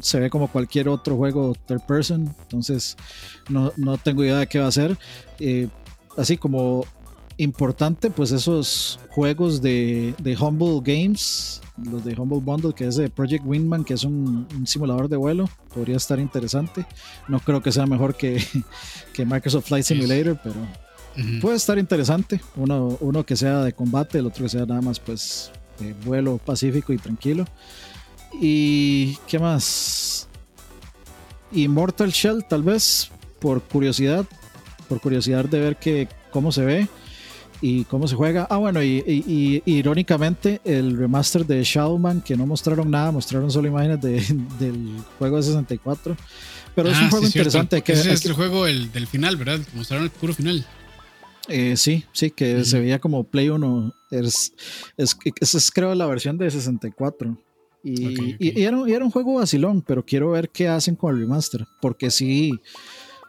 se 0.02 0.20
ve 0.20 0.30
como 0.30 0.48
cualquier 0.48 0.90
otro 0.90 1.16
juego 1.16 1.56
third 1.66 1.82
person. 1.82 2.34
Entonces, 2.44 2.98
no, 3.50 3.72
no 3.78 3.98
tengo 3.98 4.24
idea 4.24 4.38
de 4.38 4.48
qué 4.48 4.60
va 4.60 4.68
a 4.68 4.72
ser. 4.72 4.98
Eh, 5.40 5.68
así 6.18 6.38
como 6.38 6.86
importante, 7.38 8.10
pues 8.10 8.32
esos 8.32 9.00
juegos 9.10 9.62
de, 9.62 10.14
de 10.22 10.38
Humble 10.38 10.82
Games, 10.84 11.62
los 11.84 12.06
de 12.06 12.14
Humble 12.20 12.40
Bundle, 12.40 12.74
que 12.74 12.88
es 12.88 12.96
de 12.96 13.10
Project 13.10 13.44
Wingman, 13.46 13.84
que 13.84 13.96
es 13.96 14.04
un, 14.04 14.48
un 14.56 14.68
simulador 14.68 15.10
de 15.10 15.18
vuelo, 15.18 15.50
podría 15.74 15.98
estar 15.98 16.20
interesante. 16.20 16.86
No 17.28 17.40
creo 17.40 17.62
que 17.62 17.72
sea 17.72 17.86
mejor 17.86 18.16
que, 18.16 18.44
que 19.14 19.26
Microsoft 19.26 19.68
Flight 19.68 19.86
Simulator, 19.86 20.40
pero 20.44 20.56
Puede 21.42 21.56
estar 21.58 21.78
interesante. 21.78 22.42
Uno, 22.56 22.98
uno 23.00 23.26
que 23.26 23.36
sea 23.36 23.62
de 23.64 23.74
combate, 23.74 24.20
el 24.20 24.26
otro 24.28 24.44
que 24.44 24.50
sea 24.50 24.66
nada 24.66 24.82
más 24.82 25.00
pues 25.00 25.52
de 25.80 25.94
vuelo 26.06 26.38
pacífico 26.38 26.92
y 26.94 26.98
tranquilo. 26.98 27.46
¿Y 28.42 29.16
qué 29.28 29.40
más? 29.40 30.28
Y 31.52 31.68
Mortal 31.68 32.10
Shell, 32.12 32.46
tal 32.50 32.64
vez, 32.64 33.12
por 33.40 33.62
curiosidad, 33.62 34.26
por 34.90 35.00
curiosidad 35.02 35.46
de 35.46 35.60
ver 35.60 35.76
que, 35.78 36.08
cómo 36.32 36.52
se 36.52 36.66
ve 36.66 36.88
y 37.62 37.84
cómo 37.86 38.08
se 38.08 38.16
juega. 38.16 38.48
Ah, 38.50 38.58
bueno, 38.58 38.82
y, 38.82 39.04
y- 39.08 39.62
y 39.66 39.74
irónicamente, 39.76 40.62
el 40.66 40.98
remaster 40.98 41.46
de 41.46 41.64
Shadowman, 41.64 42.22
que 42.22 42.36
no 42.36 42.48
mostraron 42.48 42.90
nada, 42.90 43.12
mostraron 43.12 43.52
solo 43.52 43.68
imágenes 43.68 44.02
de- 44.02 44.26
del 44.60 44.96
juego 45.20 45.38
de 45.38 45.44
64. 45.44 46.18
Pero 46.76 46.90
es 46.90 46.98
Ah, 46.98 47.02
un 47.04 47.10
juego 47.12 47.26
sí, 47.28 47.32
cierto. 47.34 47.50
interesante. 47.50 47.82
que- 47.84 47.94
Ese 47.94 48.12
es 48.14 48.22
que- 48.22 48.30
el 48.30 48.34
juego 48.34 48.66
el, 48.66 48.92
del 48.92 49.06
final, 49.06 49.38
¿verdad? 49.38 49.60
Mostraron 49.76 50.06
el 50.06 50.10
puro 50.12 50.34
final. 50.34 50.66
Eh, 51.50 51.76
sí, 51.76 52.06
sí, 52.14 52.32
que 52.32 52.64
se 52.64 52.80
veía 52.80 53.00
como 53.00 53.24
Play 53.26 53.50
1. 53.50 53.94
Es, 54.12 54.54
es, 54.98 55.16
esa 55.42 55.58
es 55.58 55.72
creo 55.72 55.94
la 55.96 56.06
versión 56.06 56.38
de 56.38 56.50
64. 56.50 57.38
Y, 57.84 58.08
y- 58.40 58.62
y 58.62 58.64
era, 58.64 58.78
un- 58.78 58.88
y 58.90 58.94
era 58.94 59.04
un 59.04 59.12
juego 59.12 59.36
vacilón, 59.36 59.82
pero 59.82 60.06
quiero 60.06 60.32
ver 60.32 60.50
qué 60.50 60.68
hacen 60.70 60.96
con 60.96 61.14
el 61.14 61.20
remaster. 61.22 61.66
Porque 61.82 62.10
sí, 62.12 62.52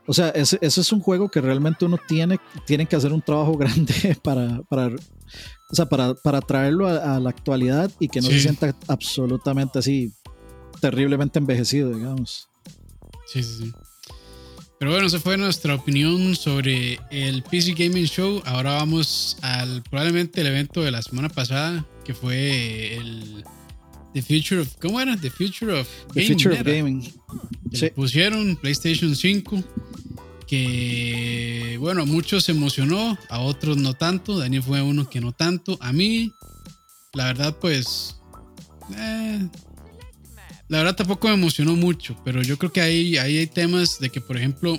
o 0.07 0.13
sea, 0.15 0.29
ese, 0.29 0.59
ese 0.61 0.81
es 0.81 0.93
un 0.93 1.01
juego 1.01 1.29
que 1.29 1.41
realmente 1.41 1.85
uno 1.85 1.99
tiene, 2.07 2.39
tiene 2.67 2.87
que 2.87 2.95
hacer 2.95 3.13
un 3.13 3.21
trabajo 3.23 3.57
grande 3.59 4.17
para, 4.23 4.63
para, 4.69 4.87
o 4.89 5.75
sea, 5.75 5.87
para, 5.87 6.15
para 6.15 6.41
traerlo 6.41 6.87
a, 6.87 7.17
a 7.17 7.21
la 7.21 7.31
actualidad 7.31 7.91
y 7.99 8.07
que 8.09 8.21
no 8.21 8.29
se 8.29 8.35
sienta 8.43 8.77
absolutamente 8.87 9.81
así 9.81 10.13
terriblemente 10.81 11.39
envejecido, 11.41 11.91
digamos. 11.93 12.47
Sí, 13.27 13.43
sí, 13.43 13.57
sí. 13.59 13.73
Pero 14.85 14.93
bueno, 14.93 15.07
esa 15.07 15.19
fue 15.19 15.39
nuestra 15.39 15.75
opinión 15.75 16.37
sobre 16.37 17.01
el 17.11 17.43
PC 17.43 17.73
Gaming 17.73 18.05
Show. 18.05 18.43
Ahora 18.45 18.73
vamos 18.75 19.39
al 19.41 19.83
probablemente 19.83 20.43
el 20.43 20.47
evento 20.49 20.83
de 20.83 20.91
la 20.91 21.01
semana 21.01 21.31
pasada, 21.31 21.87
que 22.05 22.13
fue 22.13 22.95
el 22.97 23.47
The 24.13 24.21
Future 24.21 24.61
of. 24.61 24.77
¿Cómo 24.83 25.01
era? 25.01 25.17
The 25.17 25.31
Future 25.31 25.81
of 25.81 25.89
The 26.13 26.21
Gaming 26.21 26.39
Future 26.39 26.61
of. 26.61 26.67
Gaming. 26.67 27.15
Sí. 27.73 27.89
pusieron 27.97 28.57
PlayStation 28.57 29.17
5. 29.17 29.65
Que 30.47 31.79
bueno, 31.81 32.03
a 32.03 32.05
muchos 32.05 32.45
se 32.45 32.53
emocionó, 32.53 33.17
a 33.31 33.41
otros 33.41 33.79
no 33.79 33.95
tanto. 33.95 34.39
Daniel 34.39 34.65
fue 34.65 34.83
uno 34.83 35.09
que 35.09 35.19
no 35.19 35.33
tanto. 35.33 35.79
A 35.81 35.95
mí, 35.95 36.31
la 37.15 37.25
verdad, 37.25 37.57
pues. 37.59 38.21
eh, 38.95 39.49
la 40.69 40.79
verdad 40.79 40.97
tampoco 40.97 41.29
me 41.29 41.35
emocionó 41.35 41.75
mucho, 41.77 42.17
pero 42.25 42.43
yo 42.43 42.59
creo 42.59 42.73
que 42.73 42.81
ahí, 42.81 43.17
hay 43.19 43.47
temas 43.47 43.99
de 44.01 44.11
que, 44.11 44.21
por 44.21 44.37
ejemplo, 44.37 44.79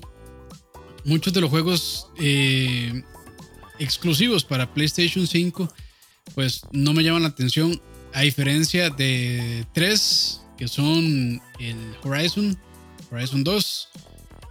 muchos 1.04 1.34
de 1.34 1.42
los 1.42 1.50
juegos 1.50 2.08
eh, 2.20 3.04
exclusivos 3.80 4.44
para 4.44 4.74
PlayStation 4.74 5.28
5, 5.28 5.72
pues 6.34 6.62
no 6.72 6.94
me 6.94 7.04
llaman 7.04 7.24
la 7.24 7.30
atención, 7.30 7.80
a 8.14 8.22
diferencia 8.22 8.90
de 8.90 9.66
tres 9.74 10.42
que 10.58 10.68
son 10.68 11.42
el 11.60 11.78
Horizon, 12.04 12.58
Horizon 13.12 13.44
2, 13.44 13.90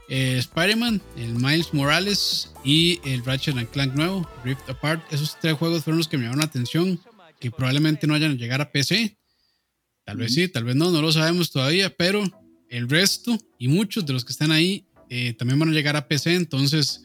eh, 0.08 0.36
Spider-Man, 0.38 1.00
el 1.16 1.34
Miles 1.34 1.72
Morales 1.72 2.52
y 2.62 3.00
el 3.04 3.24
Ratchet 3.24 3.56
and 3.56 3.70
Clank 3.70 3.94
nuevo, 3.94 4.28
Rift 4.44 4.68
Apart. 4.68 5.02
Esos 5.12 5.38
tres 5.40 5.54
juegos 5.54 5.82
fueron 5.82 5.98
los 5.98 6.08
que 6.08 6.18
me 6.18 6.24
llamaron 6.24 6.40
la 6.40 6.46
atención, 6.46 7.00
que 7.40 7.50
probablemente 7.50 8.06
no 8.06 8.12
vayan 8.12 8.32
a 8.32 8.34
llegar 8.34 8.60
a 8.60 8.70
PC. 8.70 9.16
Tal 10.04 10.18
vez 10.18 10.34
sí, 10.34 10.48
tal 10.48 10.64
vez 10.64 10.76
no, 10.76 10.90
no 10.90 11.00
lo 11.00 11.12
sabemos 11.12 11.50
todavía, 11.50 11.90
pero 11.90 12.22
el 12.68 12.88
resto 12.88 13.38
y 13.58 13.68
muchos 13.68 14.04
de 14.04 14.12
los 14.12 14.24
que 14.24 14.32
están 14.32 14.52
ahí 14.52 14.84
eh, 15.08 15.34
también 15.34 15.58
van 15.58 15.70
a 15.70 15.72
llegar 15.72 15.96
a 15.96 16.06
PC. 16.06 16.34
Entonces, 16.34 17.02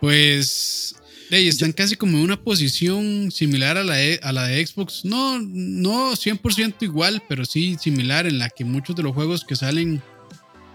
pues 0.00 0.96
están 1.30 1.72
casi 1.72 1.96
como 1.96 2.16
en 2.16 2.24
una 2.24 2.42
posición 2.42 3.30
similar 3.30 3.76
a 3.76 3.84
la, 3.84 3.96
de, 3.96 4.20
a 4.22 4.32
la 4.32 4.44
de 4.44 4.66
Xbox. 4.66 5.04
No, 5.04 5.38
no 5.40 6.12
100% 6.12 6.74
igual, 6.80 7.22
pero 7.28 7.44
sí 7.44 7.76
similar 7.78 8.26
en 8.26 8.38
la 8.38 8.48
que 8.48 8.64
muchos 8.64 8.96
de 8.96 9.02
los 9.02 9.14
juegos 9.14 9.44
que 9.44 9.56
salen 9.56 10.02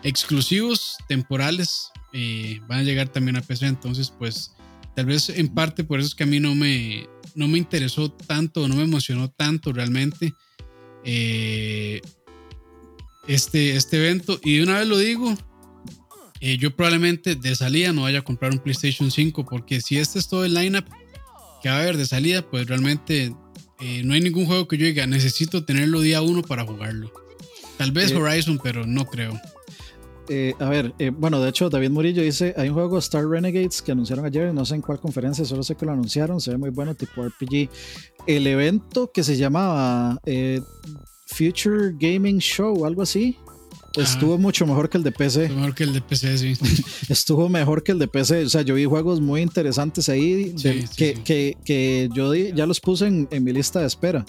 exclusivos, 0.04 0.98
temporales, 1.08 1.90
eh, 2.14 2.60
van 2.68 2.80
a 2.80 2.84
llegar 2.84 3.10
también 3.10 3.36
a 3.38 3.42
PC. 3.42 3.66
Entonces, 3.66 4.12
pues 4.18 4.52
tal 4.96 5.08
vez 5.08 5.30
en 5.30 5.48
parte 5.48 5.84
por 5.84 6.00
eso 6.00 6.10
es 6.10 6.16
que 6.16 6.24
a 6.24 6.28
mí 6.28 6.40
no 6.40 6.54
me, 6.54 7.08
no 7.36 7.48
me 7.48 7.58
interesó 7.58 8.12
tanto, 8.12 8.68
no 8.68 8.76
me 8.76 8.84
emocionó 8.84 9.30
tanto 9.30 9.74
realmente 9.74 10.34
eh, 11.06 12.02
este, 13.28 13.76
este 13.76 13.98
evento. 13.98 14.40
Y 14.44 14.58
de 14.58 14.64
una 14.64 14.80
vez 14.80 14.88
lo 14.88 14.98
digo, 14.98 15.36
eh, 16.40 16.58
yo 16.58 16.76
probablemente 16.76 17.36
de 17.36 17.56
salida 17.56 17.94
no 17.94 18.04
vaya 18.04 18.20
a 18.20 18.24
comprar 18.24 18.52
un 18.52 18.60
PlayStation 18.60 19.12
5 19.12 19.46
porque 19.46 19.82
si 19.82 19.98
este 19.98 20.20
es 20.20 20.28
todo 20.28 20.46
el 20.46 20.54
lineup 20.54 20.86
que 21.62 21.70
va 21.70 21.78
a 21.78 21.80
haber 21.80 21.98
de 21.98 22.06
salida, 22.06 22.42
pues 22.42 22.68
realmente 22.68 23.34
eh, 23.80 24.02
no 24.04 24.14
hay 24.14 24.22
ningún 24.22 24.46
juego 24.46 24.68
que 24.68 24.78
yo 24.78 24.86
diga 24.86 25.08
necesito 25.08 25.64
tenerlo 25.64 26.02
día 26.02 26.22
uno 26.22 26.42
para 26.42 26.66
jugarlo. 26.66 27.12
Tal 27.78 27.92
vez 27.92 28.12
Horizon, 28.12 28.60
pero 28.62 28.86
no 28.86 29.06
creo. 29.06 29.40
A 30.60 30.70
ver, 30.70 30.94
bueno, 31.18 31.42
de 31.42 31.50
hecho 31.50 31.70
David 31.70 31.90
Murillo 31.90 32.22
dice, 32.22 32.54
hay 32.58 32.70
un 32.70 32.76
juego 32.76 32.98
Star 33.00 33.26
Renegades 33.26 33.82
que 33.82 33.92
anunciaron 33.92 34.26
ayer, 34.26 34.54
no 34.54 34.66
sé 34.66 34.76
en 34.76 34.82
cuál 34.82 35.00
conferencia, 35.00 35.46
solo 35.46 35.64
sé 35.64 35.76
que 35.76 35.86
lo 35.86 35.92
anunciaron, 35.92 36.40
se 36.40 36.52
ve 36.52 36.58
muy 36.58 36.70
bueno, 36.70 36.96
tipo 36.96 37.24
RPG. 37.24 37.70
El 38.28 38.48
evento 38.48 39.12
que 39.12 39.24
se 39.24 39.36
llamaba 39.36 40.20
Future 41.28 41.94
Gaming 41.98 42.40
Show, 42.40 42.86
algo 42.86 43.02
así, 43.02 43.38
Estuvo 44.02 44.38
mucho 44.40 44.66
mejor 44.66 44.90
que 44.90 44.98
el 44.98 45.04
de 45.04 45.12
PC. 45.12 45.44
Estuvo 45.44 45.60
mejor 45.60 45.76
que 45.76 45.84
el 45.84 45.94
de 45.94 46.02
PC, 46.02 46.38
sí. 46.38 46.54
Estuvo 47.10 47.48
mejor 47.50 47.84
que 47.84 47.92
el 47.92 48.00
de 48.00 48.08
PC. 48.08 48.46
O 48.46 48.50
sea, 48.50 48.62
yo 48.64 48.76
vi 48.76 48.86
juegos 48.86 49.22
muy 49.22 49.42
interesantes 49.42 50.10
ahí 50.10 50.56
que, 50.98 51.16
Que, 51.24 51.58
que, 51.64 52.10
yo 52.14 52.34
ya 52.34 52.66
los 52.66 52.80
puse 52.80 53.06
en, 53.08 53.28
en 53.30 53.44
mi 53.44 53.54
lista 53.54 53.82
de 53.82 53.88
espera. 53.88 54.26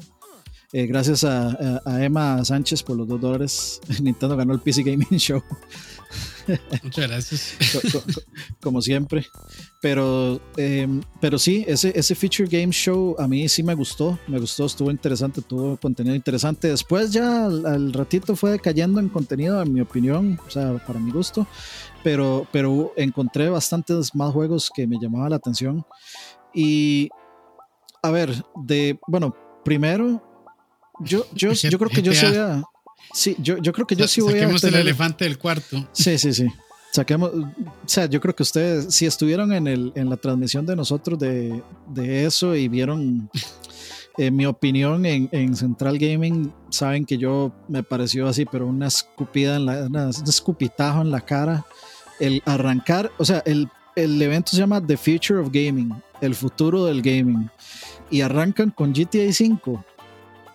Eh, 0.76 0.88
gracias 0.88 1.22
a, 1.22 1.80
a, 1.84 2.04
Emma 2.04 2.44
Sánchez 2.44 2.82
por 2.82 2.96
los 2.96 3.06
dos 3.06 3.20
dólares. 3.20 3.80
Nintendo 4.02 4.36
ganó 4.36 4.54
el 4.54 4.58
PC 4.58 4.82
Gaming 4.82 5.20
Show. 5.20 5.40
Muchas 6.82 7.08
gracias. 7.08 7.56
Como 8.60 8.82
siempre. 8.82 9.24
Pero, 9.80 10.40
em, 10.56 11.00
pero 11.20 11.38
sí, 11.38 11.64
ese, 11.68 11.96
ese 11.96 12.16
Feature 12.16 12.48
Game 12.48 12.72
Show 12.72 13.14
a 13.20 13.28
mí 13.28 13.48
sí 13.48 13.62
me 13.62 13.72
gustó. 13.74 14.18
Me 14.26 14.40
gustó, 14.40 14.66
estuvo 14.66 14.90
interesante, 14.90 15.42
tuvo 15.42 15.76
contenido 15.76 16.16
interesante. 16.16 16.66
Después 16.66 17.12
ya 17.12 17.46
al, 17.46 17.92
ratito 17.92 18.34
fue 18.34 18.58
cayendo 18.58 18.98
en 18.98 19.10
contenido, 19.10 19.62
en 19.62 19.72
mi 19.72 19.80
opinión, 19.80 20.40
o 20.44 20.50
sea, 20.50 20.84
para 20.84 20.98
mi 20.98 21.12
gusto. 21.12 21.46
Pero, 22.02 22.48
pero 22.50 22.92
encontré 22.96 23.48
bastantes 23.48 24.12
más 24.12 24.32
juegos 24.32 24.72
que 24.74 24.88
me 24.88 24.98
llamaban 25.00 25.30
la 25.30 25.36
atención. 25.36 25.86
Y, 26.52 27.10
a 28.02 28.10
ver, 28.10 28.44
de, 28.56 28.98
bueno, 29.06 29.36
primero, 29.64 30.33
yo, 31.00 31.26
yo, 31.32 31.52
yo 31.52 31.78
creo 31.78 31.90
que 31.90 32.02
yo 32.02 32.12
sí 32.12 32.26
Sí, 33.14 33.36
yo, 33.38 33.58
yo 33.58 33.72
creo 33.72 33.86
que 33.86 33.94
yo 33.94 34.08
sí 34.08 34.20
voy 34.20 34.34
a. 34.34 34.40
Saquemos 34.40 34.64
el 34.64 34.74
elefante 34.74 35.24
del 35.24 35.38
cuarto. 35.38 35.88
Sí, 35.92 36.18
sí, 36.18 36.34
sí. 36.34 36.48
Saquemos. 36.92 37.30
O 37.32 37.52
sea, 37.86 38.06
yo 38.06 38.20
creo 38.20 38.34
que 38.34 38.42
ustedes, 38.42 38.92
si 38.92 39.06
estuvieron 39.06 39.52
en, 39.52 39.68
el, 39.68 39.92
en 39.94 40.10
la 40.10 40.16
transmisión 40.16 40.66
de 40.66 40.74
nosotros 40.74 41.18
de, 41.18 41.62
de 41.88 42.24
eso 42.24 42.56
y 42.56 42.66
vieron 42.66 43.30
eh, 44.18 44.32
mi 44.32 44.46
opinión 44.46 45.06
en, 45.06 45.28
en, 45.30 45.54
Central 45.54 45.98
Gaming, 45.98 46.52
saben 46.70 47.04
que 47.04 47.16
yo 47.16 47.52
me 47.68 47.84
pareció 47.84 48.26
así, 48.26 48.46
pero 48.46 48.66
una 48.66 48.88
escupida, 48.88 49.56
en 49.56 49.66
la, 49.66 49.86
una, 49.86 50.06
un 50.06 50.28
escupitajo 50.28 51.00
en 51.00 51.10
la 51.10 51.20
cara. 51.20 51.64
El 52.18 52.42
arrancar, 52.46 53.12
o 53.18 53.24
sea, 53.24 53.42
el, 53.44 53.68
el 53.96 54.20
evento 54.20 54.52
se 54.52 54.58
llama 54.58 54.84
The 54.84 54.96
Future 54.96 55.40
of 55.40 55.50
Gaming, 55.52 55.92
el 56.20 56.34
futuro 56.34 56.84
del 56.84 57.00
gaming. 57.00 57.48
Y 58.10 58.20
arrancan 58.22 58.70
con 58.70 58.92
GTA 58.92 59.32
5 59.32 59.84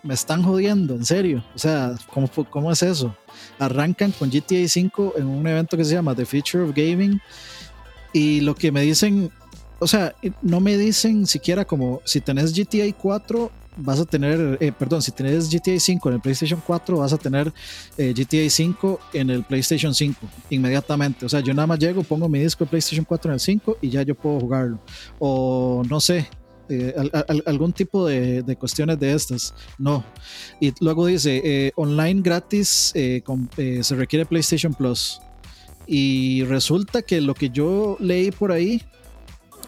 me 0.02 0.14
están 0.14 0.42
jodiendo, 0.42 0.94
en 0.94 1.04
serio. 1.04 1.44
O 1.54 1.58
sea, 1.58 1.94
¿cómo, 2.12 2.28
cómo 2.48 2.72
es 2.72 2.82
eso? 2.82 3.14
Arrancan 3.58 4.12
con 4.12 4.30
GTA 4.30 4.66
5 4.66 5.14
en 5.18 5.26
un 5.26 5.46
evento 5.46 5.76
que 5.76 5.84
se 5.84 5.94
llama 5.94 6.14
The 6.14 6.26
Future 6.26 6.64
of 6.64 6.74
Gaming 6.74 7.20
y 8.12 8.40
lo 8.40 8.54
que 8.54 8.72
me 8.72 8.82
dicen, 8.82 9.30
o 9.78 9.86
sea, 9.86 10.14
no 10.42 10.60
me 10.60 10.76
dicen 10.76 11.26
siquiera 11.26 11.64
como 11.64 12.00
si 12.04 12.20
tenés 12.20 12.52
GTA 12.52 12.92
4 12.96 13.50
vas 13.76 14.00
a 14.00 14.04
tener, 14.04 14.58
eh, 14.60 14.72
perdón, 14.72 15.02
si 15.02 15.12
tenés 15.12 15.48
GTA 15.50 15.78
5 15.78 16.08
en 16.08 16.14
el 16.16 16.20
PlayStation 16.20 16.62
4, 16.64 16.98
vas 16.98 17.12
a 17.12 17.18
tener 17.18 17.52
eh, 17.96 18.12
GTA 18.14 18.48
5 18.48 19.00
en 19.14 19.30
el 19.30 19.44
PlayStation 19.44 19.94
5 19.94 20.20
inmediatamente. 20.50 21.26
O 21.26 21.28
sea, 21.28 21.40
yo 21.40 21.54
nada 21.54 21.66
más 21.66 21.78
llego, 21.78 22.02
pongo 22.02 22.28
mi 22.28 22.40
disco 22.40 22.64
de 22.64 22.70
PlayStation 22.70 23.04
4 23.04 23.30
en 23.30 23.34
el 23.34 23.40
5 23.40 23.78
y 23.80 23.90
ya 23.90 24.02
yo 24.02 24.14
puedo 24.14 24.40
jugarlo. 24.40 24.80
O 25.18 25.82
no 25.88 26.00
sé, 26.00 26.28
eh, 26.70 26.94
algún 27.46 27.72
tipo 27.72 28.06
de, 28.06 28.56
cuestiones 28.56 28.98
de 29.00 29.12
estas. 29.12 29.54
No. 29.76 30.04
Y 30.60 30.72
luego 30.80 31.06
dice, 31.06 31.42
eh, 31.44 31.72
online 31.74 32.22
gratis 32.22 32.92
eh, 32.94 33.22
se 33.82 33.94
requiere 33.96 34.24
PlayStation 34.24 34.72
Plus. 34.72 35.20
Y 35.86 36.44
resulta 36.44 37.02
que 37.02 37.20
lo 37.20 37.34
que 37.34 37.50
yo 37.50 37.96
leí 37.98 38.30
por 38.30 38.52
ahí 38.52 38.80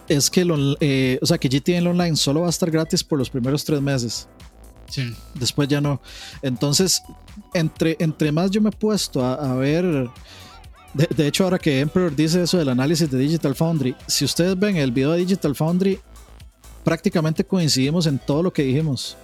es 0.09 0.31
que, 0.31 0.45
lo, 0.45 0.55
o 0.55 1.27
sea, 1.27 1.39
que 1.39 1.49
GTA 1.49 1.79
Online 1.91 2.15
solo 2.15 2.43
va 2.43 2.47
a 2.47 2.51
estar 2.51 2.71
gratis 2.71 3.03
por 3.03 3.19
los 3.19 3.29
primeros 3.29 3.65
tres 3.65 3.81
meses. 3.81 4.29
Sí. 4.89 5.13
Después 5.35 5.69
ya 5.69 5.81
no. 5.81 6.01
Entonces, 6.41 7.03
entre, 7.55 7.97
entre 7.99 8.31
más 8.31 8.53
yo 8.53 8.61
me 8.61 8.69
he 8.69 8.73
puesto 8.73 9.25
a, 9.25 9.55
ver... 9.57 10.09
De, 10.95 11.09
de, 11.17 11.27
hecho, 11.27 11.45
ahora 11.45 11.59
que 11.59 11.81
Emperor 11.81 12.15
dice 12.15 12.43
eso 12.43 12.59
del 12.59 12.69
análisis 12.69 13.11
de 13.11 13.17
Digital 13.19 13.55
Foundry, 13.55 13.97
si 14.07 14.27
ustedes 14.27 14.57
ven 14.57 14.77
el 14.77 14.93
video 14.93 15.13
de 15.13 15.19
Digital 15.25 15.57
Foundry, 15.57 15.99
prácticamente 16.85 17.45
coincidimos 17.45 18.07
en 18.07 18.19
todo 18.19 18.43
lo 18.43 18.53
que 18.53 18.63
dijimos. 18.63 19.17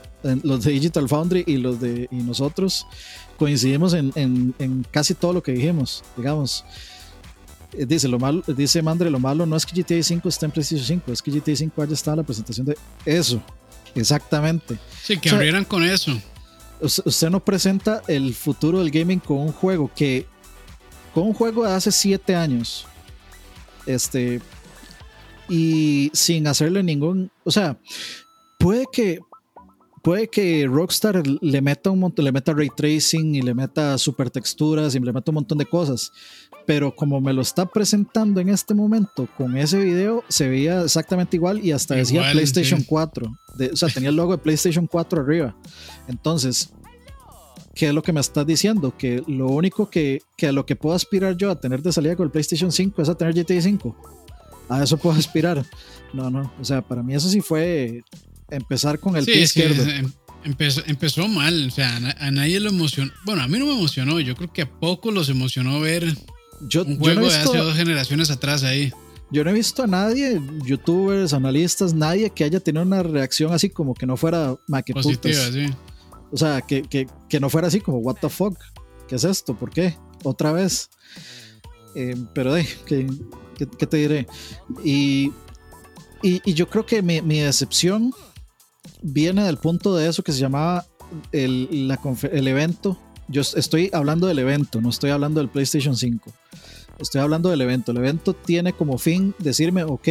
los 0.42 0.64
de 0.64 0.72
Digital 0.72 1.08
Foundry 1.08 1.44
y 1.46 1.58
los 1.58 1.80
de 1.80 2.08
y 2.10 2.16
nosotros 2.16 2.86
coincidimos 3.38 3.94
en, 3.94 4.12
en, 4.14 4.86
casi 4.90 5.14
todo 5.14 5.32
lo 5.32 5.42
que 5.42 5.52
dijimos, 5.52 6.02
digamos. 6.16 6.64
Eh, 7.72 7.86
dice, 7.86 8.08
lo 8.08 8.18
malo, 8.18 8.42
dice 8.46 8.82
Mandre, 8.82 9.10
lo 9.10 9.20
malo 9.20 9.44
no 9.46 9.54
es 9.54 9.66
que 9.66 9.80
GTA 9.80 10.02
5 10.02 10.28
esté 10.28 10.46
en 10.46 10.52
PlayStation 10.52 10.86
5, 10.86 11.12
es 11.12 11.22
que 11.22 11.30
GTA 11.30 11.54
5 11.54 11.82
haya 11.82 11.92
estado 11.92 12.16
la 12.16 12.22
presentación 12.22 12.66
de 12.66 12.76
eso. 13.04 13.40
Exactamente. 13.94 14.78
Sí, 15.02 15.18
que 15.18 15.30
abrieran 15.30 15.64
con 15.64 15.84
eso. 15.84 16.18
Usted 16.80 17.30
no 17.30 17.40
presenta 17.40 18.02
el 18.06 18.34
futuro 18.34 18.78
del 18.78 18.90
gaming 18.90 19.18
con 19.18 19.38
un 19.38 19.52
juego 19.52 19.90
que, 19.94 20.26
con 21.12 21.24
un 21.24 21.34
juego 21.34 21.66
de 21.66 21.72
hace 21.72 21.92
7 21.92 22.34
años, 22.34 22.86
este, 23.86 24.40
y 25.48 26.10
sin 26.12 26.46
hacerle 26.46 26.82
ningún, 26.82 27.30
o 27.44 27.50
sea, 27.50 27.78
puede 28.58 28.84
que 28.92 29.20
puede 30.02 30.28
que 30.28 30.66
Rockstar 30.66 31.22
le 31.26 31.60
meta 31.60 31.90
un 31.90 32.00
montón, 32.00 32.24
le 32.24 32.32
meta 32.32 32.52
ray 32.52 32.70
tracing 32.74 33.34
y 33.34 33.42
le 33.42 33.54
meta 33.54 33.98
super 33.98 34.30
texturas 34.30 34.94
y 34.94 35.00
le 35.00 35.12
meta 35.12 35.30
un 35.30 35.36
montón 35.36 35.58
de 35.58 35.66
cosas, 35.66 36.12
pero 36.66 36.94
como 36.94 37.20
me 37.20 37.32
lo 37.32 37.42
está 37.42 37.66
presentando 37.66 38.40
en 38.40 38.48
este 38.48 38.74
momento 38.74 39.28
con 39.36 39.56
ese 39.56 39.78
video, 39.78 40.24
se 40.28 40.48
veía 40.48 40.82
exactamente 40.82 41.36
igual 41.36 41.64
y 41.64 41.72
hasta 41.72 41.94
decía 41.94 42.30
PlayStation 42.32 42.82
4, 42.82 43.26
o 43.72 43.76
sea, 43.76 43.88
tenía 43.88 44.10
el 44.10 44.16
logo 44.16 44.32
de 44.32 44.38
PlayStation 44.38 44.86
4 44.86 45.20
arriba. 45.20 45.56
Entonces, 46.06 46.72
¿qué 47.74 47.88
es 47.88 47.94
lo 47.94 48.02
que 48.02 48.12
me 48.12 48.20
estás 48.20 48.46
diciendo? 48.46 48.94
Que 48.96 49.22
lo 49.26 49.48
único 49.48 49.90
que, 49.90 50.22
que 50.36 50.48
a 50.48 50.52
lo 50.52 50.64
que 50.64 50.76
puedo 50.76 50.94
aspirar 50.94 51.36
yo 51.36 51.50
a 51.50 51.60
tener 51.60 51.82
de 51.82 51.92
salida 51.92 52.16
con 52.16 52.24
el 52.24 52.30
PlayStation 52.30 52.72
5 52.72 53.02
es 53.02 53.08
a 53.08 53.14
tener 53.14 53.34
GTA 53.34 53.60
5 53.60 54.18
a 54.68 54.82
eso 54.82 54.96
puedo 54.96 55.16
aspirar. 55.18 55.64
No, 56.12 56.30
no, 56.30 56.52
o 56.60 56.64
sea, 56.64 56.82
para 56.82 57.02
mí 57.02 57.14
eso 57.14 57.28
sí 57.28 57.40
fue 57.40 58.02
empezar 58.50 58.98
con 58.98 59.16
el 59.16 59.24
pie 59.24 59.42
izquierdo. 59.42 59.82
Em, 59.88 60.10
empezó, 60.44 60.82
empezó, 60.86 61.28
mal, 61.28 61.68
o 61.68 61.70
sea, 61.70 61.96
a, 61.96 62.30
nadie 62.30 62.60
lo 62.60 62.70
emocionó. 62.70 63.12
Bueno, 63.24 63.42
a 63.42 63.48
mí 63.48 63.58
no 63.58 63.66
me 63.66 63.72
emocionó, 63.72 64.20
yo 64.20 64.34
creo 64.34 64.52
que 64.52 64.62
a 64.62 64.70
poco 64.70 65.10
los 65.10 65.28
emocionó 65.28 65.80
ver 65.80 66.14
yo, 66.68 66.84
un 66.84 66.98
juego 66.98 67.28
de 67.28 67.36
hace 67.36 67.58
dos 67.58 67.76
generaciones 67.76 68.30
atrás 68.30 68.64
ahí. 68.64 68.92
Yo 69.30 69.44
no 69.44 69.50
he 69.50 69.52
visto 69.52 69.82
a 69.82 69.86
nadie, 69.86 70.40
youtubers, 70.64 71.34
analistas, 71.34 71.92
nadie 71.92 72.30
que 72.30 72.44
haya 72.44 72.60
tenido 72.60 72.82
una 72.82 73.02
reacción 73.02 73.52
así 73.52 73.68
como 73.68 73.92
que 73.92 74.06
no 74.06 74.16
fuera 74.16 74.56
Positiva, 74.94 75.52
sí. 75.52 75.66
O 76.30 76.36
sea, 76.36 76.62
que, 76.62 76.82
que, 76.82 77.06
que, 77.28 77.40
no 77.40 77.50
fuera 77.50 77.68
así 77.68 77.80
como, 77.80 77.98
what 77.98 78.16
the 78.20 78.28
fuck, 78.28 78.58
¿qué 79.06 79.16
es 79.16 79.24
esto? 79.24 79.54
¿Por 79.54 79.70
qué? 79.70 79.96
Otra 80.24 80.52
vez. 80.52 80.90
Eh, 81.94 82.16
pero 82.34 82.52
de, 82.54 82.66
que 82.86 83.06
¿qué, 83.58 83.86
te 83.86 83.96
diré? 83.96 84.26
Y, 84.84 85.32
y, 86.22 86.54
yo 86.54 86.68
creo 86.68 86.86
que 86.86 87.02
mi, 87.02 87.40
decepción 87.40 88.12
viene 89.02 89.44
del 89.44 89.58
punto 89.58 89.94
de 89.96 90.08
eso 90.08 90.22
que 90.22 90.32
se 90.32 90.38
llamaba 90.38 90.86
el, 91.32 91.88
la, 91.88 91.98
el 92.32 92.48
evento. 92.48 92.98
Yo 93.28 93.42
estoy 93.42 93.90
hablando 93.92 94.26
del 94.26 94.38
evento, 94.38 94.80
no 94.80 94.88
estoy 94.88 95.10
hablando 95.10 95.40
del 95.40 95.50
PlayStation 95.50 95.96
5. 95.96 96.32
Estoy 96.98 97.20
hablando 97.20 97.50
del 97.50 97.60
evento. 97.60 97.92
El 97.92 97.98
evento 97.98 98.34
tiene 98.34 98.72
como 98.72 98.98
fin 98.98 99.34
decirme, 99.38 99.84
ok, 99.84 100.08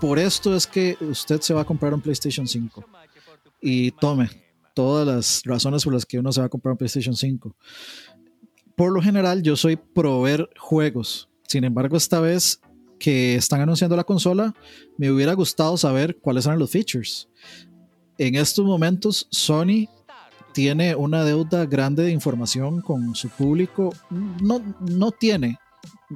por 0.00 0.18
esto 0.18 0.54
es 0.54 0.66
que 0.66 0.96
usted 1.00 1.40
se 1.40 1.54
va 1.54 1.62
a 1.62 1.64
comprar 1.64 1.94
un 1.94 2.00
PlayStation 2.00 2.46
5. 2.46 2.84
Y 3.60 3.92
tome 3.92 4.28
todas 4.74 5.06
las 5.06 5.42
razones 5.44 5.84
por 5.84 5.94
las 5.94 6.04
que 6.04 6.18
uno 6.18 6.32
se 6.32 6.40
va 6.40 6.46
a 6.46 6.50
comprar 6.50 6.72
un 6.72 6.78
PlayStation 6.78 7.16
5. 7.16 7.56
Por 8.76 8.92
lo 8.92 9.00
general, 9.00 9.42
yo 9.42 9.56
soy 9.56 9.76
proveer 9.76 10.50
juegos. 10.58 11.28
Sin 11.54 11.62
embargo, 11.62 11.96
esta 11.96 12.18
vez 12.18 12.60
que 12.98 13.36
están 13.36 13.60
anunciando 13.60 13.94
la 13.94 14.02
consola, 14.02 14.52
me 14.98 15.08
hubiera 15.12 15.34
gustado 15.34 15.76
saber 15.76 16.18
cuáles 16.20 16.46
eran 16.46 16.58
los 16.58 16.68
features. 16.68 17.28
En 18.18 18.34
estos 18.34 18.64
momentos, 18.64 19.28
Sony 19.30 19.86
tiene 20.52 20.96
una 20.96 21.22
deuda 21.22 21.64
grande 21.64 22.02
de 22.02 22.10
información 22.10 22.80
con 22.80 23.14
su 23.14 23.28
público. 23.28 23.94
No, 24.10 24.60
no 24.80 25.12
tiene. 25.12 25.56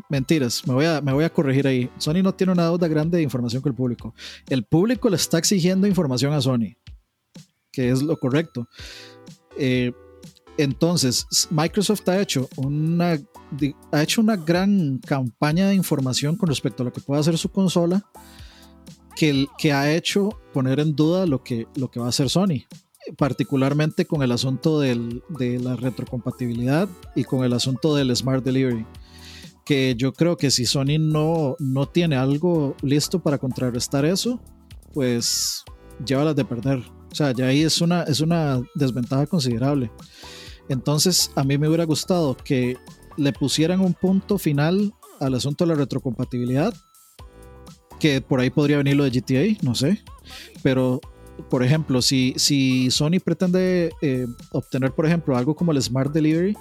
Mentiras, 0.08 0.66
me 0.66 0.74
voy, 0.74 0.86
a, 0.86 1.00
me 1.00 1.12
voy 1.12 1.22
a 1.22 1.30
corregir 1.30 1.68
ahí. 1.68 1.88
Sony 1.98 2.20
no 2.20 2.34
tiene 2.34 2.52
una 2.52 2.64
deuda 2.64 2.88
grande 2.88 3.18
de 3.18 3.22
información 3.22 3.62
con 3.62 3.70
el 3.70 3.76
público. 3.76 4.16
El 4.48 4.64
público 4.64 5.08
le 5.08 5.14
está 5.14 5.38
exigiendo 5.38 5.86
información 5.86 6.32
a 6.32 6.40
Sony, 6.40 6.74
que 7.70 7.90
es 7.90 8.02
lo 8.02 8.16
correcto. 8.16 8.66
Eh, 9.56 9.92
entonces, 10.58 11.26
Microsoft 11.50 12.06
ha 12.08 12.20
hecho 12.20 12.48
una, 12.56 13.18
ha 13.92 14.02
hecho 14.02 14.20
una 14.20 14.36
gran 14.36 14.98
campaña 14.98 15.68
de 15.68 15.74
información 15.74 16.36
con 16.36 16.48
respecto 16.48 16.82
a 16.82 16.86
lo 16.86 16.92
que 16.92 17.00
puede 17.00 17.20
hacer 17.20 17.38
su 17.38 17.48
consola, 17.50 18.04
que, 19.16 19.46
que 19.56 19.72
ha 19.72 19.94
hecho 19.94 20.30
poner 20.52 20.80
en 20.80 20.94
duda 20.94 21.26
lo 21.26 21.42
que, 21.42 21.66
lo 21.76 21.90
que 21.90 22.00
va 22.00 22.06
a 22.06 22.10
hacer 22.10 22.28
Sony 22.28 22.66
particularmente 23.16 24.04
con 24.04 24.22
el 24.22 24.32
asunto 24.32 24.80
del, 24.80 25.22
de 25.28 25.58
la 25.58 25.76
retrocompatibilidad 25.76 26.88
y 27.14 27.24
con 27.24 27.44
el 27.44 27.52
asunto 27.52 27.94
del 27.94 28.14
Smart 28.14 28.44
Delivery. 28.44 28.84
Que 29.64 29.94
yo 29.96 30.12
creo 30.12 30.36
que 30.36 30.50
si 30.50 30.66
Sony 30.66 30.98
no, 30.98 31.56
no 31.58 31.86
tiene 31.86 32.16
algo 32.16 32.74
listo 32.82 33.20
para 33.20 33.38
contrarrestar 33.38 34.04
eso, 34.04 34.40
pues 34.92 35.64
llévalas 36.04 36.36
de 36.36 36.44
perder. 36.44 36.78
O 37.10 37.14
sea, 37.14 37.32
ya 37.32 37.46
ahí 37.46 37.62
es 37.62 37.80
una, 37.80 38.02
es 38.02 38.20
una 38.20 38.60
desventaja 38.74 39.26
considerable. 39.26 39.90
Entonces, 40.68 41.30
a 41.34 41.44
mí 41.44 41.58
me 41.58 41.68
hubiera 41.68 41.84
gustado 41.84 42.36
que 42.36 42.76
le 43.16 43.32
pusieran 43.32 43.80
un 43.80 43.94
punto 43.94 44.38
final 44.38 44.92
al 45.20 45.34
asunto 45.34 45.64
de 45.64 45.68
la 45.68 45.74
retrocompatibilidad, 45.74 46.72
que 47.98 48.20
por 48.20 48.40
ahí 48.40 48.50
podría 48.50 48.76
venir 48.78 48.96
lo 48.96 49.04
de 49.04 49.10
GTA, 49.10 49.58
no 49.62 49.74
sé, 49.74 50.02
pero 50.62 51.00
por 51.50 51.62
ejemplo, 51.62 52.02
si, 52.02 52.34
si 52.36 52.90
Sony 52.90 53.20
pretende 53.24 53.92
eh, 54.02 54.26
obtener, 54.50 54.92
por 54.92 55.06
ejemplo, 55.06 55.36
algo 55.36 55.54
como 55.54 55.72
el 55.72 55.80
Smart 55.80 56.12
Delivery, 56.12 56.56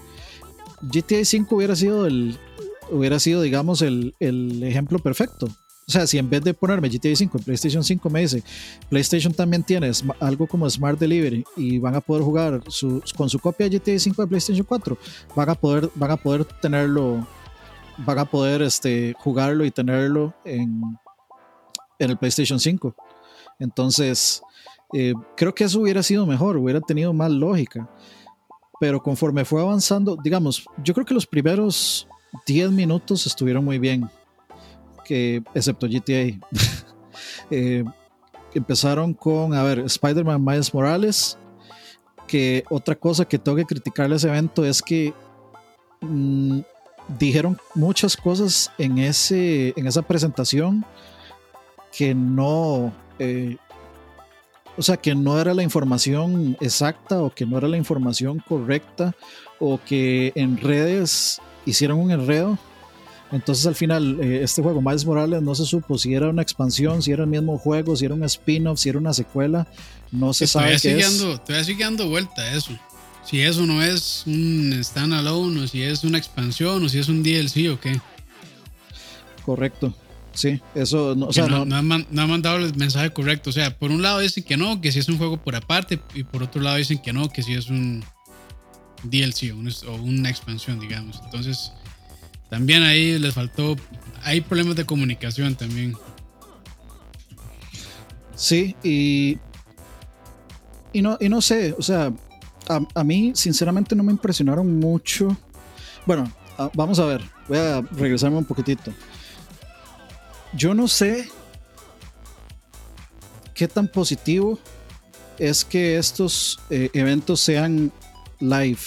GTA 0.81 1.25
5 1.25 1.55
hubiera 1.55 1.75
sido 1.75 2.05
el, 2.05 2.37
hubiera 2.91 3.19
sido, 3.19 3.41
digamos, 3.41 3.81
el, 3.81 4.15
el, 4.19 4.63
ejemplo 4.63 4.99
perfecto. 4.99 5.47
O 5.87 5.91
sea, 5.91 6.05
si 6.05 6.17
en 6.17 6.29
vez 6.29 6.43
de 6.43 6.53
ponerme 6.53 6.89
GTA 6.89 7.15
5 7.15 7.37
en 7.37 7.43
PlayStation 7.45 7.81
5 7.81 8.09
me 8.09 8.19
dice, 8.19 8.43
PlayStation 8.89 9.33
también 9.33 9.63
tiene 9.63 9.89
algo 10.19 10.45
como 10.45 10.69
Smart 10.69 10.99
Delivery 10.99 11.45
y 11.55 11.79
van 11.79 11.95
a 11.95 12.01
poder 12.01 12.23
jugar 12.23 12.61
con 13.15 13.29
su 13.29 13.39
copia 13.39 13.69
de 13.69 13.79
GTA 13.79 13.97
5 13.97 14.21
de 14.21 14.27
PlayStation 14.27 14.65
4, 14.65 14.97
van 15.33 15.49
a 15.49 15.55
poder, 15.55 15.89
van 15.95 16.11
a 16.11 16.17
poder 16.17 16.43
tenerlo, 16.43 17.25
van 17.99 18.19
a 18.19 18.25
poder 18.25 18.63
este, 18.63 19.15
jugarlo 19.17 19.63
y 19.63 19.71
tenerlo 19.71 20.33
en, 20.43 20.81
en 21.99 22.09
el 22.09 22.17
PlayStation 22.17 22.59
5. 22.59 22.93
Entonces, 23.59 24.41
eh, 24.93 25.13
creo 25.37 25.55
que 25.55 25.63
eso 25.63 25.79
hubiera 25.79 26.03
sido 26.03 26.25
mejor, 26.25 26.57
hubiera 26.57 26.81
tenido 26.81 27.13
más 27.13 27.31
lógica. 27.31 27.89
Pero 28.79 29.01
conforme 29.01 29.45
fue 29.45 29.61
avanzando, 29.61 30.17
digamos, 30.21 30.65
yo 30.83 30.93
creo 30.93 31.05
que 31.05 31.13
los 31.13 31.25
primeros 31.25 32.09
10 32.45 32.71
minutos 32.71 33.25
estuvieron 33.25 33.63
muy 33.63 33.79
bien, 33.79 34.09
excepto 35.53 35.87
GTA. 35.87 36.37
eh, 37.51 37.83
empezaron 38.53 39.13
con, 39.13 39.53
a 39.53 39.63
ver, 39.63 39.79
Spider-Man 39.79 40.43
Miles 40.43 40.73
Morales, 40.73 41.37
que 42.27 42.63
otra 42.69 42.95
cosa 42.95 43.25
que 43.25 43.39
tengo 43.39 43.57
que 43.57 43.65
criticarle 43.65 44.15
a 44.15 44.17
ese 44.17 44.27
evento 44.27 44.65
es 44.65 44.81
que 44.81 45.13
mm, 46.01 46.59
dijeron 47.17 47.57
muchas 47.73 48.17
cosas 48.17 48.71
en, 48.77 48.97
ese, 48.97 49.73
en 49.77 49.87
esa 49.87 50.01
presentación 50.01 50.85
que 51.91 52.13
no, 52.13 52.93
eh, 53.17 53.57
o 54.77 54.81
sea, 54.81 54.97
que 54.97 55.15
no 55.15 55.39
era 55.39 55.53
la 55.53 55.63
información 55.63 56.57
exacta 56.59 57.21
o 57.21 57.29
que 57.29 57.45
no 57.45 57.57
era 57.57 57.67
la 57.67 57.77
información 57.77 58.43
correcta 58.47 59.15
o 59.59 59.79
que 59.83 60.31
en 60.35 60.57
redes 60.57 61.41
hicieron 61.65 61.99
un 61.99 62.11
enredo. 62.11 62.57
Entonces 63.31 63.65
al 63.65 63.75
final 63.75 64.19
eh, 64.21 64.41
este 64.43 64.61
juego 64.61 64.81
Miles 64.81 65.05
Morales 65.05 65.41
no 65.41 65.53
se 65.53 65.65
supo 65.65 65.97
si 65.97 66.13
era 66.13 66.29
una 66.29 66.41
expansión, 66.41 67.01
si 67.01 67.11
era 67.11 67.23
el 67.23 67.29
mismo 67.29 67.57
juego, 67.57 67.95
si 67.95 68.05
era 68.05 68.13
un 68.13 68.23
spin-off, 68.23 68.79
si 68.79 68.89
era 68.89 68.97
una 68.97 69.13
secuela. 69.13 69.67
No 70.11 70.33
se 70.33 70.47
sabe 70.47 70.71
qué 70.73 70.79
siguiendo, 70.79 71.33
es. 71.33 71.43
Todavía 71.43 71.63
sigue 71.65 71.83
dando 71.83 72.07
vuelta 72.07 72.53
eso. 72.53 72.71
Si 73.25 73.41
eso 73.41 73.65
no 73.65 73.83
es 73.83 74.23
un 74.25 74.79
standalone 74.81 75.61
o 75.61 75.67
si 75.67 75.83
es 75.83 76.05
una 76.05 76.17
expansión 76.17 76.85
o 76.85 76.89
si 76.89 76.99
es 76.99 77.09
un 77.09 77.23
DLC 77.23 77.69
o 77.69 77.79
qué. 77.79 77.99
Correcto. 79.45 79.93
Sí, 80.33 80.61
eso 80.75 81.15
no, 81.15 81.27
o 81.27 81.33
sea, 81.33 81.47
no, 81.47 81.75
ha 81.75 81.81
mandado 82.27 82.57
el 82.57 82.75
mensaje 82.75 83.09
correcto. 83.09 83.49
O 83.49 83.53
sea, 83.53 83.75
por 83.75 83.89
un 83.89 84.03
lado 84.03 84.19
dicen 84.19 84.43
que 84.43 84.55
no, 84.55 84.79
que 84.79 84.91
si 84.91 84.99
es 84.99 85.09
un 85.09 85.17
juego 85.17 85.37
por 85.37 85.55
aparte, 85.55 85.99
y 86.13 86.23
por 86.23 86.43
otro 86.43 86.61
lado 86.61 86.77
dicen 86.77 86.99
que 86.99 87.11
no, 87.11 87.27
que 87.29 87.41
si 87.41 87.55
es 87.55 87.69
un 87.69 88.05
DLC 89.03 89.51
o, 89.87 89.95
una 89.95 90.29
expansión, 90.29 90.79
digamos. 90.79 91.19
Entonces, 91.25 91.73
también 92.49 92.83
ahí 92.83 93.17
les 93.19 93.33
faltó. 93.33 93.75
Hay 94.23 94.41
problemas 94.41 94.75
de 94.75 94.85
comunicación 94.85 95.55
también. 95.55 95.95
Sí, 98.35 98.75
y. 98.83 99.37
Y 100.93 101.01
no, 101.01 101.17
y 101.19 101.29
no 101.29 101.41
sé, 101.41 101.75
o 101.77 101.81
sea, 101.81 102.11
a, 102.95 103.03
mí 103.03 103.31
sinceramente 103.35 103.95
no 103.95 104.03
me 104.03 104.11
impresionaron 104.11 104.79
mucho. 104.79 105.35
Bueno, 106.05 106.31
vamos 106.73 106.99
a 106.99 107.05
ver, 107.05 107.21
voy 107.47 107.57
a 107.57 107.81
regresarme 107.81 108.37
un 108.37 108.45
poquitito. 108.45 108.91
Yo 110.53 110.73
no 110.73 110.87
sé 110.87 111.29
qué 113.53 113.67
tan 113.67 113.87
positivo 113.87 114.57
es 115.37 115.63
que 115.63 115.97
estos 115.97 116.59
eh, 116.69 116.89
eventos 116.93 117.41
sean 117.41 117.91
live, 118.39 118.79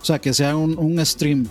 o 0.00 0.04
sea, 0.04 0.20
que 0.20 0.32
sean 0.32 0.56
un, 0.56 1.04
stream, 1.04 1.46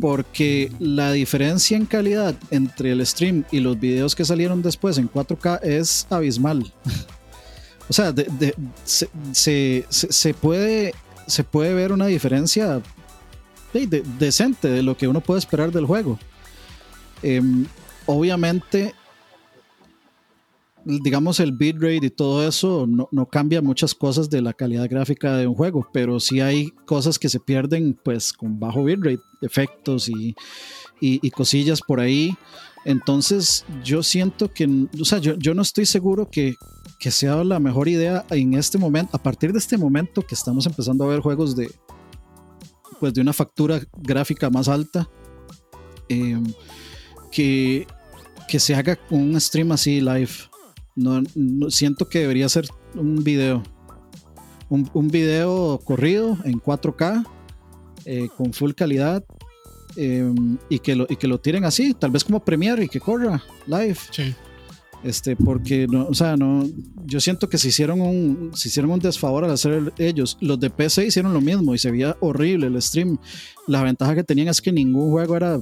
porque 0.00 0.70
la 0.78 1.12
diferencia 1.12 1.76
en 1.76 1.86
calidad 1.86 2.34
entre 2.50 2.92
el 2.92 3.06
stream 3.06 3.44
y 3.50 3.60
los 3.60 3.78
videos 3.78 4.14
que 4.14 4.24
salieron 4.24 4.62
después 4.62 4.98
en 4.98 5.10
4K 5.10 5.60
es 5.62 6.06
abismal. 6.10 6.72
o 7.88 7.92
sea, 7.92 8.14
se, 8.84 10.34
puede, 10.40 10.94
se 11.26 11.44
puede 11.44 11.74
ver 11.74 11.92
una 11.92 12.06
diferencia 12.06 12.82
decente 14.18 14.68
de 14.68 14.82
lo 14.82 14.96
que 14.96 15.08
uno 15.08 15.20
puede 15.20 15.38
esperar 15.38 15.72
del 15.72 15.86
juego. 15.86 16.18
Em, 17.22 17.66
obviamente, 18.06 18.94
digamos, 20.86 21.40
el 21.40 21.52
bitrate 21.52 22.06
y 22.06 22.10
todo 22.10 22.46
eso 22.46 22.86
no, 22.86 23.26
cambia 23.26 23.60
muchas 23.60 23.92
cosas 23.94 24.30
de 24.30 24.40
la 24.40 24.52
calidad 24.52 24.88
gráfica 24.88 25.36
de 25.36 25.46
un 25.48 25.54
juego, 25.54 25.86
pero 25.92 26.20
sí 26.20 26.40
hay 26.40 26.70
cosas 26.86 27.18
que 27.18 27.28
se 27.28 27.40
pierden 27.40 27.98
pues 28.04 28.32
con 28.32 28.60
bajo 28.60 28.84
bitrate, 28.84 29.20
efectos 29.42 30.08
y, 30.08 30.34
cosillas 31.30 31.80
por 31.80 31.98
ahí. 31.98 32.34
Entonces, 32.84 33.64
yo 33.82 34.04
siento 34.04 34.52
que, 34.52 34.68
o 35.00 35.04
sea, 35.04 35.18
yo, 35.18 35.54
no 35.54 35.62
estoy 35.62 35.86
seguro 35.86 36.30
que, 36.30 36.54
sea 37.10 37.44
la 37.44 37.60
mejor 37.60 37.88
idea 37.88 38.24
en 38.30 38.54
este 38.54 38.78
momento, 38.78 39.16
a 39.16 39.22
partir 39.22 39.52
de 39.52 39.58
este 39.58 39.76
momento 39.76 40.22
que 40.22 40.34
estamos 40.34 40.66
empezando 40.66 41.04
a 41.04 41.08
ver 41.08 41.20
juegos 41.20 41.54
de, 41.54 41.70
pues, 43.00 43.12
de 43.12 43.20
una 43.20 43.32
factura 43.32 43.80
gráfica 43.96 44.50
más 44.50 44.68
alta, 44.68 45.08
em, 46.08 46.44
que 47.30 47.86
que 48.48 48.60
se 48.60 48.74
haga 48.74 48.98
un 49.10 49.40
stream 49.40 49.72
así 49.72 50.00
live. 50.00 50.30
No, 50.96 51.22
siento 51.70 52.08
que 52.08 52.20
debería 52.20 52.48
ser 52.48 52.66
un 52.94 53.22
video. 53.22 53.62
Un, 54.68 54.90
un 54.94 55.08
video 55.08 55.78
corrido 55.84 56.36
en 56.44 56.60
4K, 56.60 57.24
eh, 58.04 58.28
con 58.36 58.52
full 58.52 58.72
calidad, 58.72 59.24
em, 59.96 60.58
y, 60.68 60.80
que 60.80 60.96
lo, 60.96 61.06
y 61.08 61.16
que 61.16 61.28
lo 61.28 61.38
tiren 61.38 61.64
así, 61.64 61.94
tal 61.94 62.10
vez 62.10 62.24
como 62.24 62.44
Premiere 62.44 62.84
y 62.84 62.88
que 62.88 62.98
corra 62.98 63.42
live. 63.66 63.98
Sí. 64.10 64.34
Este, 65.04 65.36
porque 65.36 65.86
no, 65.86 66.06
o 66.06 66.14
sea, 66.14 66.36
no, 66.36 66.66
yo 67.04 67.20
siento 67.20 67.48
que 67.48 67.58
se 67.58 67.68
hicieron 67.68 68.00
un, 68.00 68.50
se 68.54 68.68
hicieron 68.68 68.90
un 68.90 68.98
desfavor 68.98 69.44
al 69.44 69.52
hacer 69.52 69.92
ellos. 69.98 70.36
Los 70.40 70.58
de 70.58 70.70
PC 70.70 71.06
hicieron 71.06 71.32
lo 71.32 71.40
mismo 71.40 71.74
y 71.74 71.78
se 71.78 71.90
veía 71.92 72.16
horrible 72.20 72.66
el 72.66 72.82
stream. 72.82 73.18
La 73.68 73.82
ventaja 73.82 74.14
que 74.16 74.24
tenían 74.24 74.48
es 74.48 74.60
que 74.60 74.72
ningún 74.72 75.10
juego 75.10 75.36
era 75.36 75.60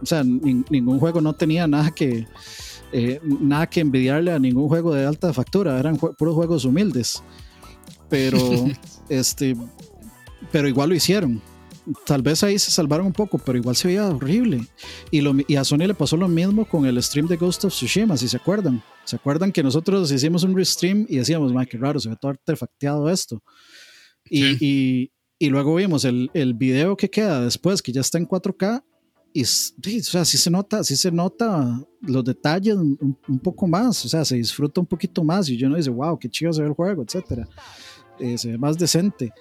o 0.00 0.06
sea, 0.06 0.22
ningún 0.24 0.98
juego 0.98 1.20
no 1.20 1.32
tenía 1.34 1.66
nada 1.66 1.90
que, 1.90 2.26
eh, 2.92 3.20
nada 3.22 3.68
que 3.68 3.80
envidiarle 3.80 4.32
a 4.32 4.38
ningún 4.38 4.68
juego 4.68 4.94
de 4.94 5.04
alta 5.04 5.32
factura, 5.32 5.78
eran 5.78 5.96
puros 5.96 6.34
juegos 6.34 6.64
humildes. 6.64 7.22
Pero, 8.08 8.38
este, 9.08 9.56
pero 10.50 10.68
igual 10.68 10.90
lo 10.90 10.94
hicieron. 10.94 11.42
tal 12.06 12.22
vez 12.22 12.42
ahí 12.42 12.58
se 12.58 12.70
salvaron 12.70 13.06
un 13.06 13.12
poco, 13.12 13.38
pero 13.38 13.58
igual 13.58 13.76
se 13.76 13.88
veía 13.88 14.06
horrible. 14.06 14.66
Y, 15.10 15.20
lo, 15.20 15.34
y 15.46 15.56
a 15.56 15.64
Sony 15.64 15.86
le 15.86 15.94
pasó 15.94 16.16
lo 16.16 16.28
mismo 16.28 16.64
con 16.64 16.86
el 16.86 17.02
stream 17.02 17.26
de 17.26 17.36
Ghost 17.36 17.64
of 17.64 17.72
Tsushima, 17.72 18.16
si 18.16 18.28
se 18.28 18.36
acuerdan. 18.36 18.82
¿Se 19.04 19.16
acuerdan 19.16 19.52
que 19.52 19.62
nosotros 19.62 20.10
hicimos 20.10 20.42
un 20.44 20.56
restream 20.56 21.06
y 21.08 21.16
decíamos, 21.16 21.52
ma, 21.52 21.64
qué 21.64 21.78
raro, 21.78 21.98
se 21.98 22.08
ve 22.08 22.16
todo 22.20 22.30
artefacteado 22.30 23.08
esto? 23.10 23.42
Y, 24.24 24.64
y, 24.64 25.12
y 25.38 25.48
luego 25.48 25.74
vimos 25.74 26.04
el, 26.04 26.30
el, 26.34 26.52
video 26.52 26.96
que 26.96 27.08
queda 27.08 27.40
después, 27.40 27.80
que 27.80 27.92
ya 27.92 28.02
está 28.02 28.18
en 28.18 28.28
4K, 28.28 28.82
y 29.32 29.42
o 29.42 30.02
sea, 30.02 30.24
sí 30.24 30.38
se 30.38 30.50
nota, 30.50 30.82
sí 30.82 30.96
se 30.96 31.10
nota 31.10 31.80
los 32.00 32.24
detalles 32.24 32.76
un, 32.76 33.38
poco 33.42 33.66
más, 33.66 34.04
o 34.04 34.08
sea, 34.08 34.24
se 34.24 34.36
disfruta 34.36 34.80
un 34.80 34.86
poquito 34.86 35.22
más 35.22 35.48
y 35.48 35.56
yo 35.56 35.68
no 35.68 35.76
dice, 35.76 35.90
wow, 35.90 36.18
qué 36.18 36.28
chido 36.28 36.52
se 36.52 36.62
ve 36.62 36.68
el 36.68 36.74
juego, 36.74 37.02
etcétera. 37.02 37.48
Eh, 38.18 38.36
se 38.36 38.52
ve 38.52 38.58
más 38.58 38.76
decente. 38.76 39.32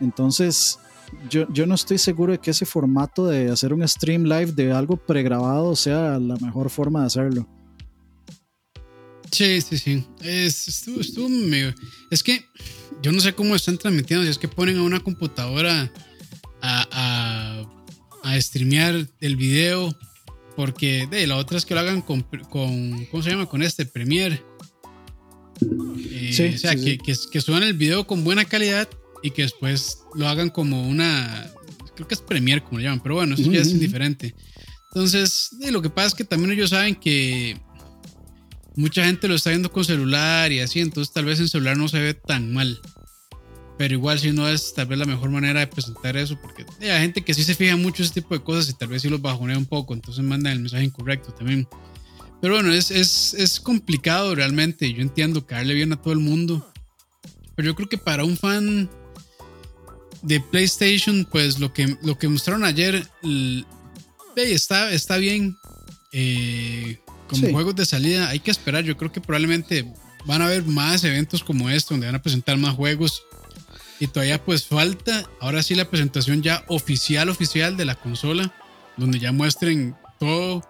Entonces, 0.00 0.78
yo, 1.30 1.46
yo 1.52 1.66
no 1.66 1.74
estoy 1.74 1.98
seguro 1.98 2.32
de 2.32 2.38
que 2.38 2.50
ese 2.50 2.66
formato 2.66 3.26
de 3.26 3.50
hacer 3.50 3.72
un 3.72 3.86
stream 3.86 4.24
live 4.24 4.52
de 4.52 4.72
algo 4.72 4.96
pregrabado 4.96 5.76
sea 5.76 6.18
la 6.18 6.36
mejor 6.36 6.70
forma 6.70 7.00
de 7.00 7.06
hacerlo. 7.06 7.48
Sí, 9.30 9.60
sí, 9.60 9.78
sí. 9.78 10.06
Es, 10.22 10.68
estuvo, 10.68 11.00
estuvo 11.00 11.28
medio... 11.28 11.74
Es 12.10 12.22
que 12.22 12.44
yo 13.02 13.10
no 13.12 13.20
sé 13.20 13.34
cómo 13.34 13.54
están 13.56 13.78
transmitiendo. 13.78 14.24
Si 14.24 14.30
es 14.30 14.38
que 14.38 14.48
ponen 14.48 14.78
a 14.78 14.82
una 14.82 15.00
computadora 15.00 15.92
a, 16.62 17.64
a 18.24 18.40
streamear 18.40 19.06
el 19.20 19.36
video. 19.36 19.96
Porque 20.56 21.06
de 21.10 21.26
la 21.26 21.36
otra 21.36 21.58
es 21.58 21.64
que 21.64 21.74
lo 21.74 21.80
hagan 21.80 22.00
con, 22.00 22.22
con 22.50 23.06
¿cómo 23.06 23.22
se 23.22 23.30
llama? 23.30 23.46
Con 23.46 23.62
este 23.62 23.86
Premiere. 23.86 24.42
Eh, 25.60 26.30
sí, 26.32 26.54
o 26.54 26.58
sea, 26.58 26.74
que, 26.74 26.98
Que, 26.98 27.14
que, 27.30 27.40
suban 27.40 27.62
el 27.62 27.74
video 27.74 28.06
con 28.06 28.24
buena 28.24 28.44
calidad 28.44 28.88
y 29.22 29.30
que 29.30 29.42
después 29.42 29.98
lo 30.14 30.28
hagan 30.28 30.50
como 30.50 30.88
una. 30.88 31.50
Creo 31.96 32.06
que 32.06 32.14
es 32.14 32.20
Premiere, 32.20 32.62
como 32.62 32.78
lo 32.78 32.84
llaman, 32.84 33.02
pero 33.02 33.16
bueno, 33.16 33.34
eso 33.34 33.50
ya 33.50 33.60
es 33.60 33.68
indiferente. 33.68 34.34
Entonces, 34.92 35.48
de 35.58 35.72
lo 35.72 35.82
que 35.82 35.90
pasa 35.90 36.08
es 36.08 36.14
que 36.14 36.24
también 36.24 36.52
ellos 36.52 36.70
saben 36.70 36.94
que 36.94 37.60
mucha 38.76 39.04
gente 39.04 39.26
lo 39.26 39.34
está 39.34 39.50
viendo 39.50 39.72
con 39.72 39.84
celular 39.84 40.52
y 40.52 40.60
así, 40.60 40.80
entonces 40.80 41.12
tal 41.12 41.24
vez 41.24 41.40
en 41.40 41.48
celular 41.48 41.76
no 41.76 41.88
se 41.88 41.98
ve 41.98 42.14
tan 42.14 42.52
mal. 42.52 42.80
Pero 43.76 43.94
igual 43.94 44.18
si 44.20 44.30
no 44.30 44.48
es 44.48 44.72
tal 44.72 44.86
vez 44.86 44.98
la 44.98 45.04
mejor 45.04 45.30
manera 45.30 45.60
de 45.60 45.66
presentar 45.66 46.16
eso, 46.16 46.40
porque 46.40 46.64
hay 46.80 47.00
gente 47.00 47.22
que 47.22 47.34
sí 47.34 47.42
se 47.42 47.54
fija 47.54 47.76
mucho 47.76 48.02
ese 48.02 48.14
tipo 48.14 48.34
de 48.34 48.42
cosas 48.42 48.68
y 48.68 48.74
tal 48.74 48.88
vez 48.88 49.02
sí 49.02 49.08
los 49.08 49.20
bajonea 49.20 49.58
un 49.58 49.66
poco, 49.66 49.94
entonces 49.94 50.24
mandan 50.24 50.52
el 50.52 50.60
mensaje 50.60 50.84
incorrecto 50.84 51.32
también. 51.32 51.66
Pero 52.40 52.54
bueno, 52.54 52.72
es, 52.72 52.90
es, 52.90 53.34
es 53.34 53.58
complicado 53.58 54.34
realmente, 54.34 54.92
yo 54.92 55.02
entiendo 55.02 55.46
que 55.46 55.54
darle 55.56 55.74
bien 55.74 55.92
a 55.92 56.00
todo 56.00 56.12
el 56.12 56.20
mundo, 56.20 56.70
pero 57.56 57.66
yo 57.66 57.74
creo 57.74 57.88
que 57.88 57.98
para 57.98 58.24
un 58.24 58.36
fan 58.36 58.88
de 60.22 60.40
PlayStation, 60.40 61.26
pues 61.30 61.58
lo 61.58 61.72
que, 61.72 61.96
lo 62.02 62.18
que 62.18 62.28
mostraron 62.28 62.64
ayer 62.64 63.06
está, 64.36 64.90
está 64.92 65.18
bien. 65.18 65.56
Eh, 66.12 66.98
como 67.28 67.50
juegos 67.50 67.76
de 67.76 67.86
salida 67.86 68.28
hay 68.28 68.40
que 68.40 68.50
esperar. 68.50 68.84
Yo 68.84 68.96
creo 68.96 69.12
que 69.12 69.20
probablemente 69.20 69.86
van 70.26 70.42
a 70.42 70.46
haber 70.46 70.64
más 70.64 71.04
eventos 71.04 71.44
como 71.44 71.68
este 71.70 71.94
donde 71.94 72.06
van 72.06 72.16
a 72.16 72.22
presentar 72.22 72.56
más 72.56 72.74
juegos. 72.74 73.22
Y 74.04 74.08
todavía 74.08 74.44
pues 74.44 74.66
falta, 74.66 75.24
ahora 75.40 75.62
sí 75.62 75.74
la 75.74 75.88
presentación 75.88 76.42
ya 76.42 76.62
oficial, 76.68 77.30
oficial 77.30 77.74
de 77.78 77.86
la 77.86 77.94
consola, 77.94 78.54
donde 78.98 79.18
ya 79.18 79.32
muestren 79.32 79.96
todo, 80.20 80.60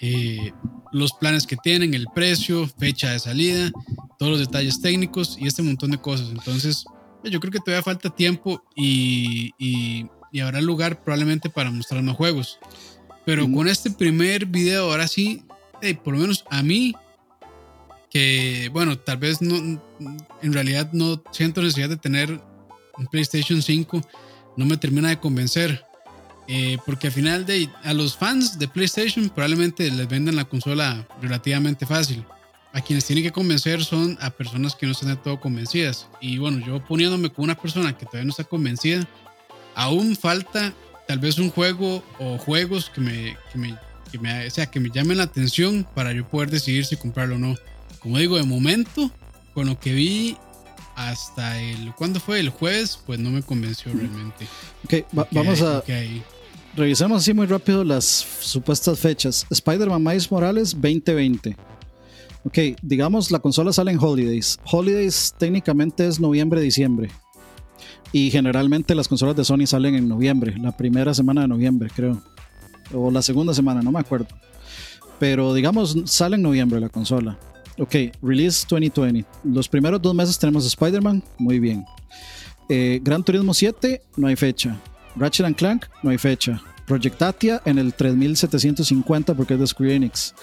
eh, 0.00 0.52
los 0.92 1.12
planes 1.14 1.48
que 1.48 1.56
tienen, 1.56 1.94
el 1.94 2.06
precio, 2.14 2.68
fecha 2.78 3.10
de 3.10 3.18
salida, 3.18 3.72
todos 4.20 4.30
los 4.30 4.38
detalles 4.38 4.80
técnicos 4.80 5.36
y 5.36 5.48
este 5.48 5.64
montón 5.64 5.90
de 5.90 5.98
cosas. 5.98 6.28
Entonces, 6.30 6.84
yo 7.24 7.40
creo 7.40 7.50
que 7.50 7.58
todavía 7.58 7.82
falta 7.82 8.08
tiempo 8.08 8.62
y, 8.76 9.52
y, 9.58 10.06
y 10.30 10.38
habrá 10.38 10.60
lugar 10.60 11.02
probablemente 11.02 11.50
para 11.50 11.72
mostrar 11.72 12.04
más 12.04 12.14
juegos. 12.14 12.60
Pero 13.26 13.50
con 13.50 13.66
este 13.66 13.90
primer 13.90 14.46
video, 14.46 14.92
ahora 14.92 15.08
sí, 15.08 15.42
por 16.04 16.14
lo 16.14 16.20
menos 16.20 16.44
a 16.50 16.62
mí, 16.62 16.94
que 18.10 18.70
bueno, 18.72 18.96
tal 18.96 19.16
vez 19.16 19.42
no, 19.42 19.56
en 20.40 20.52
realidad 20.52 20.92
no 20.92 21.20
siento 21.32 21.62
necesidad 21.62 21.88
de 21.88 21.96
tener 21.96 22.40
PlayStation 23.06 23.62
5, 23.62 24.00
no 24.56 24.66
me 24.66 24.76
termina 24.76 25.08
de 25.08 25.18
convencer. 25.18 25.84
Eh, 26.48 26.78
porque 26.84 27.06
al 27.06 27.12
final 27.12 27.46
de 27.46 27.68
a 27.84 27.94
los 27.94 28.16
fans 28.16 28.58
de 28.58 28.66
PlayStation 28.66 29.28
probablemente 29.28 29.88
les 29.88 30.08
vendan 30.08 30.34
la 30.34 30.44
consola 30.44 31.06
relativamente 31.22 31.86
fácil. 31.86 32.24
A 32.72 32.80
quienes 32.80 33.04
tienen 33.04 33.24
que 33.24 33.30
convencer 33.30 33.84
son 33.84 34.18
a 34.20 34.30
personas 34.30 34.74
que 34.74 34.86
no 34.86 34.92
están 34.92 35.10
de 35.10 35.16
todo 35.16 35.40
convencidas. 35.40 36.08
Y 36.20 36.38
bueno, 36.38 36.58
yo 36.64 36.84
poniéndome 36.84 37.30
con 37.30 37.44
una 37.44 37.56
persona 37.56 37.96
que 37.96 38.04
todavía 38.04 38.24
no 38.24 38.30
está 38.30 38.44
convencida, 38.44 39.06
aún 39.74 40.16
falta 40.16 40.72
tal 41.06 41.18
vez 41.18 41.38
un 41.38 41.50
juego 41.50 42.02
o 42.18 42.38
juegos 42.38 42.90
que 42.90 43.00
me, 43.00 43.36
que 43.52 43.58
me 43.58 43.76
que 44.10 44.50
sea, 44.50 44.66
que 44.66 44.80
me 44.80 44.90
llamen 44.90 45.18
la 45.18 45.24
atención 45.24 45.86
para 45.94 46.12
yo 46.12 46.28
poder 46.28 46.50
decidir 46.50 46.84
si 46.84 46.96
comprarlo 46.96 47.36
o 47.36 47.38
no. 47.38 47.54
Como 48.00 48.18
digo, 48.18 48.36
de 48.36 48.42
momento, 48.42 49.10
con 49.54 49.66
lo 49.66 49.78
que 49.78 49.92
vi 49.92 50.36
hasta 51.08 51.60
el, 51.60 51.94
¿cuándo 51.94 52.20
fue? 52.20 52.40
El 52.40 52.50
jueves, 52.50 52.98
pues 53.06 53.18
no 53.18 53.30
me 53.30 53.42
convenció 53.42 53.92
realmente. 53.92 54.46
Ok, 54.84 55.06
vamos 55.32 55.62
a... 55.62 55.82
Revisemos 56.76 57.22
así 57.22 57.34
muy 57.34 57.46
rápido 57.46 57.82
las 57.82 58.04
supuestas 58.04 58.98
fechas. 58.98 59.44
Spider-Man 59.50 60.02
Miles 60.02 60.30
Morales 60.30 60.72
2020. 60.72 61.56
Ok, 62.44 62.58
digamos 62.80 63.30
la 63.30 63.40
consola 63.40 63.72
sale 63.72 63.90
en 63.90 63.98
Holidays. 63.98 64.58
Holidays 64.70 65.34
técnicamente 65.36 66.06
es 66.06 66.20
noviembre-diciembre. 66.20 67.10
Y 68.12 68.30
generalmente 68.30 68.94
las 68.94 69.08
consolas 69.08 69.36
de 69.36 69.44
Sony 69.44 69.66
salen 69.66 69.94
en 69.94 70.08
noviembre, 70.08 70.54
la 70.58 70.76
primera 70.76 71.14
semana 71.14 71.42
de 71.42 71.48
noviembre, 71.48 71.90
creo 71.94 72.22
o 72.94 73.10
la 73.10 73.22
segunda 73.22 73.54
semana, 73.54 73.82
no 73.82 73.92
me 73.92 74.00
acuerdo. 74.00 74.28
Pero 75.18 75.54
digamos, 75.54 75.96
sale 76.06 76.36
en 76.36 76.42
noviembre 76.42 76.80
la 76.80 76.88
consola. 76.88 77.38
Ok, 77.80 77.94
release 78.20 78.66
2020. 78.68 79.24
Los 79.42 79.66
primeros 79.66 80.02
dos 80.02 80.14
meses 80.14 80.38
tenemos 80.38 80.66
Spider-Man, 80.66 81.22
muy 81.38 81.58
bien. 81.58 81.82
Eh, 82.68 83.00
Gran 83.02 83.24
Turismo 83.24 83.54
7, 83.54 84.02
no 84.18 84.26
hay 84.26 84.36
fecha. 84.36 84.78
Ratchet 85.16 85.46
and 85.46 85.56
Clank, 85.56 85.86
no 86.02 86.10
hay 86.10 86.18
fecha. 86.18 86.62
Project 86.86 87.22
Atia 87.22 87.62
en 87.64 87.78
el 87.78 87.94
3750 87.94 89.34
porque 89.34 89.54
es 89.54 89.60
de 89.60 89.66
Square 89.66 89.94
Enix. 89.94 90.34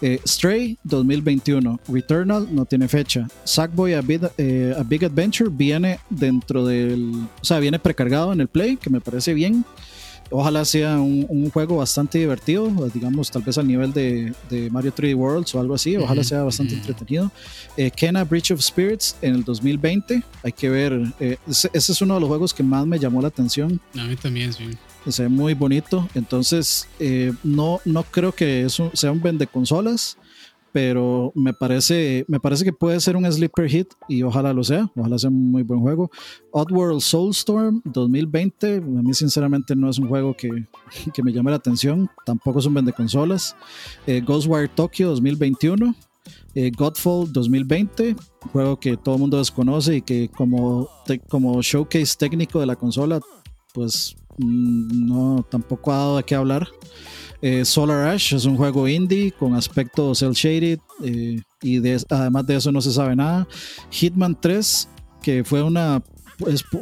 Eh, 0.00 0.18
Stray 0.26 0.78
2021, 0.84 1.78
Returnal 1.88 2.48
no 2.50 2.64
tiene 2.64 2.88
fecha. 2.88 3.28
Sackboy 3.44 3.92
a 3.92 4.02
eh, 4.38 4.74
a 4.74 4.82
Big 4.82 5.04
Adventure 5.04 5.50
viene 5.52 6.00
dentro 6.08 6.64
del. 6.64 7.26
O 7.42 7.44
sea, 7.44 7.58
viene 7.58 7.78
precargado 7.78 8.32
en 8.32 8.40
el 8.40 8.48
Play, 8.48 8.78
que 8.78 8.88
me 8.88 9.02
parece 9.02 9.34
bien. 9.34 9.62
Ojalá 10.30 10.64
sea 10.64 10.98
un, 10.98 11.50
juego 11.50 11.76
bastante 11.76 12.18
divertido, 12.18 12.70
digamos, 12.92 13.30
tal 13.30 13.42
vez 13.42 13.56
al 13.56 13.66
nivel 13.66 13.92
de, 13.92 14.34
Mario 14.70 14.92
3D 14.94 15.14
Worlds 15.14 15.54
o 15.54 15.60
algo 15.60 15.74
así. 15.74 15.96
Ojalá 15.96 16.22
sea 16.22 16.42
bastante 16.42 16.74
entretenido. 16.74 17.30
Eh, 17.76 17.90
Kena 17.90 18.24
Breach 18.24 18.50
of 18.50 18.60
Spirits 18.60 19.16
en 19.22 19.36
el 19.36 19.44
2020. 19.44 20.22
Hay 20.42 20.52
que 20.52 20.68
ver. 20.68 21.00
Eh, 21.20 21.38
ese, 21.48 21.70
es 21.72 22.02
uno 22.02 22.14
de 22.14 22.20
los 22.20 22.28
juegos 22.28 22.52
que 22.52 22.62
más 22.62 22.86
me 22.86 22.98
llamó 22.98 23.22
la 23.22 23.28
atención. 23.28 23.80
A 23.98 24.04
mí 24.04 24.16
también, 24.16 24.52
sí. 24.52 24.64
Se 25.08 25.22
ve 25.22 25.28
muy 25.28 25.54
bonito. 25.54 26.06
Entonces, 26.14 26.86
eh, 26.98 27.32
no, 27.42 27.80
no 27.84 28.02
creo 28.02 28.32
que 28.32 28.64
eso 28.64 28.90
sea 28.94 29.10
un 29.10 29.22
vende 29.22 29.46
consolas 29.46 30.18
pero 30.72 31.32
me 31.34 31.52
parece, 31.52 32.24
me 32.28 32.40
parece 32.40 32.64
que 32.64 32.72
puede 32.72 33.00
ser 33.00 33.16
un 33.16 33.30
sleeper 33.30 33.68
hit 33.68 33.88
y 34.08 34.22
ojalá 34.22 34.52
lo 34.52 34.64
sea, 34.64 34.90
ojalá 34.96 35.18
sea 35.18 35.30
un 35.30 35.50
muy 35.50 35.62
buen 35.62 35.80
juego. 35.80 36.10
Oddworld 36.52 37.00
Soulstorm 37.00 37.80
2020, 37.84 38.76
a 38.76 38.80
mí 38.80 39.14
sinceramente 39.14 39.74
no 39.74 39.88
es 39.88 39.98
un 39.98 40.08
juego 40.08 40.34
que, 40.34 40.50
que 41.14 41.22
me 41.22 41.32
llame 41.32 41.50
la 41.50 41.56
atención, 41.56 42.10
tampoco 42.24 42.58
es 42.58 42.66
un 42.66 42.74
vende 42.74 42.92
consolas. 42.92 43.56
Eh, 44.06 44.20
Ghostwire 44.20 44.68
Tokyo 44.68 45.08
2021. 45.10 45.94
Eh, 46.54 46.70
Godfall 46.76 47.32
2020, 47.32 48.16
juego 48.52 48.78
que 48.78 48.96
todo 48.96 49.14
el 49.14 49.20
mundo 49.20 49.38
desconoce 49.38 49.96
y 49.96 50.02
que 50.02 50.28
como, 50.28 50.88
como 51.28 51.62
showcase 51.62 52.16
técnico 52.18 52.60
de 52.60 52.66
la 52.66 52.76
consola, 52.76 53.20
pues 53.72 54.16
no 54.38 55.44
tampoco 55.50 55.92
ha 55.92 55.96
dado 55.96 56.16
de 56.18 56.22
qué 56.22 56.34
hablar. 56.34 56.68
Eh, 57.40 57.64
Solar 57.64 58.08
Ash 58.08 58.34
es 58.34 58.44
un 58.44 58.56
juego 58.56 58.88
indie 58.88 59.30
con 59.30 59.54
aspecto 59.54 60.12
cel 60.14 60.32
shaded 60.32 60.80
eh, 61.04 61.40
y 61.62 61.78
además 62.10 62.46
de 62.46 62.56
eso 62.56 62.72
no 62.72 62.80
se 62.80 62.92
sabe 62.92 63.14
nada. 63.14 63.46
Hitman 63.90 64.38
3, 64.40 64.88
que 65.22 65.44
fue 65.44 65.62
una 65.62 66.02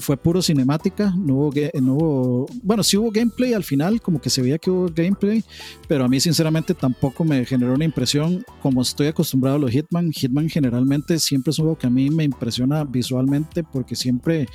fue 0.00 0.16
puro 0.16 0.42
cinemática, 0.42 1.14
no 1.16 1.34
hubo, 1.36 1.52
no 1.80 2.46
bueno, 2.62 2.82
sí 2.82 2.96
hubo 2.96 3.10
gameplay 3.10 3.54
al 3.54 3.64
final, 3.64 4.02
como 4.02 4.20
que 4.20 4.28
se 4.28 4.42
veía 4.42 4.58
que 4.58 4.70
hubo 4.70 4.90
gameplay, 4.94 5.42
pero 5.88 6.04
a 6.04 6.08
mí 6.08 6.20
sinceramente 6.20 6.74
tampoco 6.74 7.24
me 7.24 7.44
generó 7.46 7.72
una 7.72 7.84
impresión 7.84 8.44
como 8.60 8.82
estoy 8.82 9.06
acostumbrado 9.06 9.56
a 9.56 9.60
los 9.60 9.70
Hitman. 9.70 10.12
Hitman 10.12 10.50
generalmente 10.50 11.18
siempre 11.18 11.52
es 11.52 11.58
un 11.58 11.64
juego 11.64 11.78
que 11.78 11.86
a 11.86 11.90
mí 11.90 12.10
me 12.10 12.24
impresiona 12.24 12.84
visualmente 12.84 13.64
porque 13.64 13.96
siempre, 13.96 14.46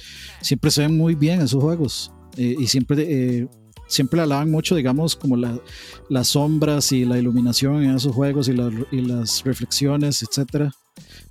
siempre 0.41 0.69
se 0.69 0.81
ven 0.81 0.95
muy 0.95 1.15
bien 1.15 1.41
esos 1.41 1.61
juegos. 1.63 2.11
Eh, 2.37 2.55
y 2.59 2.67
siempre 2.67 3.47
siempre 3.91 4.21
hablaban 4.21 4.49
mucho, 4.49 4.75
digamos, 4.75 5.15
como 5.15 5.35
las 5.35 6.27
sombras 6.27 6.91
y 6.91 7.03
la 7.05 7.19
iluminación 7.19 7.83
en 7.83 7.95
esos 7.95 8.15
juegos 8.15 8.47
y, 8.47 8.53
las 8.53 9.43
reflexiones, 9.43 10.23
etcétera. 10.23 10.71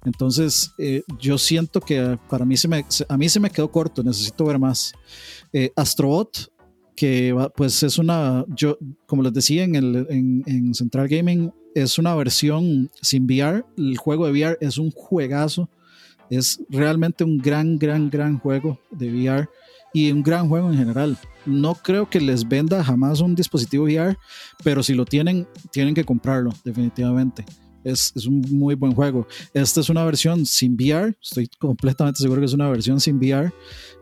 Entonces, 0.05 0.73
eh, 0.79 1.03
yo 1.19 1.39
siento 1.39 1.81
que 1.81 2.19
para 2.29 2.45
mí 2.45 2.57
se 2.57 2.69
me, 2.69 2.85
a 3.09 3.17
mí 3.17 3.29
se 3.29 3.41
me 3.41 3.51
quedó 3.51 3.71
corto, 3.71 4.03
necesito 4.03 4.45
ver 4.45 4.59
más. 4.59 4.93
Eh, 5.53 5.73
Astrobot, 5.75 6.53
que 6.95 7.35
pues 7.57 7.83
es 7.83 7.99
una, 7.99 8.45
yo 8.49 8.79
como 9.07 9.23
les 9.23 9.33
decía 9.33 9.65
en, 9.65 9.75
el, 9.75 10.07
en, 10.47 10.75
Central 10.75 11.09
Gaming, 11.09 11.51
es 11.75 11.99
una 11.99 12.15
versión 12.15 12.91
sin 13.01 13.25
VR. 13.25 13.65
El 13.79 13.97
juego 13.97 14.27
de 14.27 14.33
VR 14.33 14.59
es 14.61 14.77
un 14.77 14.91
juegazo. 14.91 15.69
Es 16.29 16.61
realmente 16.69 17.25
un 17.25 17.39
gran, 17.39 17.79
gran, 17.79 18.09
gran 18.09 18.39
juego 18.39 18.79
de 18.91 19.11
VR 19.11 19.49
y 19.93 20.11
un 20.13 20.23
gran 20.23 20.49
juego 20.49 20.71
en 20.71 20.79
general. 20.79 21.19
No 21.47 21.75
creo 21.75 22.09
que 22.09 22.21
les 22.21 22.47
venda 22.47 22.85
jamás 22.85 23.21
un 23.21 23.35
dispositivo 23.35 23.85
VR, 23.85 24.17
pero 24.63 24.83
si 24.83 24.95
lo 24.95 25.05
tienen, 25.05 25.47
tienen 25.73 25.95
que 25.95 26.05
comprarlo, 26.05 26.53
definitivamente. 26.65 27.45
Es, 27.83 28.13
un 28.27 28.43
muy 28.51 28.75
buen 28.75 28.95
juego. 28.95 29.27
Esta 29.55 29.81
es 29.81 29.89
una 29.89 30.05
versión 30.05 30.45
sin 30.45 30.75
VR, 30.75 31.17
estoy 31.23 31.49
completamente 31.59 32.23
seguro 32.23 32.41
que 32.41 32.47
es 32.47 32.53
una 32.53 32.69
versión 32.69 33.01
sin 33.01 33.17
VR. 33.17 33.53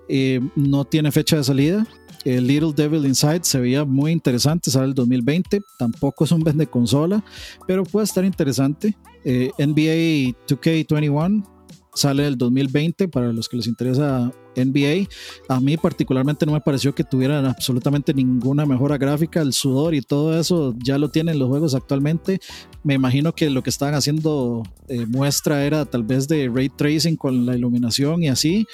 Eh, 0.08 0.40
no 0.56 0.84
tiene 0.84 1.12
fecha 1.12 1.36
de 1.36 1.44
salida. 1.44 1.86
El 2.24 2.46
Little 2.48 2.72
Devil 2.74 3.06
Inside 3.06 3.40
se 3.42 3.60
veía 3.60 3.84
muy 3.84 4.10
interesante, 4.10 4.70
sale 4.70 4.86
el 4.86 4.94
2020. 4.94 5.60
Tampoco 5.78 6.24
es 6.24 6.32
un 6.32 6.40
vende 6.40 6.66
consola, 6.66 7.24
pero 7.66 7.84
puede 7.84 8.04
estar 8.04 8.24
interesante. 8.24 8.96
Eh, 9.24 9.50
NBA 9.58 10.36
2K21 10.46 11.57
sale 11.94 12.26
el 12.26 12.38
2020 12.38 13.08
para 13.08 13.32
los 13.32 13.48
que 13.48 13.56
les 13.56 13.66
interesa 13.66 14.30
NBA. 14.56 15.08
A 15.48 15.60
mí 15.60 15.76
particularmente 15.76 16.46
no 16.46 16.52
me 16.52 16.60
pareció 16.60 16.94
que 16.94 17.04
tuvieran 17.04 17.46
absolutamente 17.46 18.14
ninguna 18.14 18.66
mejora 18.66 18.98
gráfica, 18.98 19.40
el 19.40 19.52
sudor 19.52 19.94
y 19.94 20.02
todo 20.02 20.38
eso 20.38 20.74
ya 20.82 20.98
lo 20.98 21.10
tienen 21.10 21.38
los 21.38 21.48
juegos 21.48 21.74
actualmente. 21.74 22.40
Me 22.82 22.94
imagino 22.94 23.34
que 23.34 23.50
lo 23.50 23.62
que 23.62 23.70
estaban 23.70 23.94
haciendo 23.94 24.62
eh, 24.88 25.06
muestra 25.06 25.64
era 25.64 25.84
tal 25.84 26.02
vez 26.02 26.28
de 26.28 26.50
ray 26.52 26.68
tracing 26.68 27.16
con 27.16 27.46
la 27.46 27.56
iluminación 27.56 28.22
y 28.22 28.28
así. 28.28 28.66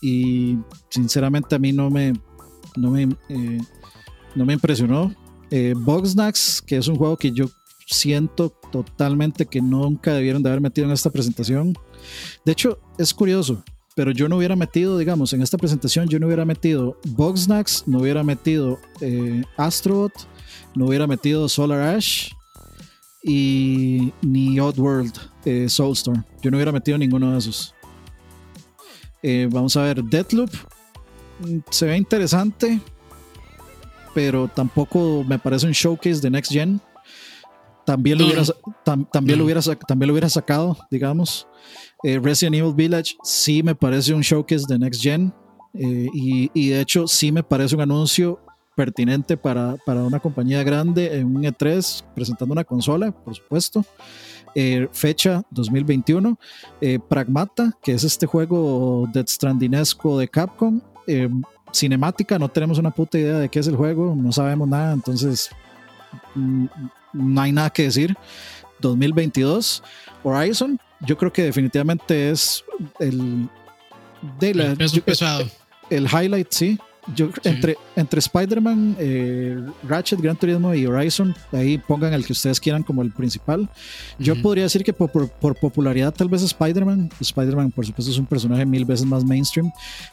Y 0.00 0.58
sinceramente 0.90 1.54
a 1.54 1.58
mí 1.58 1.72
no 1.72 1.90
me, 1.90 2.12
no 2.76 2.90
me, 2.90 3.04
eh, 3.28 3.58
no 4.34 4.44
me 4.44 4.54
impresionó. 4.54 5.14
Eh, 5.50 5.74
Boxnax, 5.76 6.60
que 6.60 6.76
es 6.76 6.88
un 6.88 6.96
juego 6.96 7.16
que 7.16 7.30
yo 7.30 7.46
siento 7.86 8.50
totalmente 8.70 9.46
que 9.46 9.62
nunca 9.62 10.12
debieron 10.12 10.42
de 10.42 10.50
haber 10.50 10.60
metido 10.60 10.86
en 10.86 10.92
esta 10.92 11.10
presentación. 11.10 11.74
De 12.44 12.52
hecho, 12.52 12.78
es 12.98 13.14
curioso, 13.14 13.62
pero 13.94 14.10
yo 14.10 14.28
no 14.28 14.36
hubiera 14.36 14.56
metido, 14.56 14.98
digamos, 14.98 15.32
en 15.32 15.40
esta 15.40 15.56
presentación, 15.56 16.08
yo 16.08 16.18
no 16.18 16.26
hubiera 16.26 16.44
metido 16.44 16.98
Boxnax, 17.04 17.84
no 17.86 18.00
hubiera 18.00 18.22
metido 18.22 18.78
eh, 19.00 19.42
Astrobot, 19.56 20.12
no 20.74 20.86
hubiera 20.86 21.06
metido 21.06 21.48
Solar 21.48 21.96
Ash 21.96 22.30
y 23.22 24.12
ni 24.20 24.60
Oddworld 24.60 25.14
eh, 25.44 25.68
Soulstorm. 25.68 26.22
Yo 26.42 26.50
no 26.50 26.58
hubiera 26.58 26.72
metido 26.72 26.98
ninguno 26.98 27.32
de 27.32 27.38
esos. 27.38 27.74
Eh, 29.22 29.48
vamos 29.50 29.76
a 29.76 29.82
ver, 29.82 30.04
Deathloop 30.04 30.50
mm, 31.40 31.58
se 31.70 31.86
ve 31.86 31.96
interesante, 31.96 32.80
pero 34.14 34.48
tampoco 34.48 35.24
me 35.26 35.38
parece 35.38 35.66
un 35.66 35.72
showcase 35.72 36.20
de 36.20 36.30
Next 36.30 36.52
Gen. 36.52 36.80
También, 37.86 38.18
lo, 38.18 38.26
hubiera, 38.26 38.42
también, 39.12 39.38
lo 39.38 39.44
hubiera, 39.44 39.60
también 39.86 40.08
lo 40.08 40.12
hubiera 40.12 40.28
sacado, 40.28 40.76
digamos. 40.90 41.46
Eh, 42.02 42.18
Resident 42.18 42.56
Evil 42.56 42.74
Village 42.74 43.14
sí 43.22 43.62
me 43.62 43.76
parece 43.76 44.12
un 44.12 44.22
showcase 44.22 44.64
de 44.68 44.76
Next 44.76 45.00
Gen. 45.00 45.32
Eh, 45.72 46.08
y, 46.12 46.50
y, 46.52 46.70
de 46.70 46.80
hecho 46.80 47.06
sí 47.06 47.30
me 47.30 47.44
parece 47.44 47.76
un 47.76 47.82
anuncio 47.82 48.40
pertinente 48.74 49.36
para, 49.36 49.76
para, 49.86 50.02
una 50.02 50.18
compañía 50.18 50.64
grande 50.64 51.16
en 51.16 51.36
un 51.36 51.44
E3 51.44 52.02
presentando 52.12 52.52
una 52.52 52.64
consola, 52.64 53.12
por 53.12 53.36
supuesto. 53.36 53.84
Eh, 54.56 54.88
fecha 54.90 55.42
2021. 55.50 56.36
Pragmata, 57.08 57.72
que 57.80 57.92
es 57.92 58.02
este 58.02 58.26
juego 58.26 59.08
de 59.12 59.24
Strandinesco 59.28 60.18
de 60.18 60.26
Capcom. 60.26 60.80
cinemática, 61.72 62.36
no 62.36 62.48
tenemos 62.48 62.78
una 62.78 62.90
puta 62.90 63.16
idea 63.16 63.38
de 63.38 63.48
qué 63.48 63.60
es 63.60 63.68
el 63.68 63.76
juego, 63.76 64.14
no 64.16 64.32
sabemos 64.32 64.66
nada, 64.66 64.92
entonces 64.92 65.50
mm, 66.34 66.66
no 67.16 67.40
hay 67.40 67.52
nada 67.52 67.70
que 67.70 67.84
decir. 67.84 68.16
2022, 68.80 69.82
Horizon, 70.22 70.78
yo 71.00 71.16
creo 71.16 71.32
que 71.32 71.42
definitivamente 71.42 72.30
es 72.30 72.64
el 73.00 73.48
de 74.38 74.54
la, 74.54 74.64
el 74.72 75.02
pesado. 75.02 75.48
El 75.90 76.06
highlight, 76.06 76.48
sí. 76.50 76.78
Yo, 77.14 77.28
Entre, 77.44 77.76
entre 77.94 78.18
Spider-Man, 78.18 78.96
eh, 78.98 79.64
Ratchet, 79.84 80.20
Gran 80.20 80.36
Turismo 80.36 80.74
y 80.74 80.86
Horizon, 80.86 81.32
ahí 81.52 81.78
pongan 81.78 82.12
el 82.12 82.26
que 82.26 82.32
ustedes 82.32 82.58
quieran 82.58 82.82
como 82.82 83.00
el 83.00 83.12
principal. 83.12 83.68
Yo 84.18 84.34
podría 84.42 84.64
decir 84.64 84.82
que 84.82 84.92
por, 84.92 85.10
por, 85.30 85.54
popularidad 85.56 86.12
tal 86.12 86.28
vez 86.28 86.42
Spider-Man, 86.42 87.10
Spider-Man 87.20 87.70
por 87.70 87.86
supuesto 87.86 88.10
es 88.10 88.18
un 88.18 88.26
personaje 88.26 88.66
mil 88.66 88.84
veces 88.84 89.06
más 89.06 89.24
mainstream, 89.24 89.70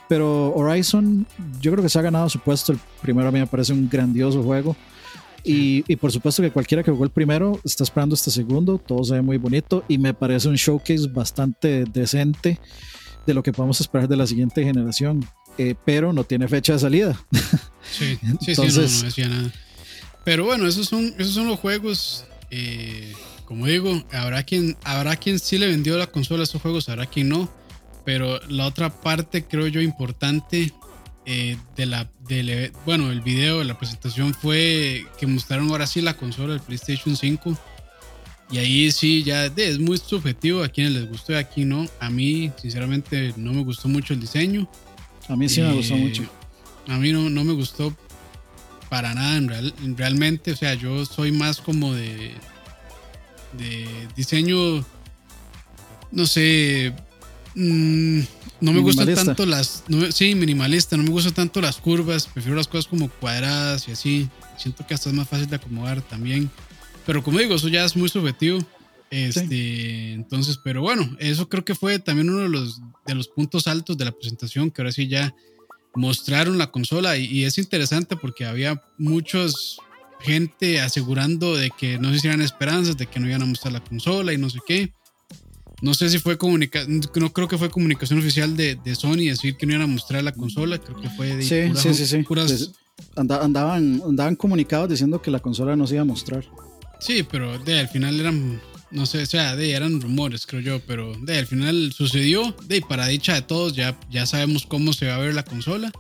pero 0.08 0.54
Horizon 0.54 1.26
yo 1.60 1.72
creo 1.72 1.82
que 1.84 1.90
se 1.90 1.98
ha 1.98 2.04
ganado 2.04 2.30
su 2.30 2.38
puesto. 2.40 2.74
El 2.74 2.80
primero 3.02 3.28
a 3.28 3.32
mí 3.32 3.40
me 3.40 3.48
parece 3.48 3.74
un 3.74 3.90
grandioso 3.90 4.44
juego. 4.44 4.76
Y, 5.44 5.96
por 5.98 6.12
supuesto 6.12 6.42
que 6.42 6.52
cualquiera 6.52 6.84
que 6.84 6.92
jugó 6.92 7.04
el 7.04 7.10
primero 7.10 7.60
está 7.66 7.84
esperando 7.84 8.16
este 8.16 8.32
segundo, 8.32 8.78
todo 8.78 9.04
se 9.04 9.16
ve 9.16 9.22
muy 9.22 9.38
bonito 9.38 9.84
y 9.88 9.98
me 9.98 10.14
parece 10.14 10.48
un 10.48 10.56
showcase 10.56 11.08
bastante 11.08 11.84
decente 11.86 12.60
de 13.26 13.34
lo 13.34 13.44
que 13.44 13.52
podemos 13.52 13.82
esperar 13.82 14.08
de 14.08 14.16
la 14.16 14.26
siguiente 14.26 14.64
generación, 14.64 15.26
eh, 15.58 15.76
pero 15.86 16.14
no 16.14 16.24
tiene 16.24 16.48
fecha 16.48 16.74
de 16.74 16.80
salida. 16.80 17.26
Sí, 17.92 18.18
sí, 18.40 18.56
sí, 18.56 18.62
no, 18.62 18.82
decía 18.82 19.28
nada. 19.28 19.52
Pero 20.24 20.46
bueno, 20.46 20.68
esos 20.68 20.88
son, 20.88 21.14
esos 21.18 21.34
son 21.34 21.48
los 21.48 21.60
juegos, 21.60 22.26
eh, 22.50 23.12
como 23.44 23.68
digo, 23.68 24.02
habrá 24.14 24.44
quien, 24.44 24.78
habrá 24.86 25.18
quien 25.18 25.38
sí 25.38 25.58
le 25.58 25.68
vendió 25.68 25.98
la 25.98 26.08
consola 26.08 26.42
a 26.42 26.44
esos 26.46 26.62
juegos, 26.62 26.88
habrá 26.88 27.08
quien 27.08 27.28
no, 27.28 27.50
pero 28.06 28.40
la 28.48 28.66
otra 28.68 28.90
parte 29.02 29.44
creo 29.44 29.68
yo 29.68 29.82
importante 29.82 30.72
eh, 31.26 31.58
de 31.76 31.86
la, 31.86 32.10
del, 32.28 32.72
bueno, 32.86 33.12
el 33.12 33.22
video 33.22 33.60
de 33.60 33.66
la 33.66 33.78
presentación 33.78 34.34
fue 34.34 35.06
que 35.18 35.26
mostraron 35.26 35.70
ahora 35.70 35.88
sí 35.88 36.02
la 36.02 36.16
consola 36.16 36.54
del 36.54 36.62
PlayStation 36.62 37.16
5. 37.16 37.58
Y 38.52 38.58
ahí 38.58 38.92
sí, 38.92 39.24
ya 39.24 39.46
es 39.46 39.80
muy 39.80 39.98
subjetivo 39.98 40.64
a 40.64 40.68
quienes 40.68 40.94
les 40.94 41.10
gustó 41.10 41.34
y 41.34 41.36
a 41.36 41.44
quien 41.46 41.70
no. 41.70 41.88
A 42.00 42.10
mí, 42.10 42.52
sinceramente, 42.62 43.34
no 43.38 43.54
me 43.54 43.64
gustó 43.64 43.88
mucho 43.88 44.14
el 44.14 44.20
diseño. 44.20 44.70
A 45.30 45.36
mí 45.36 45.48
sí 45.48 45.62
me 45.62 45.74
gustó 45.74 45.96
mucho. 45.96 46.24
A 46.88 46.98
mí 46.98 47.12
no, 47.12 47.30
no 47.30 47.44
me 47.44 47.54
gustó 47.54 47.96
para 48.90 49.14
nada 49.14 49.38
en 49.38 49.48
real, 49.48 49.74
realmente. 49.98 50.52
O 50.52 50.56
sea, 50.56 50.74
yo 50.74 51.06
soy 51.06 51.32
más 51.32 51.62
como 51.62 51.94
de, 51.94 52.34
de 53.54 53.88
diseño, 54.16 54.86
no 56.12 56.28
sé, 56.28 56.94
mmm, 57.56 58.22
no 58.62 58.74
me 58.74 58.82
gustan 58.82 59.14
tanto 59.14 59.46
las. 59.46 59.84
sí, 60.12 60.36
minimalista. 60.36 60.98
No 60.98 61.04
me 61.04 61.10
gustan 61.10 61.34
tanto 61.34 61.62
las 61.62 61.78
curvas. 61.78 62.28
Prefiero 62.28 62.56
las 62.56 62.68
cosas 62.68 62.88
como 62.88 63.10
cuadradas 63.10 63.88
y 63.88 63.92
así. 63.92 64.30
Siento 64.58 64.86
que 64.88 64.94
hasta 64.94 65.10
es 65.10 65.16
más 65.16 65.28
fácil 65.28 65.48
de 65.48 65.56
acomodar 65.56 66.02
también. 66.02 66.50
Pero 67.06 67.24
como 67.24 67.40
digo, 67.40 67.56
eso 67.56 67.68
ya 67.68 67.84
es 67.84 67.96
muy 67.96 68.10
subjetivo. 68.10 68.60
Este, 69.10 70.14
Entonces, 70.14 70.60
pero 70.64 70.82
bueno, 70.82 71.16
eso 71.20 71.48
creo 71.48 71.64
que 71.64 71.76
fue 71.76 72.00
también 72.00 72.30
uno 72.30 72.40
de 72.40 72.50
los, 72.50 72.82
de 73.06 73.14
los 73.14 73.28
puntos 73.28 73.68
altos 73.68 73.96
de 73.98 74.06
la 74.06 74.12
presentación, 74.12 74.72
que 74.72 74.82
ahora 74.82 74.92
sí 74.92 75.08
ya 75.08 75.36
mostraron 75.94 76.58
la 76.58 76.72
consola 76.72 77.18
y, 77.18 77.26
y 77.26 77.44
es 77.44 77.60
interesante 77.60 78.16
porque 78.16 78.46
había 78.46 78.82
muchos 78.98 79.78
gente 80.24 80.82
asegurando 80.82 81.56
de 81.56 81.70
que 81.70 82.00
no 82.00 82.10
se 82.10 82.16
hicieran 82.16 82.42
esperanzas, 82.42 82.98
de 82.98 83.06
que 83.06 83.20
no 83.20 83.28
iban 83.28 83.42
a 83.44 83.46
mostrar 83.46 83.74
la 83.74 83.84
consola 83.84 84.34
y 84.34 84.38
no 84.38 84.50
sé 84.50 84.60
qué. 84.66 84.94
No 85.84 85.94
sé 85.94 86.10
si 86.10 86.18
fue 86.18 86.38
comunicación, 86.38 87.02
no 87.16 87.34
creo 87.34 87.50
que 87.50 87.58
fue 87.58 87.70
comunicación 87.70 88.18
oficial 88.18 88.56
de, 88.56 88.76
de, 88.76 88.96
Sony 88.96 89.26
decir 89.28 89.58
que 89.58 89.66
no 89.66 89.74
iban 89.74 89.82
a 89.82 89.88
mostrar 89.88 90.24
la 90.24 90.32
consola, 90.32 90.78
creo 90.78 90.98
que 91.02 91.10
fue 91.10 91.36
de 91.36 91.44
sí, 91.44 91.78
sí, 91.78 91.94
sí, 91.94 92.06
sí. 92.08 92.24
Pues, 92.24 92.72
andaban, 93.18 94.02
andaban 94.02 94.38
comunicados 94.38 94.88
diciendo 94.88 95.22
que 95.22 95.30
la 95.30 95.40
consola 95.40 95.76
no 95.76 95.86
se 95.86 95.96
iba 95.96 96.04
a 96.04 96.06
mostrar. 96.06 96.46
Sí, 97.02 97.24
pero 97.30 97.60
de, 97.60 97.82
al 97.82 97.90
final 97.90 98.18
eran, 98.18 98.62
no 98.92 99.06
sé, 99.06 99.24
o 99.24 99.26
sea, 99.26 99.58
de, 99.58 99.72
eran 99.72 100.00
rumores, 100.00 100.46
creo 100.46 100.62
yo, 100.62 100.80
pero 100.88 101.18
de, 101.20 101.40
al 101.40 101.48
final 101.48 101.92
sucedió, 101.92 102.56
de, 102.66 102.80
para 102.80 103.08
dicha 103.08 103.34
de 103.34 103.42
todos, 103.42 103.74
ya, 103.74 104.00
ya 104.10 104.26
sabemos 104.26 104.66
cómo 104.66 104.94
se 104.94 105.08
va 105.08 105.16
a 105.16 105.20
ver 105.20 105.34
la 105.34 105.44
consola. 105.44 105.92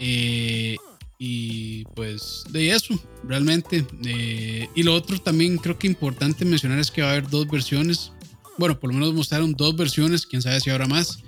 Eh, 0.00 0.74
y 1.18 1.84
pues 1.94 2.42
de 2.50 2.70
eso, 2.70 3.00
realmente. 3.22 3.86
Eh, 4.04 4.68
y 4.74 4.82
lo 4.82 4.92
otro 4.92 5.20
también 5.20 5.58
creo 5.58 5.78
que 5.78 5.86
importante 5.86 6.44
mencionar 6.44 6.80
es 6.80 6.90
que 6.90 7.02
va 7.02 7.10
a 7.10 7.12
haber 7.12 7.30
dos 7.30 7.48
versiones 7.48 8.12
bueno, 8.58 8.78
por 8.78 8.90
lo 8.90 8.98
menos 8.98 9.14
mostraron 9.14 9.54
dos 9.54 9.76
versiones, 9.76 10.26
quién 10.26 10.42
sabe 10.42 10.60
si 10.60 10.70
habrá 10.70 10.86
más. 10.86 11.22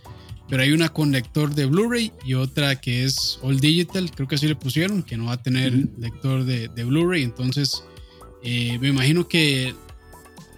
Pero 0.49 0.65
hay 0.65 0.73
una 0.73 0.89
con 0.89 1.13
lector 1.13 1.55
de 1.55 1.67
Blu-ray 1.67 2.13
y 2.25 2.35
otra 2.35 2.75
que 2.81 3.05
es 3.05 3.39
All 3.41 3.61
Digital, 3.61 4.11
creo 4.11 4.27
que 4.27 4.35
así 4.35 4.49
le 4.49 4.57
pusieron, 4.57 5.05
que 5.05 5.17
no 5.17 5.27
va 5.27 5.35
a 5.35 5.43
tener 5.43 5.73
lector 5.97 6.45
de, 6.45 6.69
Blu-ray. 6.85 7.23
Entonces, 7.23 7.85
eh, 8.43 8.77
me 8.81 8.89
imagino 8.89 9.29
que 9.29 9.73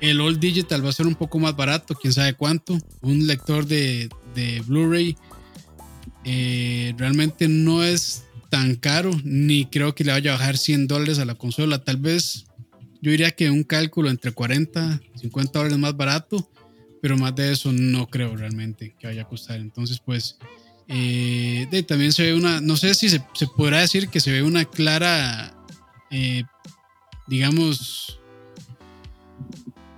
el 0.00 0.20
All 0.22 0.40
Digital 0.40 0.82
va 0.82 0.88
a 0.88 0.92
ser 0.92 1.06
un 1.06 1.14
poco 1.14 1.38
más 1.38 1.54
barato, 1.54 1.94
quién 1.94 2.14
sabe 2.14 2.32
cuánto. 2.32 2.78
Un 3.02 3.26
lector 3.26 3.66
de, 3.66 4.08
Blu-ray 4.66 5.14
eh, 6.24 6.94
realmente 6.96 7.46
no 7.46 7.84
es 7.84 8.24
tan 8.48 8.76
caro, 8.76 9.10
ni 9.24 9.66
creo 9.66 9.94
que 9.94 10.04
le 10.04 10.12
vaya 10.12 10.34
a 10.34 10.38
bajar 10.38 10.56
100 10.56 10.86
dólares 10.86 11.18
a 11.18 11.26
la 11.26 11.34
consola. 11.34 11.84
Tal 11.84 11.98
vez 11.98 12.46
yo 13.02 13.10
diría 13.10 13.30
que 13.32 13.50
un 13.50 13.62
cálculo 13.62 14.08
entre 14.08 14.32
40, 14.32 15.02
50 15.16 15.58
dólares 15.58 15.78
más 15.78 15.94
barato 15.96 16.48
pero 17.02 17.18
más 17.18 17.34
de 17.34 17.52
eso 17.52 17.70
no 17.72 18.06
creo 18.06 18.34
realmente 18.34 18.94
que 18.98 19.08
vaya 19.08 19.22
a 19.22 19.28
costar. 19.28 19.60
Entonces, 19.60 20.00
pues 20.02 20.38
Eh, 20.88 21.84
también 21.86 22.12
se 22.12 22.24
ve 22.24 22.34
una, 22.34 22.60
no 22.60 22.76
sé 22.76 22.92
si 22.94 23.08
se, 23.08 23.22
se 23.34 23.46
podrá 23.46 23.80
decir 23.80 24.08
que 24.08 24.20
se 24.20 24.32
ve 24.32 24.42
una 24.42 24.64
clara, 24.64 25.54
eh, 26.10 26.42
digamos, 27.28 28.18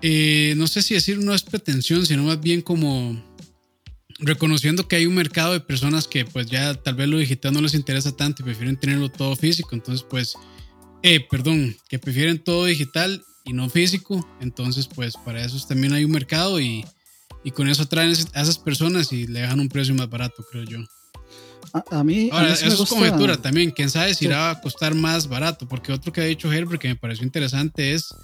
eh, 0.02 0.54
no 0.56 0.66
sé 0.66 0.82
si 0.82 0.94
decir 0.94 1.18
no 1.18 1.34
es 1.34 1.42
pretensión, 1.42 2.06
sino 2.06 2.22
más 2.24 2.38
bien 2.38 2.60
como 2.60 3.16
reconociendo 4.20 4.86
que 4.86 4.96
hay 4.96 5.06
un 5.06 5.14
mercado 5.14 5.54
de 5.54 5.60
personas 5.60 6.06
que 6.06 6.26
pues 6.26 6.46
ya 6.46 6.74
tal 6.74 6.94
vez 6.94 7.08
lo 7.08 7.18
digital 7.18 7.52
no 7.54 7.62
les 7.62 7.74
interesa 7.74 8.14
tanto 8.14 8.42
y 8.42 8.44
prefieren 8.44 8.76
tenerlo 8.76 9.08
todo 9.08 9.34
físico. 9.34 9.70
Entonces 9.72 10.06
pues, 10.08 10.34
eh, 11.02 11.26
perdón, 11.28 11.76
que 11.88 11.98
prefieren 11.98 12.38
todo 12.38 12.66
digital 12.66 13.24
y 13.44 13.52
no 13.52 13.68
físico. 13.68 14.26
Entonces 14.40 14.86
pues 14.86 15.16
para 15.16 15.44
eso 15.44 15.64
también 15.66 15.92
hay 15.92 16.04
un 16.04 16.12
mercado 16.12 16.60
y, 16.60 16.84
y 17.44 17.50
con 17.50 17.68
eso 17.68 17.86
traen 17.86 18.10
a 18.34 18.42
esas 18.42 18.58
personas 18.58 19.12
y 19.12 19.26
le 19.26 19.40
dejan 19.40 19.60
un 19.60 19.68
precio 19.68 19.94
más 19.94 20.08
barato, 20.08 20.44
creo 20.50 20.64
yo. 20.64 20.78
A, 21.90 22.04
mí, 22.04 22.28
Ahora, 22.30 22.52
eso 22.52 22.84
es 22.84 22.88
conjetura 22.88 23.36
también. 23.36 23.72
Quién 23.72 23.90
sabe 23.90 24.14
si 24.14 24.26
irá 24.26 24.50
a 24.50 24.60
costar 24.60 24.94
más 24.94 25.26
barato, 25.26 25.66
porque 25.66 25.92
otro 25.92 26.12
que 26.12 26.20
ha 26.20 26.24
dicho 26.24 26.52
Herbert 26.52 26.80
que 26.80 26.88
me 26.88 26.96
pareció 26.96 27.24
interesante 27.24 27.94
es 27.94 28.14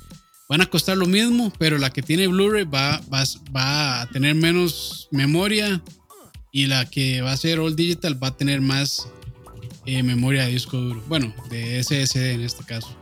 van 0.49 0.61
a 0.61 0.66
costar 0.66 0.97
lo 0.97 1.07
mismo, 1.07 1.53
pero 1.59 1.79
la 1.79 1.91
que 1.91 2.03
tiene 2.03 2.27
Blu-ray 2.27 2.64
va, 2.64 3.01
va, 3.12 3.23
va, 3.55 4.03
a 4.03 4.07
tener 4.09 4.35
menos 4.35 5.09
memoria 5.12 5.81
y 6.53 6.66
la 6.66 6.91
que 6.91 7.23
va 7.23 7.33
a 7.33 7.37
ser 7.37 7.61
All 7.61 7.77
Digital 7.77 8.23
va 8.23 8.29
a 8.29 8.37
tener 8.37 8.61
más 8.61 9.09
eh, 9.87 10.03
memoria 10.03 10.45
de 10.45 10.53
disco 10.53 10.77
duro. 10.77 11.03
Bueno, 11.09 11.33
de 11.51 11.83
SSD 11.83 12.33
en 12.33 12.43
este 12.43 12.64
caso. 12.64 13.00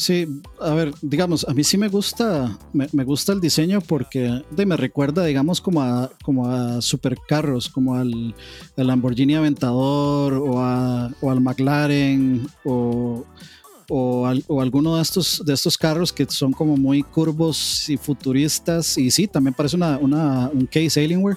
Sí, 0.00 0.26
a 0.58 0.72
ver, 0.72 0.94
digamos, 1.02 1.46
a 1.46 1.52
mí 1.52 1.62
sí 1.62 1.76
me 1.76 1.88
gusta, 1.88 2.58
me, 2.72 2.88
me 2.92 3.04
gusta 3.04 3.34
el 3.34 3.40
diseño 3.42 3.82
porque 3.82 4.42
de, 4.50 4.64
me 4.64 4.78
recuerda, 4.78 5.26
digamos, 5.26 5.60
como 5.60 5.82
a, 5.82 6.10
como 6.22 6.50
a 6.50 6.80
supercarros, 6.80 7.68
como 7.68 7.96
al, 7.96 8.34
al 8.78 8.86
Lamborghini 8.86 9.34
Aventador 9.34 10.32
o, 10.32 10.58
a, 10.58 11.12
o 11.20 11.30
al 11.30 11.42
McLaren 11.42 12.48
o, 12.64 13.26
o, 13.90 14.26
al, 14.26 14.42
o, 14.48 14.62
alguno 14.62 14.96
de 14.96 15.02
estos, 15.02 15.42
de 15.44 15.52
estos 15.52 15.76
carros 15.76 16.14
que 16.14 16.24
son 16.30 16.54
como 16.54 16.78
muy 16.78 17.02
curvos 17.02 17.90
y 17.90 17.98
futuristas. 17.98 18.96
Y 18.96 19.10
sí, 19.10 19.26
también 19.26 19.52
parece 19.52 19.76
una, 19.76 19.98
una 19.98 20.48
un 20.48 20.64
case 20.64 21.04
Alienware. 21.04 21.36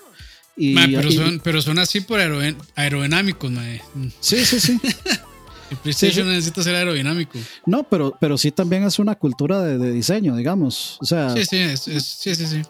Y, 0.55 0.73
pero, 0.73 1.11
son, 1.11 1.41
pero 1.43 1.61
son 1.61 1.79
así 1.79 1.99
por 1.99 2.21
aerodin 2.21 2.55
aerodinámicos, 2.75 3.51
mae. 3.51 3.81
Sí, 4.21 4.45
sí, 4.45 4.61
sí. 4.61 4.79
El 5.71 5.77
PlayStation 5.77 6.25
sí, 6.27 6.31
necesita 6.31 6.61
ser 6.61 6.75
aerodinámico. 6.75 7.39
No, 7.65 7.83
pero, 7.83 8.15
pero 8.19 8.37
sí 8.37 8.51
también 8.51 8.83
es 8.83 8.99
una 8.99 9.15
cultura 9.15 9.61
de, 9.61 9.77
de 9.77 9.91
diseño, 9.91 10.35
digamos. 10.35 10.97
O 11.01 11.05
sea, 11.05 11.31
sí, 11.31 11.45
sí, 11.45 11.57
es, 11.57 11.87
es, 11.87 12.05
sí, 12.05 12.35
sí, 12.35 12.45
sí. 12.45 12.61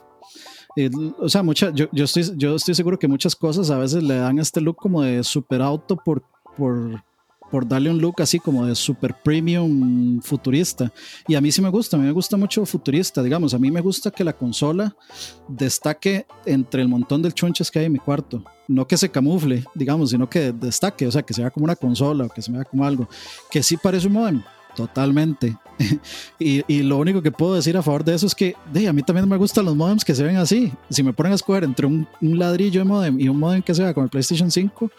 Eh, 0.75 0.89
o 1.19 1.29
sea, 1.29 1.43
mucha, 1.43 1.71
yo, 1.71 1.87
yo, 1.91 2.05
estoy, 2.05 2.31
yo 2.35 2.55
estoy 2.55 2.73
seguro 2.73 2.97
que 2.97 3.07
muchas 3.07 3.35
cosas 3.35 3.69
a 3.69 3.77
veces 3.77 4.01
le 4.01 4.15
dan 4.15 4.39
este 4.39 4.59
look 4.59 4.77
como 4.77 5.03
de 5.03 5.23
super 5.23 5.61
auto 5.61 5.95
por, 5.95 6.23
por, 6.57 7.03
por 7.51 7.67
darle 7.67 7.91
un 7.91 7.99
look 7.99 8.21
así 8.21 8.39
como 8.39 8.65
de 8.65 8.73
super 8.73 9.15
premium 9.23 10.19
futurista. 10.21 10.91
Y 11.27 11.35
a 11.35 11.41
mí 11.41 11.51
sí 11.51 11.61
me 11.61 11.69
gusta, 11.69 11.97
a 11.97 11.99
mí 11.99 12.05
me 12.05 12.11
gusta 12.11 12.37
mucho 12.37 12.65
futurista, 12.65 13.21
digamos. 13.21 13.53
A 13.53 13.59
mí 13.59 13.69
me 13.69 13.81
gusta 13.81 14.09
que 14.09 14.23
la 14.23 14.33
consola 14.33 14.95
destaque 15.47 16.25
entre 16.45 16.81
el 16.81 16.87
montón 16.87 17.21
de 17.21 17.31
chunches 17.31 17.69
que 17.69 17.79
hay 17.79 17.85
en 17.85 17.93
mi 17.93 17.99
cuarto. 17.99 18.43
No 18.67 18.87
que 18.87 18.97
se 18.97 19.09
camufle, 19.09 19.63
digamos, 19.75 20.11
sino 20.11 20.29
que 20.29 20.51
destaque, 20.51 21.05
o 21.07 21.11
sea, 21.11 21.21
que 21.21 21.33
sea 21.33 21.51
como 21.51 21.65
una 21.65 21.75
consola 21.75 22.25
o 22.25 22.29
que 22.29 22.41
se 22.41 22.51
vea 22.51 22.63
como 22.63 22.85
algo. 22.85 23.07
Que 23.51 23.61
sí 23.61 23.77
parece 23.77 24.07
un 24.07 24.13
modem, 24.13 24.43
totalmente. 24.75 25.57
y, 26.39 26.63
y, 26.67 26.83
lo 26.83 26.97
único 26.97 27.21
que 27.21 27.31
puedo 27.31 27.55
decir 27.55 27.75
a 27.75 27.83
favor 27.83 28.03
de 28.03 28.15
eso 28.15 28.27
es 28.27 28.35
que 28.35 28.55
de, 28.71 28.87
a 28.87 28.93
mí 28.93 29.03
también 29.03 29.27
me 29.27 29.37
gustan 29.37 29.65
los 29.65 29.75
modems 29.75 30.05
que 30.05 30.15
se 30.15 30.23
ven 30.23 30.37
así. 30.37 30.71
Si 30.89 31.03
me 31.03 31.13
ponen 31.13 31.31
a 31.31 31.35
escoger 31.35 31.63
entre 31.63 31.85
un, 31.85 32.07
un 32.21 32.39
ladrillo 32.39 32.79
de 32.81 32.85
modem 32.85 33.19
y 33.19 33.27
un 33.27 33.37
modem 33.37 33.61
que 33.61 33.73
se 33.73 33.83
vea 33.83 33.93
como 33.93 34.05
el 34.05 34.09
PlayStation 34.09 34.49
5, 34.49 34.91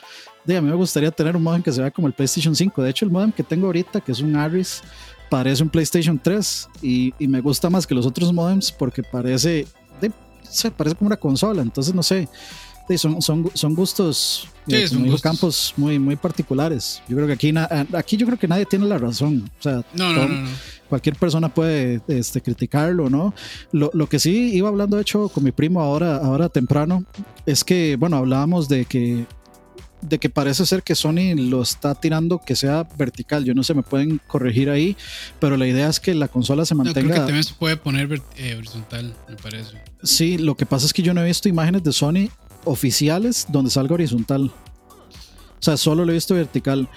de, 0.44 0.56
a 0.56 0.60
mí 0.60 0.68
me 0.68 0.76
gustaría 0.76 1.10
tener 1.10 1.36
un 1.36 1.42
modem 1.42 1.62
que 1.62 1.72
se 1.72 1.80
vea 1.80 1.90
como 1.90 2.06
el 2.06 2.12
PlayStation 2.12 2.54
5. 2.54 2.82
De 2.82 2.90
hecho, 2.90 3.04
el 3.04 3.10
modem 3.10 3.32
que 3.32 3.42
tengo 3.42 3.66
ahorita, 3.66 4.00
que 4.00 4.12
es 4.12 4.20
un 4.20 4.36
Aris, 4.36 4.82
parece 5.30 5.62
un 5.62 5.70
PlayStation 5.70 6.18
3 6.22 6.68
y, 6.82 7.14
y 7.18 7.26
me 7.26 7.40
gusta 7.40 7.70
más 7.70 7.86
que 7.86 7.94
los 7.94 8.06
otros 8.06 8.32
modems 8.32 8.70
porque 8.70 9.02
parece, 9.02 9.66
de, 10.00 10.12
se 10.42 10.70
parece 10.70 10.96
como 10.96 11.08
una 11.08 11.16
consola. 11.16 11.62
Entonces, 11.62 11.94
no 11.94 12.02
sé. 12.02 12.28
Sí, 12.88 12.98
son, 12.98 13.22
son, 13.22 13.50
son 13.54 13.74
gustos, 13.74 14.48
sí, 14.66 14.74
eh, 14.74 14.88
son 14.88 15.02
gustos. 15.04 15.22
campos 15.22 15.74
muy, 15.76 15.98
muy 15.98 16.16
particulares. 16.16 17.02
Yo 17.08 17.16
creo 17.16 17.26
que 17.26 17.32
aquí, 17.32 17.54
aquí 17.94 18.16
yo 18.16 18.26
creo 18.26 18.38
que 18.38 18.46
nadie 18.46 18.66
tiene 18.66 18.86
la 18.86 18.98
razón. 18.98 19.50
O 19.58 19.62
sea, 19.62 19.82
no, 19.94 20.12
no, 20.12 20.28
no, 20.28 20.42
no, 20.42 20.50
cualquier 20.88 21.16
persona 21.16 21.48
puede 21.48 22.02
este, 22.08 22.42
criticarlo, 22.42 23.08
¿no? 23.08 23.34
Lo, 23.72 23.90
lo, 23.94 24.06
que 24.06 24.18
sí 24.18 24.54
iba 24.54 24.68
hablando, 24.68 24.96
de 24.96 25.02
hecho, 25.02 25.28
con 25.30 25.44
mi 25.44 25.52
primo 25.52 25.80
ahora, 25.80 26.16
ahora 26.16 26.50
temprano, 26.50 27.04
es 27.46 27.64
que, 27.64 27.96
bueno, 27.96 28.18
hablábamos 28.18 28.68
de 28.68 28.84
que 28.84 29.26
de 30.08 30.18
que 30.18 30.28
parece 30.28 30.66
ser 30.66 30.82
que 30.82 30.94
Sony 30.94 31.34
lo 31.36 31.62
está 31.62 31.94
tirando 31.94 32.38
que 32.38 32.56
sea 32.56 32.86
vertical. 32.96 33.44
Yo 33.44 33.54
no 33.54 33.62
sé, 33.62 33.74
me 33.74 33.82
pueden 33.82 34.20
corregir 34.26 34.70
ahí, 34.70 34.96
pero 35.40 35.56
la 35.56 35.66
idea 35.66 35.88
es 35.88 35.98
que 35.98 36.14
la 36.14 36.28
consola 36.28 36.64
se 36.64 36.74
mantenga. 36.74 37.00
No, 37.00 37.08
creo 37.08 37.14
que 37.14 37.26
también 37.26 37.44
se 37.44 37.54
puede 37.54 37.76
poner 37.76 38.22
eh, 38.36 38.54
horizontal, 38.56 39.14
me 39.28 39.36
parece. 39.36 39.82
Sí, 40.02 40.38
lo 40.38 40.56
que 40.56 40.66
pasa 40.66 40.86
es 40.86 40.92
que 40.92 41.02
yo 41.02 41.14
no 41.14 41.22
he 41.22 41.24
visto 41.24 41.48
imágenes 41.48 41.82
de 41.82 41.92
Sony 41.92 42.28
oficiales 42.64 43.46
donde 43.48 43.70
salga 43.70 43.94
horizontal. 43.94 44.44
O 44.44 45.62
sea, 45.64 45.76
solo 45.76 46.04
lo 46.04 46.10
he 46.12 46.14
visto 46.14 46.34
vertical. 46.34 46.88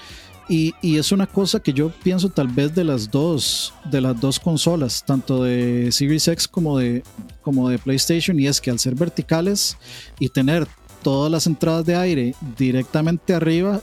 Y, 0.50 0.74
y, 0.82 0.98
es 0.98 1.12
una 1.12 1.28
cosa 1.28 1.60
que 1.60 1.74
yo 1.74 1.90
pienso 2.04 2.30
tal 2.30 2.48
vez 2.48 2.74
de 2.74 2.86
las 2.86 3.12
dos, 3.12 3.74
de 3.92 4.00
las 4.00 4.20
dos 4.20 4.40
consolas, 4.40 5.04
tanto 5.06 5.44
de 5.44 5.92
Series 5.92 6.26
X 6.30 6.48
como 6.48 6.78
de, 6.78 7.04
como 7.42 7.68
de 7.68 7.78
PlayStation, 7.78 8.40
y 8.40 8.48
es 8.48 8.62
que 8.62 8.72
al 8.72 8.80
ser 8.80 8.96
verticales 8.96 9.78
y 10.20 10.30
tener 10.30 10.66
todas 11.04 11.30
las 11.30 11.48
entradas 11.48 11.86
de 11.86 11.98
aire 11.98 12.34
directamente 12.58 13.34
arriba, 13.34 13.82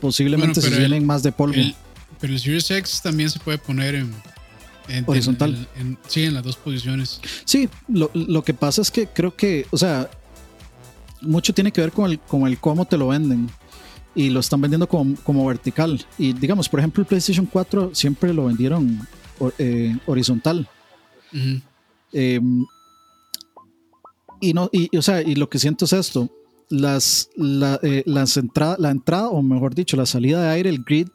posiblemente 0.00 0.60
bueno, 0.60 0.76
se 0.76 0.82
llenen 0.82 1.06
más 1.06 1.22
de 1.22 1.30
polvo. 1.30 1.54
El, 1.54 1.74
pero 2.20 2.32
el 2.32 2.40
Series 2.40 2.68
X 2.70 3.00
también 3.02 3.30
se 3.30 3.38
puede 3.38 3.58
poner 3.58 3.94
en, 3.94 4.12
en 4.88 5.04
horizontal. 5.06 5.68
En, 5.76 5.86
en, 5.86 5.98
sí, 6.08 6.24
en 6.24 6.34
las 6.34 6.42
dos 6.42 6.56
posiciones. 6.56 7.20
Sí, 7.44 7.68
lo, 7.88 8.10
lo, 8.12 8.42
que 8.42 8.54
pasa 8.54 8.82
es 8.82 8.90
que 8.90 9.06
creo 9.06 9.36
que, 9.36 9.66
o 9.70 9.78
sea, 9.78 10.10
mucho 11.22 11.52
tiene 11.54 11.72
que 11.72 11.80
ver 11.80 11.92
con 11.92 12.10
el, 12.10 12.18
con 12.18 12.46
el 12.46 12.58
cómo 12.58 12.84
te 12.84 12.96
lo 12.96 13.08
venden. 13.08 13.48
Y 14.14 14.28
lo 14.28 14.40
están 14.40 14.60
vendiendo 14.60 14.86
como, 14.86 15.16
como 15.22 15.46
vertical. 15.46 16.04
Y 16.18 16.34
digamos, 16.34 16.68
por 16.68 16.80
ejemplo, 16.80 17.00
el 17.00 17.06
PlayStation 17.06 17.46
4 17.46 17.94
siempre 17.94 18.34
lo 18.34 18.44
vendieron 18.44 19.06
eh, 19.58 19.96
horizontal. 20.06 20.68
Uh 21.32 21.36
-huh. 21.36 21.62
eh, 22.12 22.40
y 24.40 24.52
no, 24.52 24.68
y, 24.72 24.94
o 24.96 25.02
sea, 25.02 25.22
y 25.22 25.34
lo 25.36 25.48
que 25.48 25.58
siento 25.58 25.84
es 25.86 25.92
esto 25.94 26.28
las, 26.72 27.28
la, 27.36 27.78
eh, 27.82 28.02
las 28.06 28.36
entrada, 28.36 28.76
la 28.78 28.90
entrada, 28.90 29.28
o 29.28 29.42
mejor 29.42 29.74
dicho, 29.74 29.96
la 29.96 30.06
salida 30.06 30.42
de 30.42 30.48
aire, 30.50 30.70
el 30.70 30.82
grid, 30.82 31.08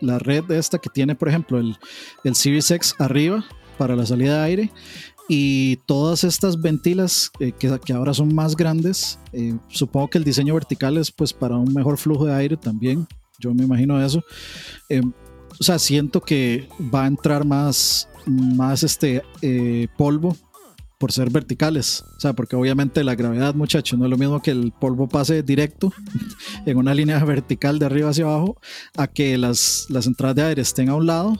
la 0.00 0.18
red 0.18 0.50
esta 0.50 0.78
que 0.78 0.90
tiene, 0.90 1.14
por 1.14 1.28
ejemplo, 1.28 1.58
el, 1.58 1.76
el 2.24 2.34
Series 2.34 2.70
X 2.70 2.94
arriba 2.98 3.44
para 3.78 3.94
la 3.96 4.04
salida 4.04 4.38
de 4.38 4.44
aire 4.44 4.70
y 5.28 5.76
todas 5.86 6.24
estas 6.24 6.60
ventilas 6.60 7.30
eh, 7.38 7.52
que, 7.58 7.78
que, 7.84 7.92
ahora 7.92 8.12
son 8.12 8.34
más 8.34 8.56
grandes, 8.56 9.18
eh, 9.32 9.56
supongo 9.68 10.08
que 10.08 10.18
el 10.18 10.24
diseño 10.24 10.54
vertical 10.54 10.96
es 10.98 11.10
pues 11.10 11.32
para 11.32 11.56
un 11.56 11.72
mejor 11.72 11.98
flujo 11.98 12.26
de 12.26 12.34
aire 12.34 12.56
también, 12.56 13.06
yo 13.38 13.54
me 13.54 13.64
imagino 13.64 14.04
eso. 14.04 14.22
Eh, 14.88 15.02
o 15.58 15.62
sea, 15.62 15.78
siento 15.78 16.20
que 16.20 16.68
va 16.92 17.04
a 17.04 17.06
entrar 17.06 17.44
más, 17.44 18.08
más 18.26 18.82
este 18.82 19.22
polvo 19.96 20.36
por 20.98 21.12
ser 21.12 21.30
verticales. 21.30 22.02
O 22.16 22.20
sea, 22.20 22.32
porque 22.32 22.56
obviamente 22.56 23.04
la 23.04 23.14
gravedad, 23.14 23.54
muchachos, 23.54 23.98
no 23.98 24.06
es 24.06 24.10
lo 24.10 24.16
mismo 24.16 24.40
que 24.40 24.52
el 24.52 24.72
polvo 24.72 25.08
pase 25.08 25.42
directo 25.42 25.92
en 26.66 26.76
una 26.78 26.94
línea 26.94 27.22
vertical 27.24 27.78
de 27.78 27.86
arriba 27.86 28.10
hacia 28.10 28.24
abajo 28.24 28.58
a 28.96 29.06
que 29.06 29.36
las, 29.36 29.86
las 29.90 30.06
entradas 30.06 30.36
de 30.36 30.42
aire 30.42 30.62
estén 30.62 30.88
a 30.88 30.94
un 30.94 31.06
lado, 31.06 31.38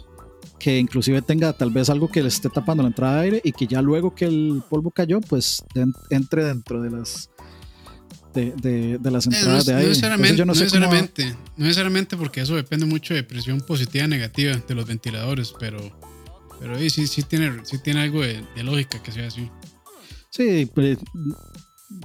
que 0.64 0.78
inclusive 0.78 1.20
tenga 1.20 1.52
tal 1.52 1.68
vez 1.68 1.90
algo 1.90 2.08
que 2.08 2.22
le 2.22 2.28
esté 2.28 2.48
tapando 2.48 2.82
la 2.82 2.86
entrada 2.86 3.16
de 3.16 3.24
aire 3.24 3.40
y 3.44 3.52
que 3.52 3.66
ya 3.66 3.82
luego 3.82 4.14
que 4.14 4.24
el 4.24 4.62
polvo 4.70 4.90
cayó, 4.90 5.20
pues 5.20 5.62
entre 6.08 6.42
dentro 6.42 6.80
de 6.80 6.90
las 6.90 7.28
de, 8.32 8.52
de, 8.52 8.96
de 8.96 9.10
las 9.10 9.26
entradas 9.26 9.68
eh, 9.68 9.72
no, 9.72 9.72
de 9.72 9.72
aire. 9.74 9.82
No 9.82 9.88
necesariamente, 9.90 10.36
yo 10.38 10.46
no, 10.46 10.54
sé 10.54 10.64
necesariamente, 10.64 11.22
cómo... 11.32 11.44
no 11.58 11.64
necesariamente 11.66 12.16
porque 12.16 12.40
eso 12.40 12.56
depende 12.56 12.86
mucho 12.86 13.12
de 13.12 13.22
presión 13.24 13.60
positiva 13.60 14.06
negativa 14.06 14.56
de 14.56 14.74
los 14.74 14.86
ventiladores, 14.86 15.52
pero 15.60 15.78
pero 16.60 16.78
sí, 16.78 17.06
sí, 17.08 17.22
tiene, 17.24 17.60
sí 17.64 17.76
tiene 17.76 18.00
algo 18.00 18.22
de, 18.22 18.42
de 18.56 18.62
lógica 18.62 19.02
que 19.02 19.12
sea 19.12 19.26
así. 19.26 19.50
Sí, 20.30 20.64
pues, 20.74 20.96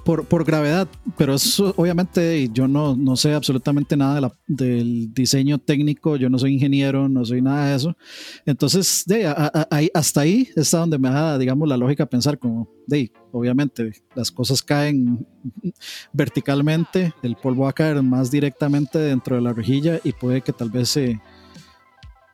por, 0.03 0.25
por, 0.25 0.45
gravedad, 0.45 0.87
pero 1.17 1.33
eso 1.33 1.73
obviamente 1.77 2.49
yo 2.51 2.67
no, 2.67 2.95
no 2.95 3.15
sé 3.15 3.33
absolutamente 3.33 3.95
nada 3.95 4.15
de 4.15 4.21
la, 4.21 4.33
del 4.47 5.13
diseño 5.13 5.57
técnico, 5.59 6.15
yo 6.15 6.29
no 6.29 6.39
soy 6.39 6.53
ingeniero, 6.53 7.07
no 7.09 7.23
soy 7.25 7.41
nada 7.41 7.69
de 7.69 7.75
eso. 7.75 7.97
Entonces, 8.45 9.03
de, 9.05 9.27
a, 9.27 9.31
a, 9.31 9.67
a, 9.69 9.79
hasta 9.93 10.21
ahí 10.21 10.49
está 10.55 10.79
donde 10.79 10.97
me 10.97 11.09
da, 11.09 11.37
digamos, 11.37 11.67
la 11.67 11.77
lógica 11.77 12.05
pensar 12.05 12.39
como, 12.39 12.69
de, 12.87 13.11
obviamente 13.31 13.91
las 14.15 14.31
cosas 14.31 14.61
caen 14.61 15.25
verticalmente, 16.11 17.13
el 17.21 17.35
polvo 17.35 17.63
va 17.63 17.69
a 17.69 17.73
caer 17.73 18.01
más 18.01 18.31
directamente 18.31 18.97
dentro 18.97 19.35
de 19.35 19.41
la 19.41 19.53
rejilla 19.53 19.99
y 20.03 20.11
puede 20.13 20.41
que 20.41 20.53
tal 20.53 20.69
vez 20.69 20.89
se 20.89 21.19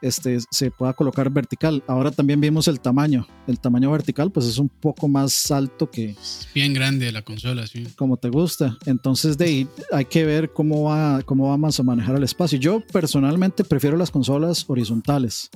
este, 0.05 0.37
se 0.51 0.71
pueda 0.71 0.93
colocar 0.93 1.29
vertical. 1.29 1.83
Ahora 1.87 2.11
también 2.11 2.39
vimos 2.39 2.67
el 2.67 2.79
tamaño. 2.79 3.27
El 3.47 3.59
tamaño 3.59 3.91
vertical 3.91 4.31
pues 4.31 4.45
es 4.45 4.57
un 4.57 4.69
poco 4.69 5.07
más 5.07 5.51
alto 5.51 5.89
que... 5.89 6.15
bien 6.53 6.73
grande 6.73 7.11
la 7.11 7.21
consola, 7.21 7.65
sí. 7.67 7.87
Como 7.95 8.17
te 8.17 8.29
gusta. 8.29 8.77
Entonces 8.85 9.37
de 9.37 9.45
ahí 9.45 9.67
hay 9.91 10.05
que 10.05 10.25
ver 10.25 10.51
cómo, 10.51 10.83
va, 10.83 11.21
cómo 11.23 11.49
vamos 11.49 11.79
a 11.79 11.83
manejar 11.83 12.15
el 12.15 12.23
espacio. 12.23 12.59
Yo 12.59 12.81
personalmente 12.91 13.63
prefiero 13.63 13.97
las 13.97 14.11
consolas 14.11 14.65
horizontales. 14.67 15.49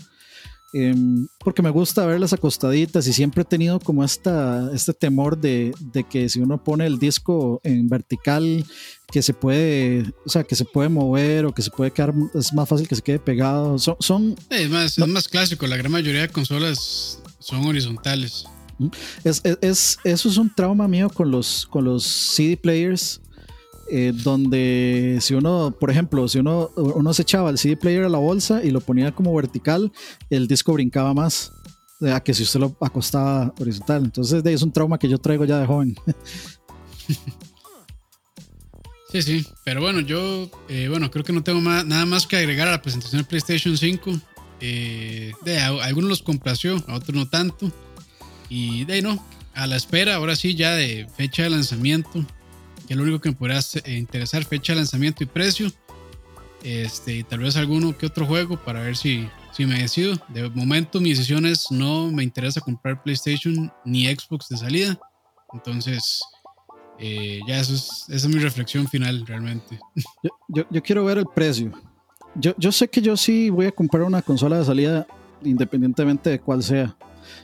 Em, 0.72 1.28
porque 1.40 1.64
me 1.64 1.72
gusta 1.72 2.06
verlas 2.06 2.32
acostaditas 2.32 3.08
y 3.08 3.14
siempre 3.14 3.42
he 3.42 3.46
tenido 3.46 3.80
como 3.80 4.04
esta, 4.04 4.70
este 4.74 4.94
temor 4.94 5.38
de, 5.38 5.74
de, 5.80 6.04
que 6.04 6.30
si 6.30 6.40
uno 6.40 6.64
pone 6.64 6.86
el 6.86 7.00
disco 7.00 7.60
en 7.64 7.90
vertical, 7.90 8.64
que 9.12 9.24
se 9.24 9.34
puede, 9.34 10.14
o 10.26 10.30
sea, 10.30 10.44
que 10.44 10.56
se 10.56 10.66
puede 10.66 10.90
mover 10.90 11.46
o 11.46 11.54
que 11.54 11.64
se 11.64 11.72
puede 11.72 11.92
quedar, 11.92 12.14
es 12.36 12.54
más 12.54 12.70
fácil 12.70 12.88
que 12.88 12.96
se 12.96 13.02
quede 13.02 13.18
pegado. 13.18 13.80
Son, 13.80 13.96
son 14.00 14.36
es, 14.52 14.70
más, 14.70 14.98
es 14.98 15.08
más 15.08 15.28
clásico, 15.28 15.66
la 15.66 15.78
gran 15.78 15.92
mayoría 15.92 16.22
de 16.22 16.30
consolas 16.30 17.20
son 17.40 17.66
horizontales. 17.66 18.46
Es, 19.24 19.42
es, 19.44 19.98
eso 20.04 20.30
es 20.30 20.38
un 20.38 20.54
trauma 20.54 20.88
mío 20.88 21.10
con 21.10 21.32
los, 21.32 21.68
con 21.68 21.84
los 21.84 22.04
CD 22.06 22.56
players 22.56 23.20
eh, 23.92 24.14
donde 24.14 25.18
si 25.22 25.34
uno, 25.34 25.76
por 25.80 25.90
ejemplo, 25.92 26.28
si 26.28 26.40
uno, 26.40 26.70
uno 26.76 27.14
se 27.14 27.24
echaba 27.24 27.50
el 27.50 27.58
CD 27.58 27.78
player 27.78 28.04
a 28.04 28.10
la 28.10 28.18
bolsa 28.18 28.64
y 28.64 28.72
lo 28.72 28.82
ponía 28.82 29.12
como 29.12 29.34
vertical, 29.34 29.92
el 30.30 30.48
disco 30.48 30.74
brincaba 30.74 31.14
más 31.14 31.52
a 32.02 32.22
que 32.22 32.34
si 32.34 32.44
usted 32.44 32.60
lo 32.60 32.76
acostaba 32.82 33.54
horizontal. 33.60 34.06
Entonces, 34.06 34.44
es 34.46 34.62
un 34.62 34.72
trauma 34.72 34.98
que 34.98 35.10
yo 35.10 35.18
traigo 35.18 35.46
ya 35.46 35.60
de 35.60 35.66
joven. 35.66 35.96
Sí, 39.12 39.24
sí, 39.24 39.46
pero 39.64 39.82
bueno, 39.82 40.02
yo, 40.02 40.52
eh, 40.68 40.88
bueno, 40.88 41.10
creo 41.10 41.26
que 41.26 41.34
no 41.34 41.42
tengo 41.42 41.60
nada 41.62 42.06
más 42.06 42.28
que 42.28 42.38
agregar 42.38 42.68
a 42.68 42.72
la 42.72 42.82
presentación 42.84 43.24
de 43.24 43.28
PlayStation 43.28 43.76
5. 43.76 44.12
Eh, 44.62 45.32
de, 45.44 45.58
algunos 45.58 46.10
los 46.12 46.22
complació, 46.22 46.84
a 46.88 46.94
otros 46.94 47.16
no 47.16 47.28
tanto. 47.28 47.72
Y 48.50 48.86
de 48.86 48.94
ahí 48.94 49.02
no, 49.02 49.26
a 49.56 49.66
la 49.66 49.78
espera, 49.78 50.14
ahora 50.14 50.36
sí, 50.36 50.54
ya 50.54 50.76
de 50.76 51.08
fecha 51.18 51.42
de 51.42 51.50
lanzamiento 51.50 52.24
que 52.90 52.96
lo 52.96 53.04
único 53.04 53.20
que 53.20 53.30
me 53.30 53.36
podría 53.36 53.60
eh, 53.86 53.98
interesar, 53.98 54.44
fecha 54.44 54.74
de 54.74 54.78
lanzamiento 54.78 55.24
y 55.24 55.28
precio. 55.28 55.72
Este, 56.64 57.18
y 57.18 57.24
tal 57.24 57.40
vez 57.40 57.56
alguno 57.56 57.96
que 57.96 58.08
otro 58.08 58.26
juego 58.26 58.58
para 58.58 58.82
ver 58.82 58.98
si, 58.98 59.30
si 59.52 59.68
me 59.68 59.80
decido. 59.80 60.16
De 60.30 60.50
momento 60.50 61.00
mis 61.00 61.20
decisiones 61.20 61.66
no 61.70 62.12
me 62.12 62.24
interesa 62.24 62.60
comprar 62.62 63.04
PlayStation 63.04 63.72
ni 63.86 64.08
Xbox 64.08 64.50
de 64.50 64.58
salida. 64.58 65.00
Entonces, 65.54 66.20
eh, 66.98 67.40
ya 67.48 67.60
eso 67.60 67.76
es, 67.76 68.06
esa 68.10 68.28
es 68.28 68.36
mi 68.36 68.42
reflexión 68.42 68.88
final 68.88 69.24
realmente. 69.28 69.80
Yo, 70.48 70.66
yo, 70.72 70.82
quiero 70.82 71.06
ver 71.06 71.20
el 71.20 71.28
precio. 71.28 71.72
Yo, 72.34 72.56
yo 72.58 72.72
sé 72.72 72.88
que 72.88 73.02
yo 73.02 73.16
sí 73.16 73.52
voy 73.52 73.68
a 73.68 73.72
comprar 73.72 74.02
una 74.02 74.24
consola 74.24 74.58
de 74.58 74.66
salida 74.66 75.06
independientemente 75.44 76.32
de 76.32 76.40
cuál 76.40 76.64
sea. 76.64 76.98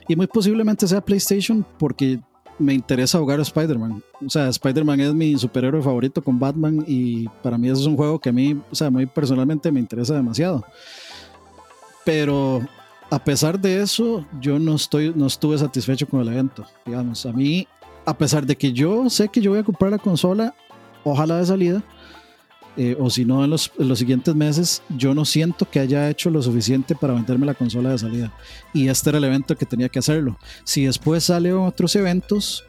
Y 0.08 0.16
muy 0.16 0.26
posiblemente 0.26 0.88
sea 0.88 1.00
PlayStation 1.00 1.64
porque 1.78 2.18
me 2.58 2.74
interesa 2.74 3.18
jugar 3.18 3.38
a 3.38 3.42
Spider-Man. 3.42 4.02
O 4.24 4.30
sea, 4.30 4.48
Spider-Man 4.48 5.00
es 5.00 5.14
mi 5.14 5.36
superhéroe 5.36 5.82
favorito 5.82 6.22
con 6.22 6.38
Batman 6.38 6.84
y 6.86 7.28
para 7.42 7.58
mí 7.58 7.68
eso 7.68 7.80
es 7.80 7.86
un 7.86 7.96
juego 7.96 8.18
que 8.18 8.30
a 8.30 8.32
mí, 8.32 8.60
o 8.70 8.74
sea, 8.74 8.90
mí 8.90 9.06
personalmente 9.06 9.70
me 9.70 9.80
interesa 9.80 10.14
demasiado. 10.14 10.64
Pero 12.04 12.62
a 13.10 13.18
pesar 13.22 13.60
de 13.60 13.82
eso, 13.82 14.24
yo 14.40 14.58
no, 14.58 14.74
estoy, 14.74 15.12
no 15.14 15.26
estuve 15.26 15.58
satisfecho 15.58 16.08
con 16.08 16.20
el 16.20 16.28
evento. 16.28 16.64
Digamos, 16.84 17.26
a 17.26 17.32
mí, 17.32 17.66
a 18.04 18.16
pesar 18.16 18.46
de 18.46 18.56
que 18.56 18.72
yo 18.72 19.10
sé 19.10 19.28
que 19.28 19.40
yo 19.40 19.50
voy 19.50 19.60
a 19.60 19.64
comprar 19.64 19.90
la 19.90 19.98
consola, 19.98 20.54
ojalá 21.04 21.38
de 21.38 21.46
salida, 21.46 21.82
eh, 22.76 22.96
o 22.98 23.08
si 23.08 23.24
no 23.24 23.42
en 23.44 23.50
los, 23.50 23.70
siguientes 23.94 24.34
meses, 24.34 24.82
yo 24.96 25.14
no 25.14 25.24
siento 25.24 25.68
que 25.68 25.80
haya 25.80 26.10
hecho 26.10 26.28
lo 26.28 26.42
suficiente 26.42 26.94
para 26.94 27.14
venderme 27.14 27.46
la 27.46 27.54
consola 27.54 27.90
de 27.90 27.98
salida. 27.98 28.32
Y 28.74 28.88
este 28.88 29.08
era 29.10 29.18
el 29.18 29.24
evento 29.24 29.56
que 29.56 29.64
tenía 29.64 29.88
que 29.88 29.98
hacerlo. 29.98 30.38
Si 30.64 30.84
después 30.84 31.24
salen 31.24 31.56
otros 31.56 31.96
eventos, 31.96 32.64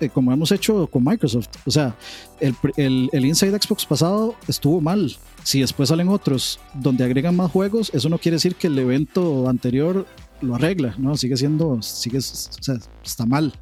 eh, 0.00 0.08
como 0.08 0.32
hemos 0.32 0.50
hecho 0.50 0.86
con 0.86 1.04
Microsoft, 1.04 1.48
o 1.66 1.70
sea, 1.70 1.94
el, 2.40 2.54
el, 2.76 3.10
el 3.12 3.26
Inside 3.26 3.60
Xbox 3.60 3.84
pasado 3.84 4.34
estuvo 4.48 4.80
mal. 4.80 5.14
Si 5.42 5.60
después 5.60 5.90
salen 5.90 6.08
otros 6.08 6.58
donde 6.72 7.04
agregan 7.04 7.36
más 7.36 7.50
juegos, 7.50 7.90
eso 7.92 8.08
no 8.08 8.18
quiere 8.18 8.36
decir 8.36 8.54
que 8.54 8.68
el 8.68 8.78
evento 8.78 9.46
anterior 9.48 10.06
lo 10.40 10.54
arregla, 10.54 10.94
¿no? 10.96 11.16
Sigue 11.16 11.36
siendo, 11.36 11.82
sigue, 11.82 12.18
o 12.18 12.22
sea, 12.22 12.78
está 13.02 13.26
mal 13.26 13.52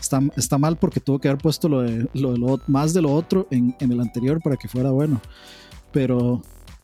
está, 0.00 0.20
está 0.36 0.58
mal 0.58 0.76
porque 0.76 1.00
tuvo 1.00 1.18
que 1.18 1.28
haber 1.28 1.40
puesto 1.40 1.68
lo 1.68 1.82
de 1.82 2.08
lo, 2.14 2.60
más 2.66 2.94
de 2.94 3.02
lo 3.02 3.12
otro 3.12 3.46
en, 3.50 3.74
en, 3.80 3.92
el 3.92 4.00
anterior 4.00 4.40
para 4.42 4.56
que 4.56 4.68
fuera 4.68 4.90
bueno. 4.90 5.20
Pero, 5.92 6.18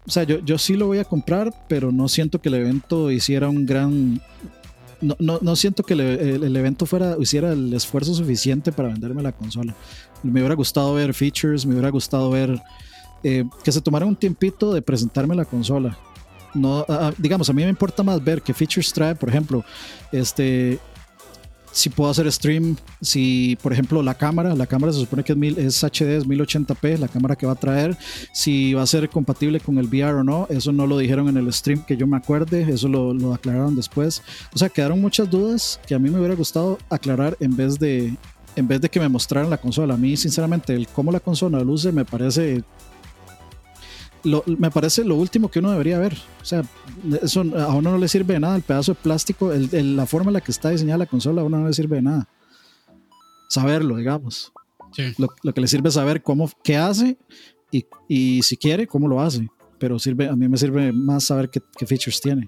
o 0.07 0.11
sea, 0.11 0.25
yo, 0.25 0.39
yo 0.41 0.59
sí 0.59 0.75
lo 0.75 0.87
voy 0.87 0.99
a 0.99 1.05
comprar, 1.05 1.67
pero 1.69 1.93
no 1.93 2.09
siento 2.09 2.41
que 2.41 2.49
el 2.49 2.55
evento 2.55 3.11
hiciera 3.11 3.49
un 3.49 3.67
gran. 3.67 4.21
No, 5.01 5.17
no, 5.19 5.39
no 5.43 5.57
siento 5.57 5.83
que 5.83 5.95
el, 5.95 6.01
el, 6.01 6.57
evento 6.57 6.87
fuera, 6.87 7.17
hiciera 7.21 7.53
el 7.53 7.73
esfuerzo 7.75 8.15
suficiente 8.15 8.73
para 8.73 8.89
venderme 8.89 9.23
la 9.23 9.33
consola. 9.33 9.75
Me 10.23 10.41
hubiera 10.41 10.55
gustado 10.55 10.95
ver 10.95 11.13
features, 11.13 11.67
me 11.67 11.75
hubiera 11.75 11.91
gustado 11.91 12.31
ver 12.31 12.63
eh, 13.23 13.45
que 13.63 13.73
se 13.73 13.81
tomara 13.81 14.07
un 14.07 14.17
tiempito 14.17 14.73
de 14.73 14.83
presentarme 14.83 15.35
la 15.35 15.45
consola. 15.45 15.99
No, 16.55 16.87
digamos, 17.19 17.51
a 17.51 17.53
mí 17.53 17.65
me 17.65 17.69
importa 17.69 18.03
más 18.03 18.23
ver 18.23 18.41
qué 18.41 18.55
features 18.55 18.93
trae, 18.93 19.15
por 19.17 19.29
ejemplo, 19.29 19.65
este, 20.13 20.79
si 21.75 21.91
puedo 21.91 22.11
hacer 22.11 22.31
stream, 22.31 22.77
si 23.01 23.59
por 23.61 23.73
ejemplo 23.73 24.03
la 24.03 24.15
cámara, 24.15 24.55
la 24.55 24.67
cámara 24.67 24.93
se 24.93 25.01
supone 25.01 25.25
que 25.25 25.33
es, 25.33 25.39
mil, 25.39 25.59
es 25.59 25.83
HD, 25.83 26.17
es 26.17 26.27
1080p, 26.27 26.99
la 26.99 27.09
cámara 27.09 27.35
que 27.35 27.47
va 27.47 27.53
a 27.53 27.57
traer, 27.57 27.97
si 28.33 28.75
va 28.75 28.83
a 28.83 28.87
ser 28.87 29.11
compatible 29.11 29.59
con 29.59 29.79
el 29.79 29.87
VR 29.87 30.21
o 30.21 30.25
no, 30.25 30.47
eso 30.51 30.73
no 30.73 30.87
lo 30.87 30.97
dijeron 30.97 31.29
en 31.29 31.37
el 31.37 31.53
stream 31.53 31.85
que 31.85 31.97
yo 31.97 32.07
me 32.07 32.17
acuerde, 32.17 32.63
eso 32.73 32.87
lo, 32.89 33.13
lo 33.13 33.35
aclararon 33.35 33.75
después. 33.75 34.23
O 34.55 34.59
sea, 34.59 34.69
quedaron 34.69 35.01
muchas 35.01 35.29
dudas 35.29 35.81
que 35.87 35.97
a 35.97 35.99
mí 35.99 36.11
me 36.11 36.19
hubiera 36.19 36.37
gustado 36.37 36.79
aclarar 36.89 37.37
en 37.41 37.57
vez 37.57 37.79
de, 37.81 38.17
en 38.57 38.69
vez 38.69 38.81
de 38.81 38.89
que 38.89 39.01
me 39.01 39.09
mostraran 39.09 39.51
la 39.51 39.59
consola. 39.59 39.95
A 39.95 39.97
mí, 39.97 40.17
sinceramente, 40.17 40.75
el 40.75 40.87
cómo 40.89 41.11
la 41.11 41.21
consola 41.21 41.61
luce 41.61 41.93
me 41.93 42.05
parece 42.05 42.63
me 44.25 44.71
parece 44.71 45.05
lo 45.05 45.17
último 45.17 45.51
que 45.51 45.59
uno 45.59 45.71
debería 45.71 45.99
ver. 45.99 46.17
O 46.41 46.45
sea, 46.45 46.63
eso 47.23 47.41
a 47.41 47.75
uno 47.75 47.93
no 47.93 47.99
le 47.99 48.09
sirve 48.09 48.35
de 48.35 48.41
nada. 48.41 48.57
El 48.57 48.63
pedazo 48.63 48.93
de 48.95 49.01
plástico, 49.01 49.53
el, 49.53 49.97
la 49.97 50.07
forma 50.07 50.31
en 50.31 50.35
la 50.35 50.41
que 50.41 50.51
está 50.51 50.71
diseñada 50.71 50.99
la 50.99 51.07
consola, 51.07 51.43
a 51.43 51.45
uno 51.45 51.59
no 51.59 51.69
le 51.69 51.75
sirve 51.75 51.97
de 51.97 52.03
nada. 52.03 52.29
Saberlo, 53.49 53.97
digamos. 53.97 54.53
Lo, 55.19 55.53
que 55.53 55.61
le 55.61 55.67
sirve 55.67 55.89
es 55.89 55.95
saber 55.95 56.23
cómo, 56.23 56.51
qué 56.63 56.77
hace 56.77 57.19
y, 57.71 57.85
y, 58.09 58.43
si 58.43 58.57
quiere, 58.57 58.87
cómo 58.87 59.09
lo 59.09 59.21
hace. 59.21 59.49
Pero 59.79 59.99
sirve, 59.99 60.29
a 60.29 60.37
mí 60.37 60.49
me 60.49 60.57
sirve 60.57 60.93
más 60.93 61.25
saber 61.25 61.51
qué, 61.51 61.61
qué 61.77 61.87
features 61.87 62.21
tiene. 62.21 62.47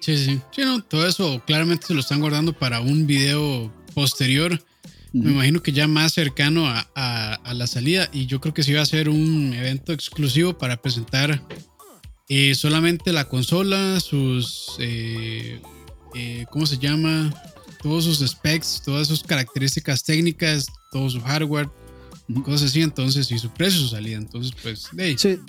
Sí, 0.00 0.16
sí. 0.16 0.40
Sí, 0.50 0.62
no, 0.62 0.82
todo 0.82 1.06
eso 1.06 1.42
claramente 1.46 1.86
se 1.86 1.94
lo 1.94 2.00
están 2.00 2.20
guardando 2.20 2.52
para 2.52 2.80
un 2.80 3.06
video 3.06 3.72
posterior 3.94 4.60
me 5.22 5.32
imagino 5.32 5.62
que 5.62 5.72
ya 5.72 5.86
más 5.86 6.12
cercano 6.12 6.66
a, 6.66 7.40
la 7.52 7.66
salida 7.66 8.08
y 8.12 8.26
yo 8.26 8.40
creo 8.40 8.54
que 8.54 8.62
sí 8.62 8.72
va 8.72 8.82
a 8.82 8.86
ser 8.86 9.08
un 9.08 9.52
evento 9.52 9.92
exclusivo 9.92 10.56
para 10.56 10.76
presentar 10.76 11.42
eh, 12.28 12.54
solamente 12.54 13.12
la 13.12 13.28
consola, 13.28 14.00
sus, 14.00 14.76
eh, 14.78 15.60
eh, 16.14 16.44
¿cómo 16.50 16.66
se 16.66 16.78
llama? 16.78 17.32
Todos 17.82 18.04
sus 18.04 18.18
specs, 18.28 18.82
todas 18.84 19.08
sus 19.08 19.22
características 19.22 20.04
técnicas, 20.04 20.66
todo 20.92 21.08
su 21.08 21.20
hardware, 21.20 21.68
cosas 22.44 22.70
así, 22.70 22.82
entonces, 22.82 23.30
y 23.30 23.38
su 23.38 23.50
precio, 23.50 23.80
su 23.80 23.88
salida. 23.88 24.18
Entonces, 24.18 24.52
pues, 24.62 24.90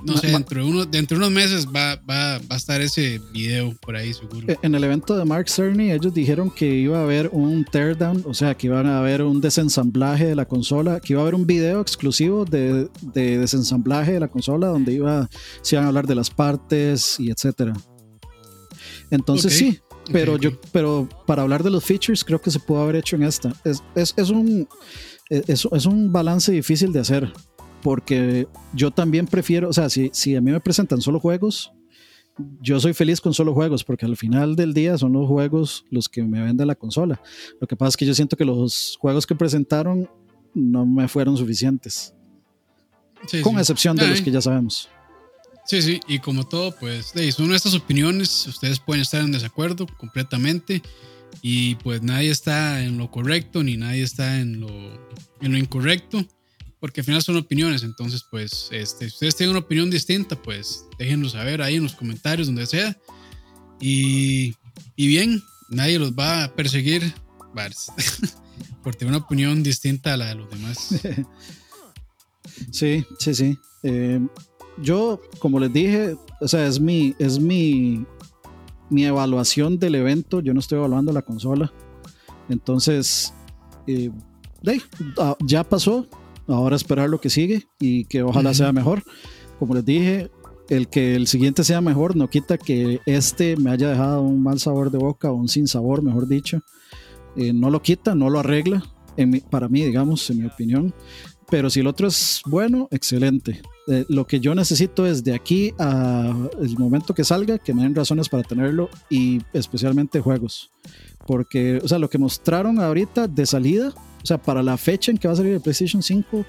no 0.04 0.18
sé, 0.18 0.28
dentro 0.28 0.64
de, 0.64 0.70
uno, 0.70 0.86
dentro 0.86 1.18
de 1.18 1.26
unos 1.26 1.34
meses 1.34 1.68
va, 1.68 1.96
va, 1.98 2.38
va, 2.40 2.56
a 2.56 2.56
estar 2.56 2.80
ese 2.82 3.20
video 3.34 3.76
por 3.82 3.96
ahí, 3.96 4.14
seguro. 4.14 4.48
Eh, 4.48 4.58
en 4.62 4.76
el 4.76 4.84
evento 4.84 5.18
de 5.18 5.26
Mark 5.26 5.50
Cerny, 5.50 5.92
ellos 5.92 6.14
dijeron 6.14 6.50
que 6.50 6.74
iba 6.74 7.00
a 7.00 7.04
haber 7.04 7.30
un 7.34 7.66
teardown, 7.66 8.24
o 8.26 8.34
sea, 8.34 8.56
que 8.56 8.68
iban 8.68 8.88
a 8.88 9.00
haber 9.00 9.24
un 9.24 9.42
desensamblaje 9.42 10.26
de 10.26 10.36
la 10.36 10.46
consola, 10.46 11.00
que 11.00 11.14
iba 11.14 11.22
a 11.22 11.24
haber 11.24 11.36
un 11.36 11.46
video 11.46 11.82
exclusivo 11.82 12.46
de, 12.46 12.90
de 13.02 13.38
desensamblaje 13.38 14.14
de 14.14 14.20
la 14.22 14.30
consola, 14.30 14.68
donde 14.68 14.94
iba, 14.94 15.30
se 15.62 15.76
iban 15.76 15.86
a 15.86 15.88
hablar 15.90 16.08
de 16.08 16.16
las 16.16 16.30
partes 16.30 17.20
y 17.20 17.30
etcétera. 17.30 17.74
Entonces, 19.12 19.58
sí. 19.58 19.80
Pero 20.12 20.38
yo, 20.38 20.60
pero 20.72 21.08
para 21.28 21.44
hablar 21.44 21.62
de 21.62 21.70
los 21.70 21.84
features, 21.84 22.24
creo 22.24 22.42
que 22.42 22.50
se 22.50 22.60
pudo 22.60 22.82
haber 22.82 22.96
hecho 22.96 23.16
en 23.16 23.24
esta. 23.24 23.54
Es, 23.64 23.84
es, 23.96 24.14
es 24.18 24.32
un 24.32 24.68
es, 25.30 25.68
es 25.72 25.86
un 25.86 26.12
balance 26.12 26.52
difícil 26.52 26.92
de 26.92 27.00
hacer, 27.00 27.32
porque 27.82 28.48
yo 28.74 28.92
también 28.92 29.28
prefiero, 29.28 29.70
o 29.70 29.74
sea, 29.74 29.90
si, 29.90 30.10
si 30.14 30.36
a 30.36 30.42
mí 30.42 30.52
me 30.52 30.60
presentan 30.60 31.02
solo 31.02 31.20
juegos, 31.20 31.72
yo 32.62 32.80
soy 32.80 32.94
feliz 32.94 33.20
con 33.22 33.34
solo 33.34 33.54
juegos, 33.54 33.84
porque 33.84 34.06
al 34.06 34.18
final 34.18 34.56
del 34.56 34.74
día 34.74 34.98
son 34.98 35.14
los 35.14 35.28
juegos 35.28 35.86
los 35.90 36.08
que 36.08 36.24
me 36.24 36.42
venden 36.42 36.68
la 36.68 36.76
consola. 36.76 37.22
Lo 37.60 37.68
que 37.68 37.76
pasa 37.76 37.90
es 37.90 37.98
que 37.98 38.06
yo 38.06 38.14
siento 38.14 38.38
que 38.38 38.46
los 38.46 38.98
juegos 39.00 39.28
que 39.28 39.36
presentaron 39.36 40.10
no 40.54 40.86
me 40.86 41.08
fueron 41.08 41.38
suficientes. 41.38 42.14
con 43.44 43.60
excepción 43.60 43.96
de 43.98 44.08
los 44.08 44.22
que 44.22 44.32
ya 44.32 44.42
sabemos. 44.42 44.90
Sí, 45.66 45.82
sí, 45.82 46.00
y 46.08 46.20
como 46.20 46.48
todo, 46.48 46.74
pues 46.80 47.14
son 47.36 47.48
nuestras 47.48 47.76
opiniones, 47.76 48.48
ustedes 48.48 48.80
pueden 48.80 49.02
estar 49.04 49.22
en 49.22 49.32
desacuerdo 49.32 49.86
completamente 49.98 50.82
y 51.42 51.76
pues 51.76 52.02
nadie 52.02 52.30
está 52.30 52.84
en 52.84 52.98
lo 52.98 53.10
correcto 53.12 53.64
ni 53.64 53.78
nadie 53.78 54.04
está 54.04 54.40
en 54.40 54.60
lo, 54.60 54.70
en 55.42 55.52
lo 55.52 55.58
incorrecto, 55.58 56.26
porque 56.80 57.02
al 57.02 57.06
final 57.06 57.22
son 57.22 57.38
opiniones, 57.38 57.84
entonces 57.84 58.24
pues 58.30 58.70
este, 58.72 59.10
si 59.10 59.14
ustedes 59.14 59.36
tienen 59.36 59.52
una 59.52 59.66
opinión 59.66 59.90
distinta, 59.90 60.36
pues 60.42 60.86
déjenlo 60.98 61.30
saber 61.30 61.62
ahí 61.62 61.76
en 61.76 61.84
los 61.84 61.96
comentarios, 61.96 62.48
donde 62.48 62.66
sea. 62.66 62.98
Y, 63.82 64.56
y 64.96 65.08
bien, 65.08 65.42
nadie 65.70 66.00
los 66.00 66.14
va 66.14 66.44
a 66.44 66.56
perseguir 66.56 67.14
por 68.84 68.96
tener 68.96 69.14
una 69.14 69.24
opinión 69.24 69.64
distinta 69.64 70.14
a 70.14 70.18
la 70.18 70.28
de 70.28 70.36
los 70.36 70.50
demás. 70.50 70.96
Sí, 72.72 73.06
sí, 73.20 73.34
sí. 73.34 73.58
Eh, 73.84 74.20
yo, 74.82 75.22
como 75.40 75.60
les 75.60 75.72
dije, 75.72 76.16
o 76.42 76.48
sea, 76.48 76.68
es 76.68 76.80
mi, 76.80 77.16
es 77.20 77.40
mi, 77.40 78.06
mi 78.90 79.06
evaluación 79.06 79.80
del 79.80 79.96
evento. 79.96 80.42
Yo 80.42 80.54
no 80.54 80.60
estoy 80.60 80.78
evaluando 80.78 81.12
la 81.12 81.22
consola. 81.22 81.72
Entonces, 82.50 83.34
eh, 83.88 84.12
ah, 85.18 85.36
ya 85.46 85.64
pasó. 85.64 86.08
Ahora 86.48 86.76
esperar 86.76 87.10
lo 87.10 87.22
que 87.22 87.30
sigue 87.30 87.68
y 87.80 88.06
que 88.06 88.24
ojalá 88.24 88.54
sea 88.56 88.72
mejor. 88.74 89.04
Como 89.60 89.76
les 89.76 89.86
dije, 89.86 90.32
el 90.70 90.88
que 90.88 91.16
el 91.16 91.28
siguiente 91.28 91.64
sea 91.64 91.82
mejor 91.82 92.16
no 92.16 92.30
quita 92.30 92.58
que 92.58 93.02
este 93.06 93.56
me 93.58 93.72
haya 93.72 93.90
dejado 93.90 94.22
un 94.22 94.42
mal 94.42 94.60
sabor 94.60 94.90
de 94.90 94.98
boca 94.98 95.32
o 95.32 95.36
un 95.36 95.48
sin 95.48 95.68
sabor, 95.68 96.02
mejor 96.02 96.28
dicho. 96.28 96.62
Eh, 97.36 97.54
no 97.54 97.70
lo 97.70 97.82
quita, 97.82 98.16
no 98.16 98.30
lo 98.30 98.40
arregla, 98.40 98.84
para 99.50 99.68
mí, 99.68 99.84
digamos, 99.84 100.30
en 100.30 100.40
mi 100.40 100.46
opinión. 100.46 100.94
Pero 101.50 101.70
si 101.70 101.82
el 101.82 101.88
otro 101.88 102.08
es 102.08 102.42
bueno, 102.46 102.88
excelente. 102.92 103.62
Eh, 103.90 104.06
lo 104.08 104.28
que 104.28 104.40
yo 104.40 104.54
necesito 104.54 105.08
es 105.08 105.24
de 105.24 105.34
aquí 105.34 105.74
a 105.80 106.32
el 106.62 106.78
momento 106.78 107.16
que 107.16 107.24
salga, 107.24 107.58
que 107.58 107.74
me 107.74 107.82
den 107.82 107.96
razones 107.96 108.30
para 108.30 108.44
tenerlo 108.44 108.88
y 109.10 109.42
especialmente 109.52 110.22
juegos. 110.22 110.70
Porque, 111.26 111.80
o 111.84 111.88
sea, 111.88 111.98
lo 111.98 112.08
que 112.08 112.20
mostraron 112.20 112.80
ahorita 112.80 113.28
de 113.28 113.48
salida, 113.48 113.90
o 113.90 114.26
sea, 114.26 114.38
para 114.38 114.62
la 114.62 114.78
fecha 114.78 115.12
en 115.12 115.18
que 115.18 115.28
va 115.28 115.34
a 115.34 115.38
salir 115.38 115.54
el 115.54 115.62
PlayStation 115.62 116.04
5, 116.04 116.46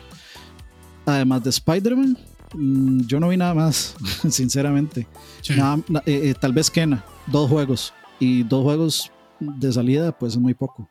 además 1.06 1.42
de 1.42 1.50
Spider-Man, 1.50 2.18
mm, 2.52 3.00
yo 3.06 3.18
no 3.18 3.30
vi 3.30 3.38
nada 3.38 3.54
más, 3.54 3.96
sinceramente. 4.28 5.06
Eh, 5.48 5.82
eh, 6.04 6.34
tal 6.38 6.52
vez 6.52 6.70
Kena, 6.70 7.02
dos 7.26 7.48
juegos. 7.48 7.94
Y 8.18 8.42
dos 8.42 8.62
juegos 8.64 9.10
de 9.40 9.72
salida, 9.72 10.12
pues 10.12 10.34
es 10.34 10.38
muy 10.38 10.52
poco. 10.52 10.86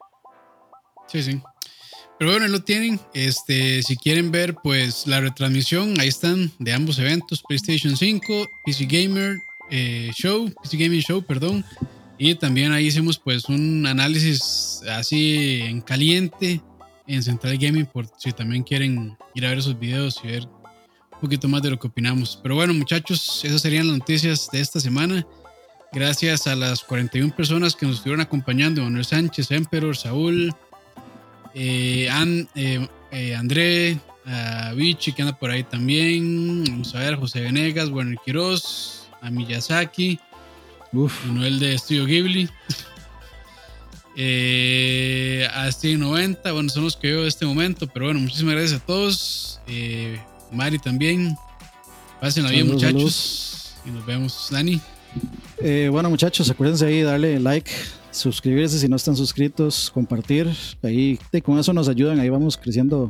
Sí, 1.06 1.22
sí. 1.22 1.40
Pero 2.20 2.32
bueno, 2.32 2.48
lo 2.50 2.62
tienen. 2.62 3.00
Este, 3.14 3.82
si 3.82 3.96
quieren 3.96 4.30
ver, 4.30 4.56
pues 4.62 5.08
la 5.08 5.22
retransmisión, 5.22 6.00
ahí 6.00 6.10
están 6.10 6.52
de 6.60 6.74
ambos 6.74 7.00
eventos: 7.00 7.42
PlayStation 7.48 7.96
5, 7.96 8.52
PC 8.66 8.86
Gamer 8.86 9.38
eh, 9.70 10.12
Show, 10.14 10.54
PC 10.62 10.78
Gaming 10.78 11.02
Show, 11.02 11.24
perdón. 11.24 11.64
Y 12.18 12.36
también 12.36 12.74
ahí 12.74 12.88
hicimos 12.88 13.18
pues 13.18 13.46
un 13.46 13.86
análisis 13.88 14.82
así 14.90 15.62
en 15.64 15.80
caliente 15.80 16.62
en 17.08 17.24
Central 17.24 17.58
Gaming 17.58 17.86
por 17.86 18.08
si 18.18 18.32
también 18.34 18.64
quieren 18.64 19.18
ir 19.34 19.46
a 19.46 19.50
ver 19.50 19.60
esos 19.60 19.80
videos 19.80 20.20
y 20.24 20.28
ver 20.28 20.44
un 20.44 21.20
poquito 21.22 21.48
más 21.48 21.62
de 21.62 21.70
lo 21.70 21.80
que 21.80 21.88
opinamos. 21.88 22.38
Pero 22.44 22.56
bueno, 22.56 22.74
muchachos, 22.74 23.42
esas 23.46 23.62
serían 23.62 23.88
las 23.88 23.98
noticias 23.98 24.50
de 24.52 24.60
esta 24.60 24.82
semana. 24.82 25.26
Gracias 25.94 26.46
a 26.46 26.56
las 26.56 26.84
41 26.84 27.34
personas 27.36 27.76
que 27.76 27.86
nos 27.86 27.96
estuvieron 27.96 28.22
acompañando: 28.22 28.84
Manuel 28.84 29.06
Sánchez, 29.06 29.50
Emperor, 29.52 29.96
Saúl, 29.96 30.54
eh, 31.54 32.10
eh, 32.56 32.88
eh, 33.12 33.36
André, 33.36 34.00
a 34.26 34.74
Vichy 34.74 35.12
que 35.12 35.22
anda 35.22 35.38
por 35.38 35.52
ahí 35.52 35.64
también. 35.64 36.64
Vamos 36.66 36.94
a 36.96 37.00
ver, 37.00 37.16
José 37.16 37.42
Venegas, 37.42 37.90
Werner 37.90 38.18
Quiroz, 38.24 39.10
a 39.22 39.30
Miyazaki, 39.30 40.20
Uf. 40.94 41.26
Manuel 41.26 41.60
de 41.60 41.76
Estudio 41.76 42.06
Ghibli. 42.06 42.50
a 45.54 45.72
Steve 45.72 45.98
90, 45.98 46.52
bueno, 46.52 46.70
son 46.70 46.84
los 46.84 46.96
que 46.98 47.08
veo 47.08 47.24
de 47.24 47.30
este 47.30 47.46
momento, 47.46 47.88
pero 47.88 48.06
bueno, 48.06 48.20
muchísimas 48.20 48.56
gracias 48.56 48.82
a 48.82 48.86
todos. 48.86 49.62
Mari 50.52 50.80
también. 50.80 51.36
Pásenla 52.20 52.52
bien, 52.52 52.68
muchachos. 52.68 53.76
Y 53.86 53.92
nos 53.92 54.06
vemos, 54.06 54.48
Dani. 54.52 54.82
bueno, 55.90 56.10
muchachos, 56.10 56.50
acuérdense 56.50 56.86
ahí 56.86 57.02
darle 57.02 57.40
like, 57.40 57.72
suscribirse 58.12 58.80
si 58.80 58.88
no 58.88 58.96
están 58.96 59.16
suscritos, 59.16 59.92
compartir. 59.94 60.48
Ahí 60.84 61.20
con 61.44 61.60
eso 61.60 61.74
nos 61.74 61.88
ayudan, 61.88 62.20
ahí 62.20 62.30
vamos 62.30 62.58
creciendo 62.58 63.10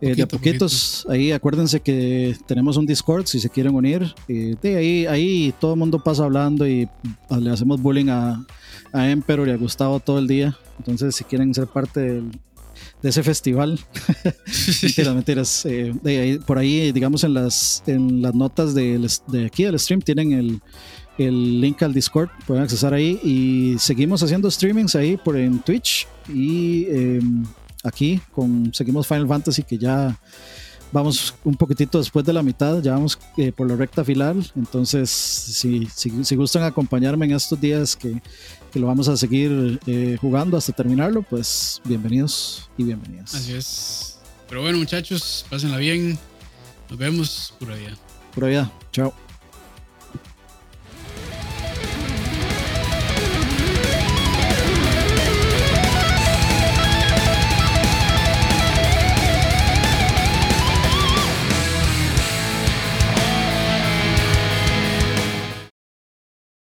eh, 0.00 0.14
de 0.14 0.22
a 0.22 0.28
poquitos. 0.28 1.06
Ahí 1.08 1.32
acuérdense 1.32 1.80
que 1.80 2.36
tenemos 2.46 2.76
un 2.76 2.86
Discord 2.86 3.26
si 3.26 3.40
se 3.40 3.48
quieren 3.48 3.74
unir. 3.74 4.14
de 4.28 4.76
ahí, 4.76 5.06
ahí 5.06 5.54
todo 5.60 5.74
el 5.74 5.78
mundo 5.78 6.02
pasa 6.02 6.24
hablando 6.24 6.66
y 6.66 6.88
le 7.30 7.50
hacemos 7.50 7.80
bullying 7.80 8.08
a, 8.08 8.44
a 8.92 9.10
Emperor 9.10 9.48
y 9.48 9.52
a 9.52 9.56
Gustavo 9.56 10.00
todo 10.00 10.18
el 10.18 10.26
día. 10.26 10.56
Entonces, 10.78 11.14
si 11.14 11.24
quieren 11.24 11.54
ser 11.54 11.66
parte 11.66 12.22
de 13.02 13.10
ese 13.10 13.22
festival. 13.22 13.78
mentiras, 14.82 15.14
mentiras. 15.14 15.66
Eh, 15.66 15.92
ahí, 16.04 16.38
por 16.38 16.58
ahí, 16.58 16.92
digamos, 16.92 17.24
en 17.24 17.34
las, 17.34 17.82
en 17.86 18.22
las 18.22 18.34
notas 18.34 18.74
de, 18.74 19.06
de 19.28 19.46
aquí 19.46 19.64
del 19.64 19.78
stream 19.78 20.00
tienen 20.00 20.32
el, 20.32 20.60
el 21.18 21.60
link 21.60 21.82
al 21.82 21.94
Discord, 21.94 22.28
pueden 22.46 22.62
accesar 22.62 22.92
ahí 22.94 23.20
y 23.22 23.78
seguimos 23.78 24.22
haciendo 24.22 24.50
streamings 24.50 24.96
ahí 24.96 25.16
por 25.16 25.36
en 25.36 25.60
Twitch 25.60 26.06
y 26.28 26.86
em, 26.86 27.44
aquí 27.82 28.20
con 28.32 28.72
seguimos 28.74 29.06
Final 29.06 29.28
Fantasy 29.28 29.62
que 29.62 29.78
ya 29.78 30.18
vamos 30.94 31.34
un 31.42 31.56
poquitito 31.56 31.98
después 31.98 32.24
de 32.24 32.32
la 32.32 32.42
mitad, 32.42 32.80
ya 32.80 32.92
vamos 32.92 33.18
eh, 33.36 33.50
por 33.50 33.68
la 33.68 33.74
recta 33.74 34.04
final, 34.04 34.48
entonces 34.54 35.10
si, 35.10 35.86
si, 35.86 36.36
gustan 36.36 36.62
acompañarme 36.62 37.26
en 37.26 37.32
estos 37.32 37.60
días 37.60 37.96
que, 37.96 38.22
que 38.72 38.78
lo 38.78 38.86
vamos 38.86 39.08
a 39.08 39.16
seguir 39.16 39.80
eh, 39.86 40.16
jugando 40.20 40.56
hasta 40.56 40.72
terminarlo, 40.72 41.22
pues 41.22 41.80
bienvenidos 41.84 42.70
y 42.78 42.84
bienvenidas. 42.84 43.34
Así 43.34 43.54
es. 43.54 44.18
Pero 44.48 44.62
bueno 44.62 44.78
muchachos, 44.78 45.44
pásenla 45.50 45.78
bien, 45.78 46.16
nos 46.88 46.98
vemos 46.98 47.54
por 47.58 47.72
allá. 47.72 47.96
Por 48.32 48.44
allá, 48.44 48.70
chao. 48.92 49.23